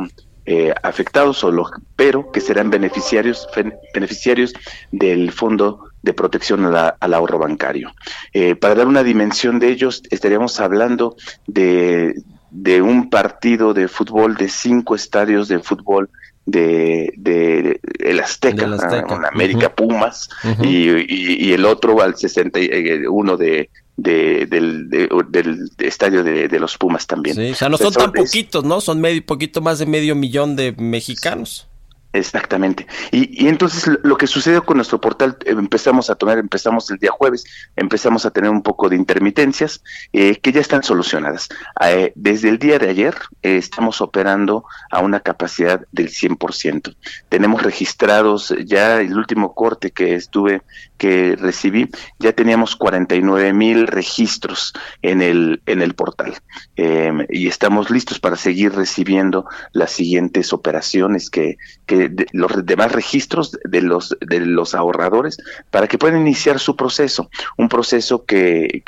afectados, 0.83 1.43
o 1.43 1.49
los, 1.49 1.71
pero 1.95 2.31
que 2.31 2.39
serán 2.39 2.69
beneficiarios, 2.69 3.47
beneficiarios 3.95 4.53
del 4.91 5.31
Fondo 5.31 5.89
de 6.05 6.13
protección 6.13 6.63
al 6.65 7.13
ahorro 7.13 7.39
bancario. 7.39 7.91
Eh, 8.31 8.55
para 8.55 8.75
dar 8.75 8.87
una 8.87 9.03
dimensión 9.03 9.59
de 9.59 9.69
ellos, 9.69 10.03
estaríamos 10.11 10.59
hablando 10.59 11.15
de, 11.47 12.21
de 12.51 12.81
un 12.83 13.09
partido 13.09 13.73
de 13.73 13.87
fútbol, 13.87 14.35
de 14.35 14.47
cinco 14.47 14.93
estadios 14.93 15.47
de 15.47 15.59
fútbol 15.59 16.09
de, 16.45 17.11
de, 17.17 17.81
el 17.99 18.19
Azteca, 18.19 18.65
en 18.65 19.25
América 19.25 19.73
Pumas, 19.73 20.29
y, 20.61 21.47
y, 21.47 21.53
el 21.53 21.65
otro 21.65 21.99
al 21.99 22.15
61 22.15 23.37
de, 23.37 23.71
de, 23.97 24.45
del, 24.45 24.87
del 24.87 25.71
estadio 25.79 26.23
de, 26.23 26.59
los 26.59 26.77
Pumas 26.77 27.07
también. 27.07 27.35
Sí, 27.35 27.49
o 27.49 27.55
sea, 27.55 27.67
no 27.67 27.77
son 27.77 27.93
tan 27.93 28.11
poquitos, 28.11 28.63
¿no? 28.63 28.79
Son 28.79 29.01
medio, 29.01 29.25
poquito 29.25 29.59
más 29.61 29.79
de 29.79 29.87
medio 29.87 30.13
millón 30.13 30.55
de 30.55 30.73
mexicanos. 30.73 31.67
Exactamente. 32.15 32.87
Y, 33.11 33.43
y, 33.43 33.49
entonces 33.49 33.99
lo 34.03 34.17
que 34.17 34.25
sucedió 34.25 34.63
con 34.63 34.77
nuestro 34.77 35.01
portal, 35.01 35.37
eh, 35.43 35.51
empezamos 35.51 36.09
a 36.09 36.15
tomar, 36.15 36.37
empezamos 36.37 36.89
el 36.89 36.97
día 36.97 37.11
jueves, 37.11 37.43
empezamos 37.75 38.25
a 38.25 38.31
tener 38.31 38.49
un 38.49 38.61
poco 38.61 38.87
de 38.87 38.95
intermitencias 38.95 39.83
eh, 40.13 40.37
que 40.37 40.53
ya 40.53 40.61
están 40.61 40.81
solucionadas. 40.81 41.49
Eh, 41.81 42.13
desde 42.15 42.47
el 42.47 42.57
día 42.57 42.79
de 42.79 42.89
ayer 42.89 43.15
estamos 43.41 43.99
operando 43.99 44.63
a 44.91 45.01
una 45.01 45.19
capacidad 45.19 45.85
del 45.91 46.07
100%. 46.07 46.95
Tenemos 47.27 47.61
registrados 47.61 48.53
ya 48.65 49.01
el 49.01 49.17
último 49.17 49.53
corte 49.53 49.91
que 49.91 50.15
estuve, 50.15 50.61
que 50.97 51.35
recibí, 51.35 51.89
ya 52.19 52.33
teníamos 52.33 52.75
49 52.75 53.53
mil 53.53 53.87
registros 53.87 54.73
en 55.01 55.21
el, 55.21 55.61
en 55.65 55.81
el 55.81 55.93
portal. 55.93 56.35
y 56.75 57.47
estamos 57.47 57.89
listos 57.89 58.19
para 58.19 58.35
seguir 58.35 58.73
recibiendo 58.73 59.45
las 59.73 59.91
siguientes 59.91 60.53
operaciones 60.53 61.29
que, 61.29 61.57
que 61.85 62.11
los 62.31 62.65
demás 62.65 62.91
registros 62.91 63.57
de 63.63 63.81
los 63.81 64.15
de 64.21 64.39
los 64.41 64.75
ahorradores 64.75 65.37
para 65.71 65.87
que 65.87 65.97
puedan 65.97 66.21
iniciar 66.21 66.59
su 66.59 66.75
proceso, 66.75 67.29
un 67.57 67.69
proceso 67.69 68.25
que 68.25 68.83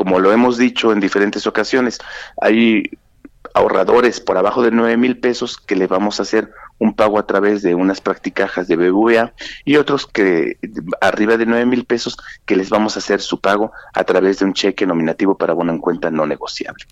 como 0.00 0.18
lo 0.18 0.32
hemos 0.32 0.56
dicho 0.56 0.92
en 0.92 1.00
diferentes 1.00 1.46
ocasiones, 1.46 1.98
hay 2.40 2.84
ahorradores 3.52 4.18
por 4.18 4.38
abajo 4.38 4.62
de 4.62 4.70
nueve 4.70 4.96
mil 4.96 5.18
pesos 5.18 5.58
que 5.58 5.76
le 5.76 5.86
vamos 5.86 6.18
a 6.18 6.22
hacer 6.22 6.50
un 6.80 6.94
pago 6.94 7.18
a 7.18 7.26
través 7.26 7.62
de 7.62 7.74
unas 7.76 8.00
practicajas 8.00 8.66
de 8.66 8.74
BBVA 8.74 9.32
y 9.64 9.76
otros 9.76 10.06
que 10.06 10.58
arriba 11.00 11.36
de 11.36 11.46
nueve 11.46 11.66
mil 11.66 11.84
pesos 11.84 12.16
que 12.46 12.56
les 12.56 12.70
vamos 12.70 12.96
a 12.96 12.98
hacer 12.98 13.20
su 13.20 13.40
pago 13.40 13.70
a 13.92 14.02
través 14.02 14.40
de 14.40 14.46
un 14.46 14.54
cheque 14.54 14.86
nominativo 14.86 15.36
para 15.36 15.54
una 15.54 15.78
cuenta 15.78 16.10
no 16.10 16.26
negociable. 16.26 16.86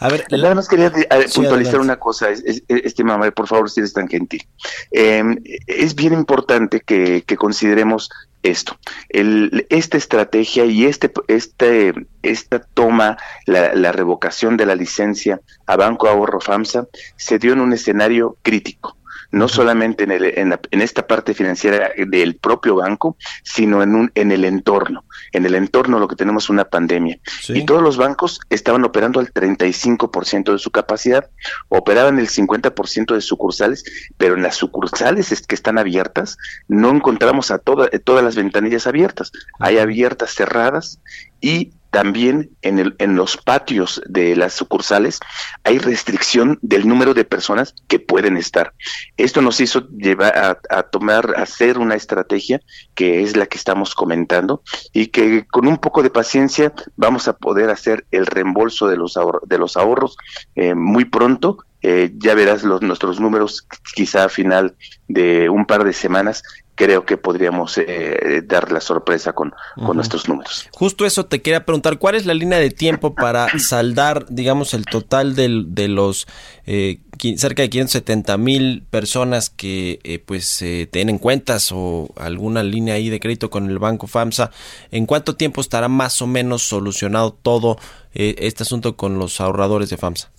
A 0.00 0.08
ver, 0.08 0.26
nada 0.32 0.54
más 0.54 0.68
quería 0.68 0.86
eh, 0.86 1.26
puntualizar 1.32 1.78
una 1.78 1.96
cosa, 1.96 2.28
este 2.30 3.04
mamá, 3.04 3.30
por 3.30 3.46
favor, 3.46 3.70
si 3.70 3.78
eres 3.78 3.92
tan 3.92 4.08
gentil. 4.08 4.42
Em, 4.90 5.38
es 5.66 5.94
bien 5.94 6.12
importante 6.12 6.80
que, 6.80 7.24
consideremos 7.36 8.10
esto, 8.42 8.78
esta 9.08 9.96
estrategia 9.96 10.64
y 10.64 10.84
este, 10.86 11.12
este, 11.28 11.94
esta 12.22 12.60
toma, 12.60 13.16
la, 13.46 13.74
la 13.74 13.92
revocación 13.92 14.56
de 14.56 14.66
la 14.66 14.74
licencia 14.74 15.40
a 15.66 15.76
Banco 15.76 16.08
Ahorro 16.08 16.40
FAMSA 16.40 16.86
se 17.16 17.38
dio 17.38 17.52
en 17.52 17.60
un 17.60 17.72
escenario 17.72 18.36
crítico. 18.42 18.96
No 19.30 19.48
solamente 19.48 20.04
en, 20.04 20.10
el, 20.10 20.24
en, 20.24 20.82
esta 20.82 21.06
parte 21.06 21.32
financiera 21.32 21.90
del 21.96 22.36
propio 22.36 22.76
banco, 22.76 23.16
sino 23.42 23.82
en, 23.82 23.94
un, 23.94 24.12
en 24.14 24.30
el 24.30 24.44
entorno. 24.44 25.04
En 25.32 25.46
el 25.46 25.54
entorno 25.54 25.98
lo 25.98 26.08
que 26.08 26.16
tenemos 26.16 26.44
es 26.44 26.50
una 26.50 26.64
pandemia. 26.64 27.18
Y 27.48 27.64
todos 27.64 27.82
los 27.82 27.96
bancos 27.96 28.40
estaban 28.50 28.84
operando 28.84 29.20
al 29.20 29.32
35% 29.32 30.52
de 30.52 30.58
su 30.58 30.70
capacidad, 30.70 31.28
operaban 31.68 32.18
el 32.18 32.28
50% 32.28 33.14
de 33.14 33.20
sucursales, 33.20 33.84
pero 34.16 34.34
en 34.34 34.42
las 34.42 34.56
sucursales 34.56 35.32
que 35.46 35.54
están 35.54 35.78
abiertas 35.78 36.36
no 36.68 36.90
encontramos 36.90 37.50
a 37.50 37.58
todas 37.58 37.90
todas 38.04 38.24
las 38.24 38.36
ventanillas 38.36 38.86
abiertas. 38.86 39.32
Hay 39.58 39.78
abiertas 39.78 40.34
cerradas 40.34 41.00
y 41.40 41.72
también 41.92 42.50
en, 42.62 42.78
el, 42.78 42.96
en 42.98 43.16
los 43.16 43.36
patios 43.36 44.00
de 44.06 44.34
las 44.34 44.54
sucursales 44.54 45.20
hay 45.62 45.78
restricción 45.78 46.58
del 46.62 46.88
número 46.88 47.12
de 47.12 47.26
personas 47.26 47.74
que 47.86 48.00
pueden 48.00 48.38
estar. 48.38 48.72
Esto 49.18 49.42
nos 49.42 49.60
hizo 49.60 49.86
llevar 49.90 50.58
a, 50.70 50.82
tomar, 50.84 51.34
a 51.36 51.42
hacer 51.42 51.76
una 51.76 51.94
estrategia 51.94 52.62
que 52.94 53.22
es 53.22 53.36
la 53.36 53.44
que 53.44 53.58
estamos 53.58 53.94
comentando 53.94 54.62
y 54.94 55.08
que 55.08 55.44
con 55.46 55.68
un 55.68 55.76
poco 55.76 56.02
de 56.02 56.08
paciencia 56.08 56.72
vamos 56.96 57.28
a 57.28 57.36
poder 57.36 57.68
hacer 57.68 58.06
el 58.10 58.24
reembolso 58.24 58.88
de 58.88 58.96
los, 58.96 59.18
de 59.46 59.58
los 59.58 59.76
ahorros 59.76 60.16
eh, 60.54 60.74
muy 60.74 61.04
pronto 61.04 61.58
eh, 61.82 62.12
ya 62.16 62.34
verás 62.34 62.62
los, 62.62 62.80
nuestros 62.80 63.18
números 63.18 63.66
quizá 63.94 64.24
a 64.24 64.28
final 64.28 64.76
de 65.08 65.48
un 65.48 65.66
par 65.66 65.82
de 65.82 65.92
semanas 65.92 66.44
creo 66.82 67.04
que 67.04 67.16
podríamos 67.16 67.78
eh, 67.78 68.42
dar 68.44 68.72
la 68.72 68.80
sorpresa 68.80 69.32
con, 69.34 69.54
con, 69.76 69.94
nuestros 69.94 70.28
números. 70.28 70.68
Justo 70.72 71.06
eso 71.06 71.26
te 71.26 71.40
quería 71.40 71.64
preguntar, 71.64 71.98
¿cuál 71.98 72.16
es 72.16 72.26
la 72.26 72.34
línea 72.34 72.58
de 72.58 72.70
tiempo 72.70 73.14
para 73.14 73.46
saldar, 73.60 74.26
digamos, 74.28 74.74
el 74.74 74.84
total 74.84 75.36
del, 75.36 75.76
de 75.76 75.86
los 75.86 76.26
eh, 76.66 76.98
cerca 77.36 77.62
de 77.62 77.70
570 77.70 78.36
mil 78.36 78.82
personas 78.90 79.48
que 79.48 80.00
eh, 80.02 80.18
pues 80.18 80.64
tienen 80.90 81.18
cuentas 81.18 81.70
o 81.72 82.08
alguna 82.16 82.64
línea 82.64 82.96
ahí 82.96 83.10
de 83.10 83.20
crédito 83.20 83.48
con 83.48 83.70
el 83.70 83.78
banco 83.78 84.08
FAMSA? 84.08 84.50
¿En 84.90 85.06
cuánto 85.06 85.36
tiempo 85.36 85.60
estará 85.60 85.86
más 85.86 86.20
o 86.20 86.26
menos 86.26 86.64
solucionado 86.64 87.32
todo 87.32 87.78
este 88.12 88.64
asunto 88.64 88.96
con 88.96 89.18
los 89.20 89.40
ahorradores 89.40 89.88
de 89.88 89.98
FAMSA? 89.98 90.30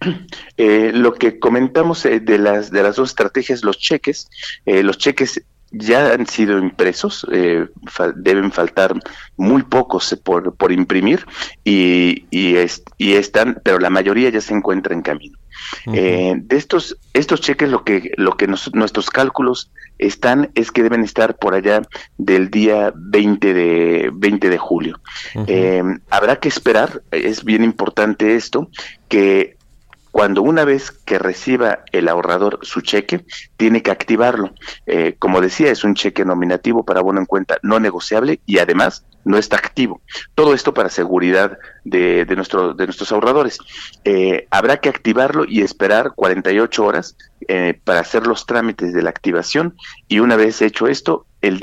Eh, 0.58 0.90
lo 0.94 1.12
que 1.12 1.38
comentamos 1.38 2.06
eh, 2.06 2.18
de 2.18 2.38
las 2.38 2.70
de 2.70 2.82
las 2.82 2.96
dos 2.96 3.10
estrategias, 3.10 3.62
los 3.62 3.78
cheques, 3.78 4.30
eh, 4.64 4.82
los 4.82 4.96
cheques 4.96 5.42
ya 5.70 6.14
han 6.14 6.26
sido 6.26 6.58
impresos, 6.58 7.26
deben 8.14 8.52
faltar 8.52 8.94
muy 9.36 9.62
pocos 9.64 10.18
por, 10.24 10.56
por 10.56 10.72
imprimir 10.72 11.26
y, 11.62 12.24
y, 12.30 12.56
y, 12.96 13.12
están, 13.14 13.60
pero 13.62 13.78
la 13.78 13.90
mayoría 13.90 14.30
ya 14.30 14.40
se 14.40 14.54
encuentra 14.54 14.94
en 14.94 15.02
camino. 15.02 15.36
Eh, 15.92 16.34
de 16.36 16.56
estos, 16.56 16.96
estos 17.12 17.40
cheques, 17.40 17.68
lo 17.70 17.84
que, 17.84 18.12
lo 18.16 18.36
que 18.36 18.46
nuestros 18.46 19.10
cálculos 19.10 19.70
están 19.98 20.50
es 20.54 20.70
que 20.70 20.82
deben 20.82 21.02
estar 21.02 21.36
por 21.36 21.54
allá 21.54 21.82
del 22.18 22.50
día 22.50 22.92
20 22.94 23.54
de, 23.54 24.10
20 24.12 24.50
de 24.50 24.58
julio. 24.58 25.00
Eh, 25.46 25.82
habrá 26.10 26.36
que 26.36 26.48
esperar, 26.48 27.02
es 27.10 27.44
bien 27.44 27.64
importante 27.64 28.36
esto, 28.36 28.70
que 29.08 29.55
cuando 30.16 30.40
una 30.40 30.64
vez 30.64 30.92
que 30.92 31.18
reciba 31.18 31.80
el 31.92 32.08
ahorrador 32.08 32.60
su 32.62 32.80
cheque, 32.80 33.26
tiene 33.58 33.82
que 33.82 33.90
activarlo. 33.90 34.54
Eh, 34.86 35.14
como 35.18 35.42
decía, 35.42 35.70
es 35.70 35.84
un 35.84 35.94
cheque 35.94 36.24
nominativo 36.24 36.86
para 36.86 37.02
bono 37.02 37.20
en 37.20 37.26
cuenta 37.26 37.58
no 37.62 37.78
negociable 37.80 38.40
y 38.46 38.56
además 38.56 39.04
no 39.26 39.36
está 39.36 39.56
activo. 39.56 40.00
Todo 40.34 40.54
esto 40.54 40.72
para 40.72 40.88
seguridad 40.88 41.58
de, 41.84 42.24
de, 42.24 42.34
nuestro, 42.34 42.72
de 42.72 42.86
nuestros 42.86 43.12
ahorradores. 43.12 43.58
Eh, 44.04 44.46
habrá 44.50 44.78
que 44.78 44.88
activarlo 44.88 45.44
y 45.46 45.60
esperar 45.60 46.12
48 46.14 46.82
horas 46.82 47.14
eh, 47.46 47.78
para 47.84 48.00
hacer 48.00 48.26
los 48.26 48.46
trámites 48.46 48.94
de 48.94 49.02
la 49.02 49.10
activación 49.10 49.76
y 50.08 50.20
una 50.20 50.36
vez 50.36 50.62
hecho 50.62 50.86
esto, 50.86 51.26
el, 51.42 51.60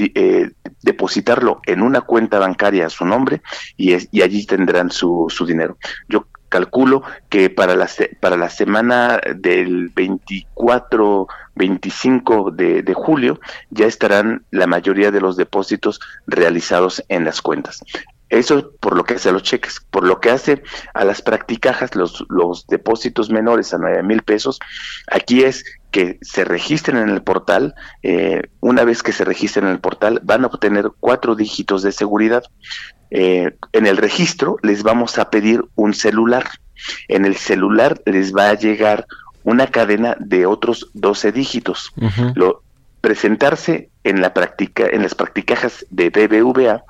depositarlo 0.84 1.60
en 1.66 1.82
una 1.82 2.02
cuenta 2.02 2.38
bancaria 2.38 2.86
a 2.86 2.92
su 2.92 3.04
nombre 3.04 3.42
y, 3.78 3.96
y 4.16 4.22
allí 4.22 4.46
tendrán 4.46 4.92
su, 4.92 5.26
su 5.30 5.48
dinero. 5.48 5.80
Yo 6.08 6.28
calculo 6.54 7.02
que 7.30 7.50
para 7.50 7.76
la, 7.76 7.90
para 8.20 8.38
la 8.38 8.52
semana 8.52 9.20
del 9.36 9.90
24, 9.90 11.28
25 11.56 12.52
de, 12.52 12.84
de 12.84 12.94
julio 12.94 13.40
ya 13.72 13.88
estarán 13.88 14.46
la 14.52 14.68
mayoría 14.68 15.10
de 15.10 15.20
los 15.20 15.36
depósitos 15.36 16.00
realizados 16.28 17.04
en 17.10 17.26
las 17.26 17.42
cuentas. 17.42 17.82
Eso 18.34 18.72
por 18.80 18.96
lo 18.96 19.04
que 19.04 19.14
hace 19.16 19.30
a 19.30 19.32
los 19.32 19.44
cheques. 19.44 19.80
Por 19.92 20.06
lo 20.06 20.20
que 20.20 20.32
hace 20.32 20.64
a 20.96 21.06
las 21.06 21.22
practicajas, 21.22 21.96
los, 21.96 22.26
los 22.30 22.66
depósitos 22.66 23.30
menores 23.30 23.74
a 23.74 23.78
9 23.78 24.02
mil 24.02 24.24
pesos, 24.24 24.60
aquí 25.08 25.44
es 25.44 25.64
que 25.92 26.18
se 26.22 26.44
registren 26.44 26.98
en 26.98 27.10
el 27.10 27.22
portal. 27.22 27.76
Eh, 28.02 28.42
una 28.60 28.86
vez 28.86 29.04
que 29.04 29.12
se 29.12 29.24
registren 29.24 29.66
en 29.66 29.74
el 29.74 29.80
portal, 29.80 30.20
van 30.24 30.44
a 30.44 30.48
obtener 30.48 30.90
cuatro 31.00 31.36
dígitos 31.36 31.84
de 31.84 31.92
seguridad. 31.92 32.44
Eh, 33.16 33.56
en 33.74 33.86
el 33.86 33.98
registro 33.98 34.58
les 34.64 34.82
vamos 34.82 35.20
a 35.20 35.30
pedir 35.30 35.64
un 35.76 35.94
celular. 35.94 36.50
En 37.08 37.26
el 37.26 37.36
celular 37.36 38.02
les 38.06 38.36
va 38.36 38.50
a 38.50 38.56
llegar 38.56 39.06
una 39.44 39.68
cadena 39.68 40.18
de 40.20 40.48
otros 40.48 40.90
12 40.96 41.32
dígitos. 41.32 41.94
Lo, 42.34 42.64
presentarse 43.02 43.90
en 44.04 44.20
la 44.20 44.34
práctica, 44.34 44.88
en 44.92 45.04
las 45.04 45.14
practicajas 45.14 45.86
de 45.92 46.10
BBVA, 46.10 46.84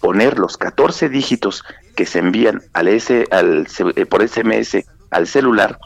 poner 0.00 0.38
los 0.38 0.56
14 0.56 1.10
dígitos 1.10 1.64
que 1.94 2.06
se 2.06 2.20
envían 2.20 2.62
al 2.72 2.88
S, 2.88 3.26
al, 3.30 3.66
eh, 3.94 4.06
por 4.06 4.26
SMS 4.26 4.86
al 5.10 5.26
celular, 5.26 5.78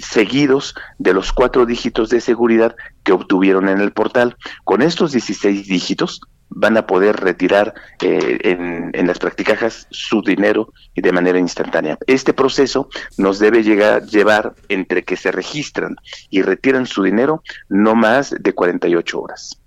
seguidos 0.00 0.74
de 0.98 1.12
los 1.12 1.32
cuatro 1.32 1.66
dígitos 1.66 2.08
de 2.08 2.20
seguridad 2.20 2.74
que 3.04 3.12
obtuvieron 3.12 3.68
en 3.68 3.80
el 3.80 3.92
portal. 3.92 4.36
Con 4.64 4.80
estos 4.80 5.12
16 5.12 5.66
dígitos 5.66 6.20
van 6.48 6.76
a 6.76 6.86
poder 6.86 7.16
retirar 7.16 7.74
eh, 8.00 8.38
en, 8.42 9.06
las 9.06 9.18
practicajas 9.18 9.86
su 9.90 10.22
dinero 10.22 10.72
y 10.94 11.02
de 11.02 11.12
manera 11.12 11.38
instantánea. 11.38 11.98
Este 12.06 12.32
proceso 12.32 12.88
nos 13.18 13.38
debe 13.38 13.62
llegar, 13.62 14.04
llevar 14.06 14.54
entre 14.68 15.04
que 15.04 15.16
se 15.16 15.30
registran 15.30 15.96
y 16.30 16.42
retiran 16.42 16.86
su 16.86 17.02
dinero 17.02 17.42
no 17.68 17.94
más 17.94 18.34
de 18.38 18.52
48 18.52 19.20
horas 19.20 19.58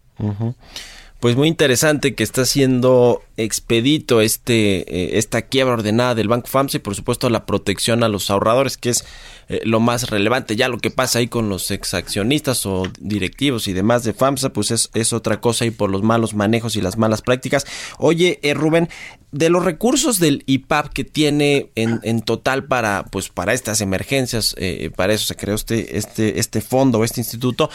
pues 1.19 1.35
muy 1.35 1.47
interesante 1.47 2.15
que 2.15 2.23
está 2.23 2.45
siendo 2.45 3.21
expedito 3.35 4.21
este 4.21 4.79
eh, 4.93 5.17
esta 5.17 5.43
quiebra 5.43 5.73
ordenada 5.73 6.15
del 6.15 6.29
Banco 6.29 6.47
FAMSA 6.47 6.77
y 6.77 6.79
por 6.79 6.95
supuesto 6.95 7.29
la 7.29 7.45
protección 7.45 8.03
a 8.03 8.09
los 8.09 8.29
ahorradores 8.29 8.77
que 8.77 8.89
es 8.89 9.05
eh, 9.49 9.61
lo 9.65 9.79
más 9.79 10.09
relevante 10.09 10.55
ya 10.55 10.69
lo 10.69 10.77
que 10.77 10.91
pasa 10.91 11.19
ahí 11.19 11.27
con 11.27 11.49
los 11.49 11.71
exaccionistas 11.71 12.65
o 12.65 12.83
directivos 12.99 13.67
y 13.67 13.73
demás 13.73 14.03
de 14.03 14.13
FAMSA 14.13 14.53
pues 14.53 14.71
es, 14.71 14.89
es 14.93 15.11
otra 15.11 15.41
cosa 15.41 15.65
y 15.65 15.71
por 15.71 15.89
los 15.89 16.03
malos 16.03 16.33
manejos 16.33 16.75
y 16.75 16.81
las 16.81 16.97
malas 16.97 17.21
prácticas 17.21 17.65
oye 17.97 18.39
eh, 18.43 18.53
Rubén 18.53 18.89
de 19.31 19.49
los 19.49 19.65
recursos 19.65 20.19
del 20.19 20.43
IPAP 20.45 20.93
que 20.93 21.03
tiene 21.03 21.71
en, 21.75 21.99
en 22.03 22.21
total 22.21 22.65
para 22.65 23.05
pues 23.11 23.29
para 23.29 23.53
estas 23.53 23.81
emergencias 23.81 24.55
para 24.95 25.13
eso 25.13 25.25
se 25.25 25.35
creó 25.35 25.55
este 25.55 25.97
este 25.97 26.39
este 26.39 26.61
fondo 26.61 27.03
este 27.03 27.21
instituto 27.21 27.69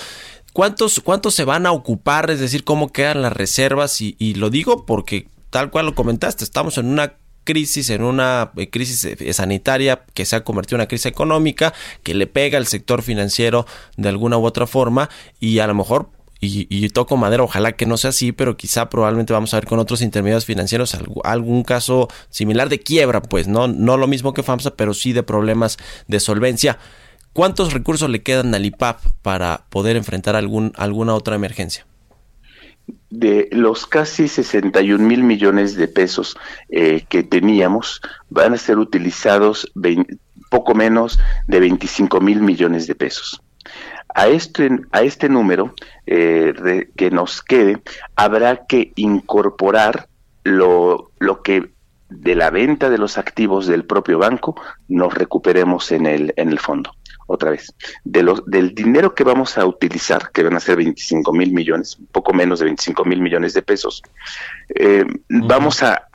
¿Cuántos, 0.55 1.01
¿Cuántos 1.01 1.35
se 1.35 1.45
van 1.45 1.66
a 1.66 1.72
ocupar? 1.72 2.31
Es 2.31 2.39
decir, 2.39 2.62
¿cómo 2.62 2.93
quedan 2.93 3.22
las 3.22 3.33
reservas? 3.33 4.01
Y, 4.01 4.14
y 4.20 4.35
lo 4.35 4.51
digo 4.51 4.87
porque, 4.87 5.27
tal 5.51 5.72
cual 5.72 5.87
lo 5.87 5.97
comentaste, 5.97 6.45
estamos 6.45 6.79
en 6.79 6.87
una 6.87 7.14
crisis, 7.45 7.91
en 7.91 8.03
una 8.03 8.53
eh, 8.57 8.71
crisis 8.71 9.05
eh, 9.05 9.33
sanitaria 9.33 10.05
que 10.15 10.25
se 10.25 10.37
ha 10.37 10.45
convertido 10.45 10.77
en 10.77 10.81
una 10.81 10.89
crisis 10.89 11.07
económica, 11.07 11.73
que 12.03 12.15
le 12.15 12.27
pega 12.27 12.59
al 12.59 12.67
sector 12.67 13.03
financiero 13.03 13.67
de 13.97 14.09
alguna 14.09 14.39
u 14.39 14.45
otra 14.45 14.67
forma 14.67 15.09
y 15.41 15.59
a 15.61 15.67
lo 15.67 15.75
mejor 15.75 16.11
y, 16.47 16.89
toco 16.91 17.17
madera, 17.17 17.43
ojalá 17.43 17.73
que 17.73 17.87
no 17.87 17.97
sea 17.97 18.11
así, 18.11 18.33
pero 18.33 18.57
quizá 18.57 18.91
probablemente 18.91 19.33
vamos 19.33 19.55
a 19.55 19.57
ver 19.57 19.67
con 19.67 19.79
otros 19.79 20.03
intermediarios 20.03 20.45
financieros 20.45 20.97
algún 21.25 21.63
caso 21.63 22.09
similar 22.29 22.69
de 22.69 22.81
quiebra, 22.81 23.23
pues 23.23 23.49
no, 23.49 23.67
no 23.69 23.97
lo 23.97 24.07
mismo 24.07 24.35
que 24.35 24.43
FAMSA, 24.43 24.77
pero 24.77 24.95
sí 24.95 25.13
de 25.13 25.23
problemas 25.23 25.79
de 26.07 26.21
solvencia. 26.21 26.79
¿Cuántos 27.33 27.73
recursos 27.73 28.11
le 28.11 28.23
quedan 28.23 28.55
al 28.55 28.65
IPAP 28.65 29.01
para 29.23 29.65
poder 29.71 29.97
enfrentar 29.97 30.37
algún, 30.37 30.73
alguna 30.77 31.15
otra 31.15 31.35
emergencia? 31.35 31.87
De 33.11 33.49
los 33.53 33.87
casi 33.87 34.28
61 34.28 35.05
mil 35.05 35.22
millones 35.22 35.76
de 35.76 35.89
pesos 35.89 36.37
eh, 36.68 37.05
que 37.09 37.22
teníamos, 37.22 38.01
van 38.28 38.55
a 38.55 38.59
ser 38.59 38.78
utilizados 38.78 39.72
poco 40.51 40.74
menos 40.74 41.18
de 41.47 41.61
25 41.61 42.20
mil 42.20 42.41
millones 42.41 42.87
de 42.87 42.95
pesos. 42.95 43.41
A 44.14 44.28
este, 44.28 44.70
a 44.93 45.03
este 45.03 45.28
número 45.28 45.74
eh, 46.07 46.89
que 46.97 47.11
nos 47.11 47.43
quede, 47.43 47.82
habrá 48.14 48.66
que 48.66 48.93
incorporar 48.97 50.09
lo, 50.45 51.11
lo 51.18 51.43
que 51.43 51.72
de 52.11 52.35
la 52.35 52.51
venta 52.51 52.91
de 52.91 52.99
los 52.99 53.18
activos 53.18 53.66
del 53.66 53.85
propio 53.85 54.18
banco 54.18 54.55
nos 54.89 55.14
recuperemos 55.14 55.91
en 55.91 56.07
el, 56.07 56.35
en 56.37 56.51
el 56.51 56.59
fondo 56.59 56.93
otra 57.27 57.51
vez, 57.51 57.75
de 58.05 58.22
los, 58.22 58.45
del 58.47 58.75
dinero 58.75 59.14
que 59.14 59.25
vamos 59.25 59.57
a 59.59 59.66
utilizar, 59.66 60.31
que 60.31 60.43
van 60.43 60.57
a 60.57 60.61
ser 60.61 60.77
25 60.77 61.33
mil 61.33 61.53
millones, 61.53 61.97
un 61.99 62.07
poco 62.07 62.33
menos 62.33 62.59
de 62.59 62.66
25 62.66 63.05
mil 63.05 63.20
millones 63.20 63.55
de 63.55 63.62
pesos, 63.62 64.03
eh, 64.69 65.05
vamos 65.29 65.83
a, 65.83 66.09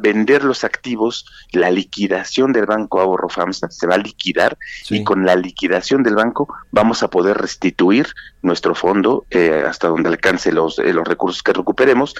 vender 0.00 0.44
los 0.44 0.64
activos, 0.64 1.26
la 1.52 1.70
liquidación 1.70 2.52
del 2.52 2.66
Banco 2.66 3.00
Ahorro 3.00 3.28
FAMSA 3.28 3.70
se 3.70 3.86
va 3.86 3.94
a 3.94 3.98
liquidar 3.98 4.56
y 4.90 5.02
con 5.02 5.24
la 5.24 5.34
liquidación 5.34 6.02
del 6.02 6.14
banco 6.14 6.48
vamos 6.70 7.02
a 7.02 7.08
poder 7.08 7.38
restituir 7.38 8.06
nuestro 8.42 8.74
fondo 8.74 9.24
eh, 9.30 9.64
hasta 9.66 9.88
donde 9.88 10.08
alcance 10.08 10.52
los, 10.52 10.78
eh, 10.78 10.92
los 10.92 11.06
recursos 11.06 11.42
que 11.42 11.52
recuperemos 11.52 12.14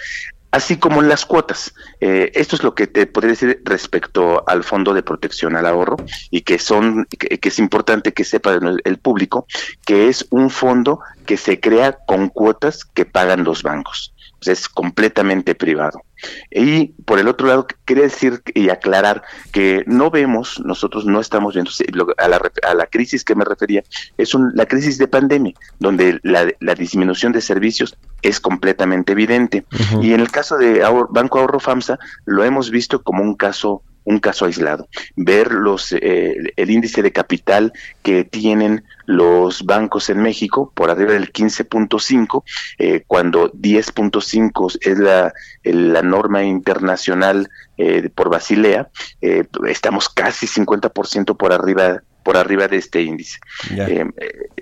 así 0.51 0.77
como 0.77 1.03
las 1.03 1.27
cuotas. 1.27 1.75
Eh, 2.01 2.31
esto 2.35 2.57
es 2.57 2.63
lo 2.63 2.75
que 2.75 2.87
te 2.87 3.07
podría 3.07 3.33
decir 3.33 3.61
respecto 3.65 4.45
al 4.47 4.65
Fondo 4.65 4.95
de 4.95 5.03
Protección 5.03 5.57
al 5.57 5.67
Ahorro 5.67 5.97
y 6.31 6.43
que 6.43 6.59
son 6.59 7.07
que, 7.07 7.39
es 7.41 7.59
importante 7.59 8.13
que 8.13 8.25
sepa 8.25 8.55
el, 8.55 8.81
el, 8.85 8.99
público 8.99 9.47
que 9.85 10.09
es 10.09 10.27
un 10.31 10.51
fondo 10.51 11.01
que 11.29 11.37
se 11.37 11.61
crea 11.61 11.93
con 12.07 12.31
cuotas 12.31 12.87
que 12.87 13.05
pagan 13.05 13.45
los 13.45 13.63
bancos. 13.63 14.15
es 14.47 14.67
completamente 14.67 15.55
privado. 15.55 16.01
Y 16.51 16.87
por 17.05 17.19
el 17.19 17.29
otro 17.29 17.47
lado, 17.47 17.67
quería 17.85 18.05
decir 18.05 18.41
y 18.55 18.71
aclarar 18.71 19.23
que 19.53 19.85
no 19.87 20.11
vemos, 20.11 20.59
nosotros 20.65 21.05
no 21.05 21.21
estamos 21.21 21.53
viendo 21.53 21.71
a 22.17 22.29
la, 22.29 22.41
a 22.63 22.75
la 22.75 22.87
crisis 22.87 23.25
que 23.25 23.35
me 23.35 23.45
refería, 23.45 23.85
es 24.17 24.35
un, 24.35 24.53
la 24.55 24.65
crisis 24.65 24.97
de 24.97 25.07
pandemia, 25.07 25.53
donde 25.79 26.19
la, 26.23 26.51
la 26.61 26.75
disminución 26.75 27.33
de 27.33 27.43
servicios 27.43 27.99
es 28.23 28.41
completamente 28.41 29.13
evidente. 29.13 29.67
Y 30.01 30.15
en 30.15 30.21
el 30.21 30.31
caso 30.31 30.57
de 30.57 30.83
Banco 31.11 31.41
Ahorro 31.41 31.61
FAMSA, 31.61 31.99
lo 32.25 32.43
hemos 32.43 32.71
visto 32.71 33.03
como 33.03 33.23
un 33.23 33.35
caso 33.35 33.83
un 34.09 34.21
caso 34.21 34.47
aislado. 34.47 34.89
Ver 35.17 35.53
los, 35.53 35.93
eh, 35.93 36.53
el 36.57 36.71
índice 36.71 37.03
de 37.03 37.13
capital 37.13 37.73
que 38.03 38.25
tienen 38.25 38.85
los 39.05 39.65
bancos 39.65 40.09
en 40.09 40.21
México 40.21 40.73
por 40.75 40.91
arriba 40.91 41.13
del 41.13 41.33
15.5, 41.33 42.43
eh, 42.79 43.05
cuando 43.07 43.53
10.5 43.53 44.79
es 44.81 44.99
la, 44.99 45.33
la 45.63 46.03
norma 46.03 46.43
internacional 46.43 47.51
eh, 47.77 48.09
por 48.15 48.31
Basilea, 48.31 48.89
eh, 49.21 49.45
estamos 49.69 50.09
casi 50.09 50.47
50% 50.47 51.37
por 51.37 51.53
arriba 51.53 52.03
por 52.29 52.37
arriba 52.37 52.69
de 52.69 52.77
este 52.77 53.01
índice. 53.01 53.39
Eh, 53.75 54.05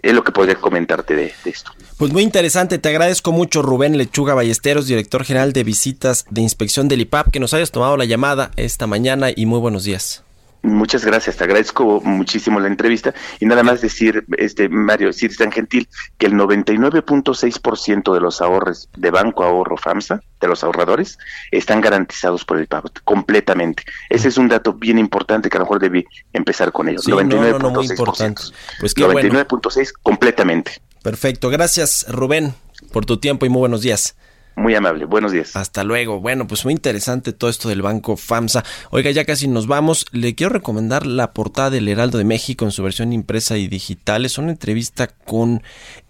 es 0.00 0.14
lo 0.14 0.22
que 0.22 0.30
podría 0.30 0.54
comentarte 0.54 1.16
de, 1.16 1.32
esto. 1.46 1.72
Pues 1.98 2.12
muy 2.12 2.22
interesante, 2.22 2.78
te 2.78 2.88
agradezco 2.90 3.32
mucho 3.32 3.60
Rubén 3.60 3.98
Lechuga 3.98 4.34
Ballesteros, 4.34 4.86
director 4.86 5.24
general 5.24 5.52
de 5.52 5.64
visitas 5.64 6.26
de 6.30 6.42
inspección 6.42 6.86
del 6.86 7.00
IPAP, 7.00 7.32
que 7.32 7.40
nos 7.40 7.54
hayas 7.54 7.72
tomado 7.72 7.96
la 7.96 8.04
llamada 8.04 8.52
esta 8.54 8.86
mañana 8.86 9.30
y 9.34 9.46
muy 9.46 9.58
buenos 9.58 9.82
días. 9.82 10.25
Muchas 10.66 11.04
gracias, 11.04 11.36
te 11.36 11.44
agradezco 11.44 12.00
muchísimo 12.02 12.58
la 12.58 12.66
entrevista 12.66 13.14
y 13.38 13.46
nada 13.46 13.62
más 13.62 13.80
decir, 13.80 14.24
este 14.36 14.68
Mario, 14.68 15.10
es 15.10 15.36
tan 15.36 15.52
gentil, 15.52 15.88
que 16.18 16.26
el 16.26 16.32
99.6% 16.32 18.12
de 18.12 18.20
los 18.20 18.40
ahorros 18.40 18.88
de 18.96 19.10
Banco 19.12 19.44
Ahorro 19.44 19.76
FAMSA, 19.76 20.20
de 20.40 20.48
los 20.48 20.64
ahorradores, 20.64 21.18
están 21.52 21.80
garantizados 21.80 22.44
por 22.44 22.58
el 22.58 22.66
pago 22.66 22.90
completamente. 23.04 23.84
Ese 24.10 24.26
es 24.26 24.38
un 24.38 24.48
dato 24.48 24.72
bien 24.72 24.98
importante 24.98 25.48
que 25.48 25.56
a 25.56 25.60
lo 25.60 25.66
mejor 25.66 25.80
debí 25.80 26.04
empezar 26.32 26.72
con 26.72 26.88
ellos. 26.88 27.06
99.6%. 27.06 28.52
Pues 28.80 28.96
99.6 28.96 29.92
completamente. 30.02 30.72
Perfecto, 31.04 31.48
gracias 31.48 32.06
Rubén 32.08 32.54
por 32.92 33.06
tu 33.06 33.18
tiempo 33.18 33.46
y 33.46 33.50
muy 33.50 33.60
buenos 33.60 33.82
días. 33.82 34.16
Muy 34.58 34.74
amable, 34.74 35.04
buenos 35.04 35.32
días. 35.32 35.54
Hasta 35.54 35.84
luego. 35.84 36.18
Bueno, 36.18 36.46
pues 36.46 36.64
muy 36.64 36.72
interesante 36.72 37.34
todo 37.34 37.50
esto 37.50 37.68
del 37.68 37.82
banco 37.82 38.16
FAMSA. 38.16 38.64
Oiga, 38.90 39.10
ya 39.10 39.26
casi 39.26 39.48
nos 39.48 39.66
vamos. 39.66 40.06
Le 40.12 40.34
quiero 40.34 40.50
recomendar 40.50 41.04
la 41.04 41.34
portada 41.34 41.68
del 41.68 41.86
Heraldo 41.88 42.16
de 42.16 42.24
México 42.24 42.64
en 42.64 42.70
su 42.70 42.82
versión 42.82 43.12
impresa 43.12 43.58
y 43.58 43.68
digital. 43.68 44.24
Es 44.24 44.38
una 44.38 44.50
entrevista 44.50 45.08
con 45.08 45.62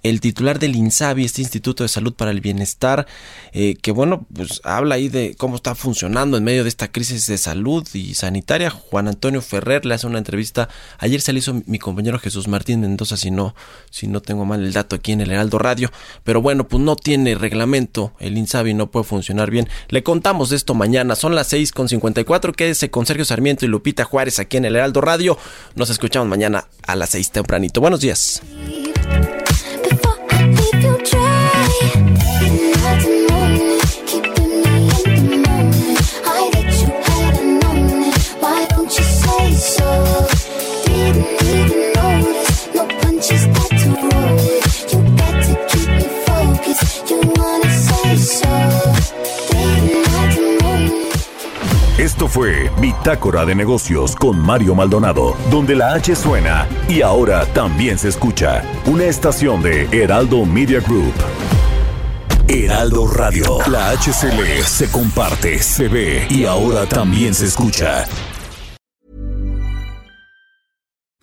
el 0.03 0.21
titular 0.21 0.59
del 0.59 0.77
INSABI, 0.77 1.25
este 1.25 1.43
Instituto 1.43 1.83
de 1.83 1.89
Salud 1.89 2.15
para 2.15 2.31
el 2.31 2.41
Bienestar, 2.41 3.07
eh, 3.53 3.77
que 3.81 3.91
bueno, 3.93 4.27
pues 4.33 4.61
habla 4.65 4.97
ahí 4.97 5.09
de 5.09 5.35
cómo 5.37 5.57
está 5.57 5.75
funcionando 5.75 6.37
en 6.37 6.45
medio 6.45 6.63
de 6.63 6.69
esta 6.69 6.89
crisis 6.93 7.27
de 7.27 7.39
salud 7.39 7.87
y 7.93 8.15
sanitaria. 8.15 8.71
Juan 8.71 9.09
Antonio 9.09 9.43
Ferrer 9.43 9.85
le 9.85 9.95
hace 9.95 10.07
una 10.07 10.19
entrevista. 10.19 10.69
Ayer 10.99 11.21
se 11.21 11.33
le 11.33 11.41
hizo 11.41 11.63
mi 11.67 11.79
compañero 11.79 12.19
Jesús 12.19 12.49
Martín 12.49 12.81
Mendoza, 12.81 13.17
si 13.17 13.31
no, 13.31 13.55
si 13.91 14.07
no 14.07 14.23
tengo 14.23 14.45
mal 14.45 14.63
el 14.65 14.73
dato 14.73 14.97
aquí 14.97 15.13
en 15.13 15.21
el 15.21 15.31
Heraldo 15.31 15.59
Radio. 15.59 15.91
Pero 16.25 16.41
bueno, 16.41 16.69
pues 16.69 16.83
no 16.83 16.97
tiene 16.97 17.35
reglamento 17.35 17.67
el 18.19 18.39
Insabi 18.39 18.75
no 18.75 18.91
puede 18.91 19.05
funcionar 19.05 19.51
bien. 19.51 19.69
Le 19.89 20.03
contamos 20.03 20.51
de 20.51 20.57
esto 20.57 20.75
mañana. 20.75 21.15
Son 21.17 21.35
las 21.35 21.49
6 21.49 21.73
con 21.73 21.89
54. 21.89 22.53
Quédese 22.53 22.91
con 22.91 23.07
Sergio 23.07 23.25
Sarmiento 23.25 23.65
y 23.65 23.69
Lupita 23.69 24.05
Juárez 24.05 24.39
aquí 24.39 24.57
en 24.57 24.65
el 24.65 24.77
Heraldo 24.77 25.01
Radio. 25.01 25.39
Nos 25.75 25.91
escuchamos 25.91 26.29
mañana 26.29 26.67
a 26.87 26.97
las 26.97 27.11
6 27.11 27.31
tempranito. 27.33 27.81
Buenos 27.81 28.01
días. 28.01 28.43
Esto 52.17 52.29
fue 52.29 52.71
Bitácora 52.81 53.45
de 53.45 53.55
Negocios 53.55 54.15
con 54.15 54.39
Mario 54.39 54.75
Maldonado, 54.75 55.37
donde 55.51 55.75
la 55.75 55.93
H 55.95 56.15
suena 56.15 56.67
y 56.89 57.03
ahora 57.03 57.45
también 57.47 57.99
se 57.99 58.09
escucha. 58.09 58.63
Una 58.87 59.05
estación 59.05 59.61
de 59.61 59.89
Heraldo 59.91 60.47
Media 60.47 60.81
Group. 60.81 61.13
Heraldo 62.49 63.07
Radio. 63.09 63.59
La 63.69 63.91
H 63.91 64.13
se 64.13 64.33
lee, 64.33 64.63
se 64.65 64.91
comparte, 64.91 65.59
se 65.59 65.89
ve 65.89 66.27
y 66.31 66.45
ahora 66.45 66.87
también 66.87 67.35
se 67.35 67.47
escucha. 67.47 68.07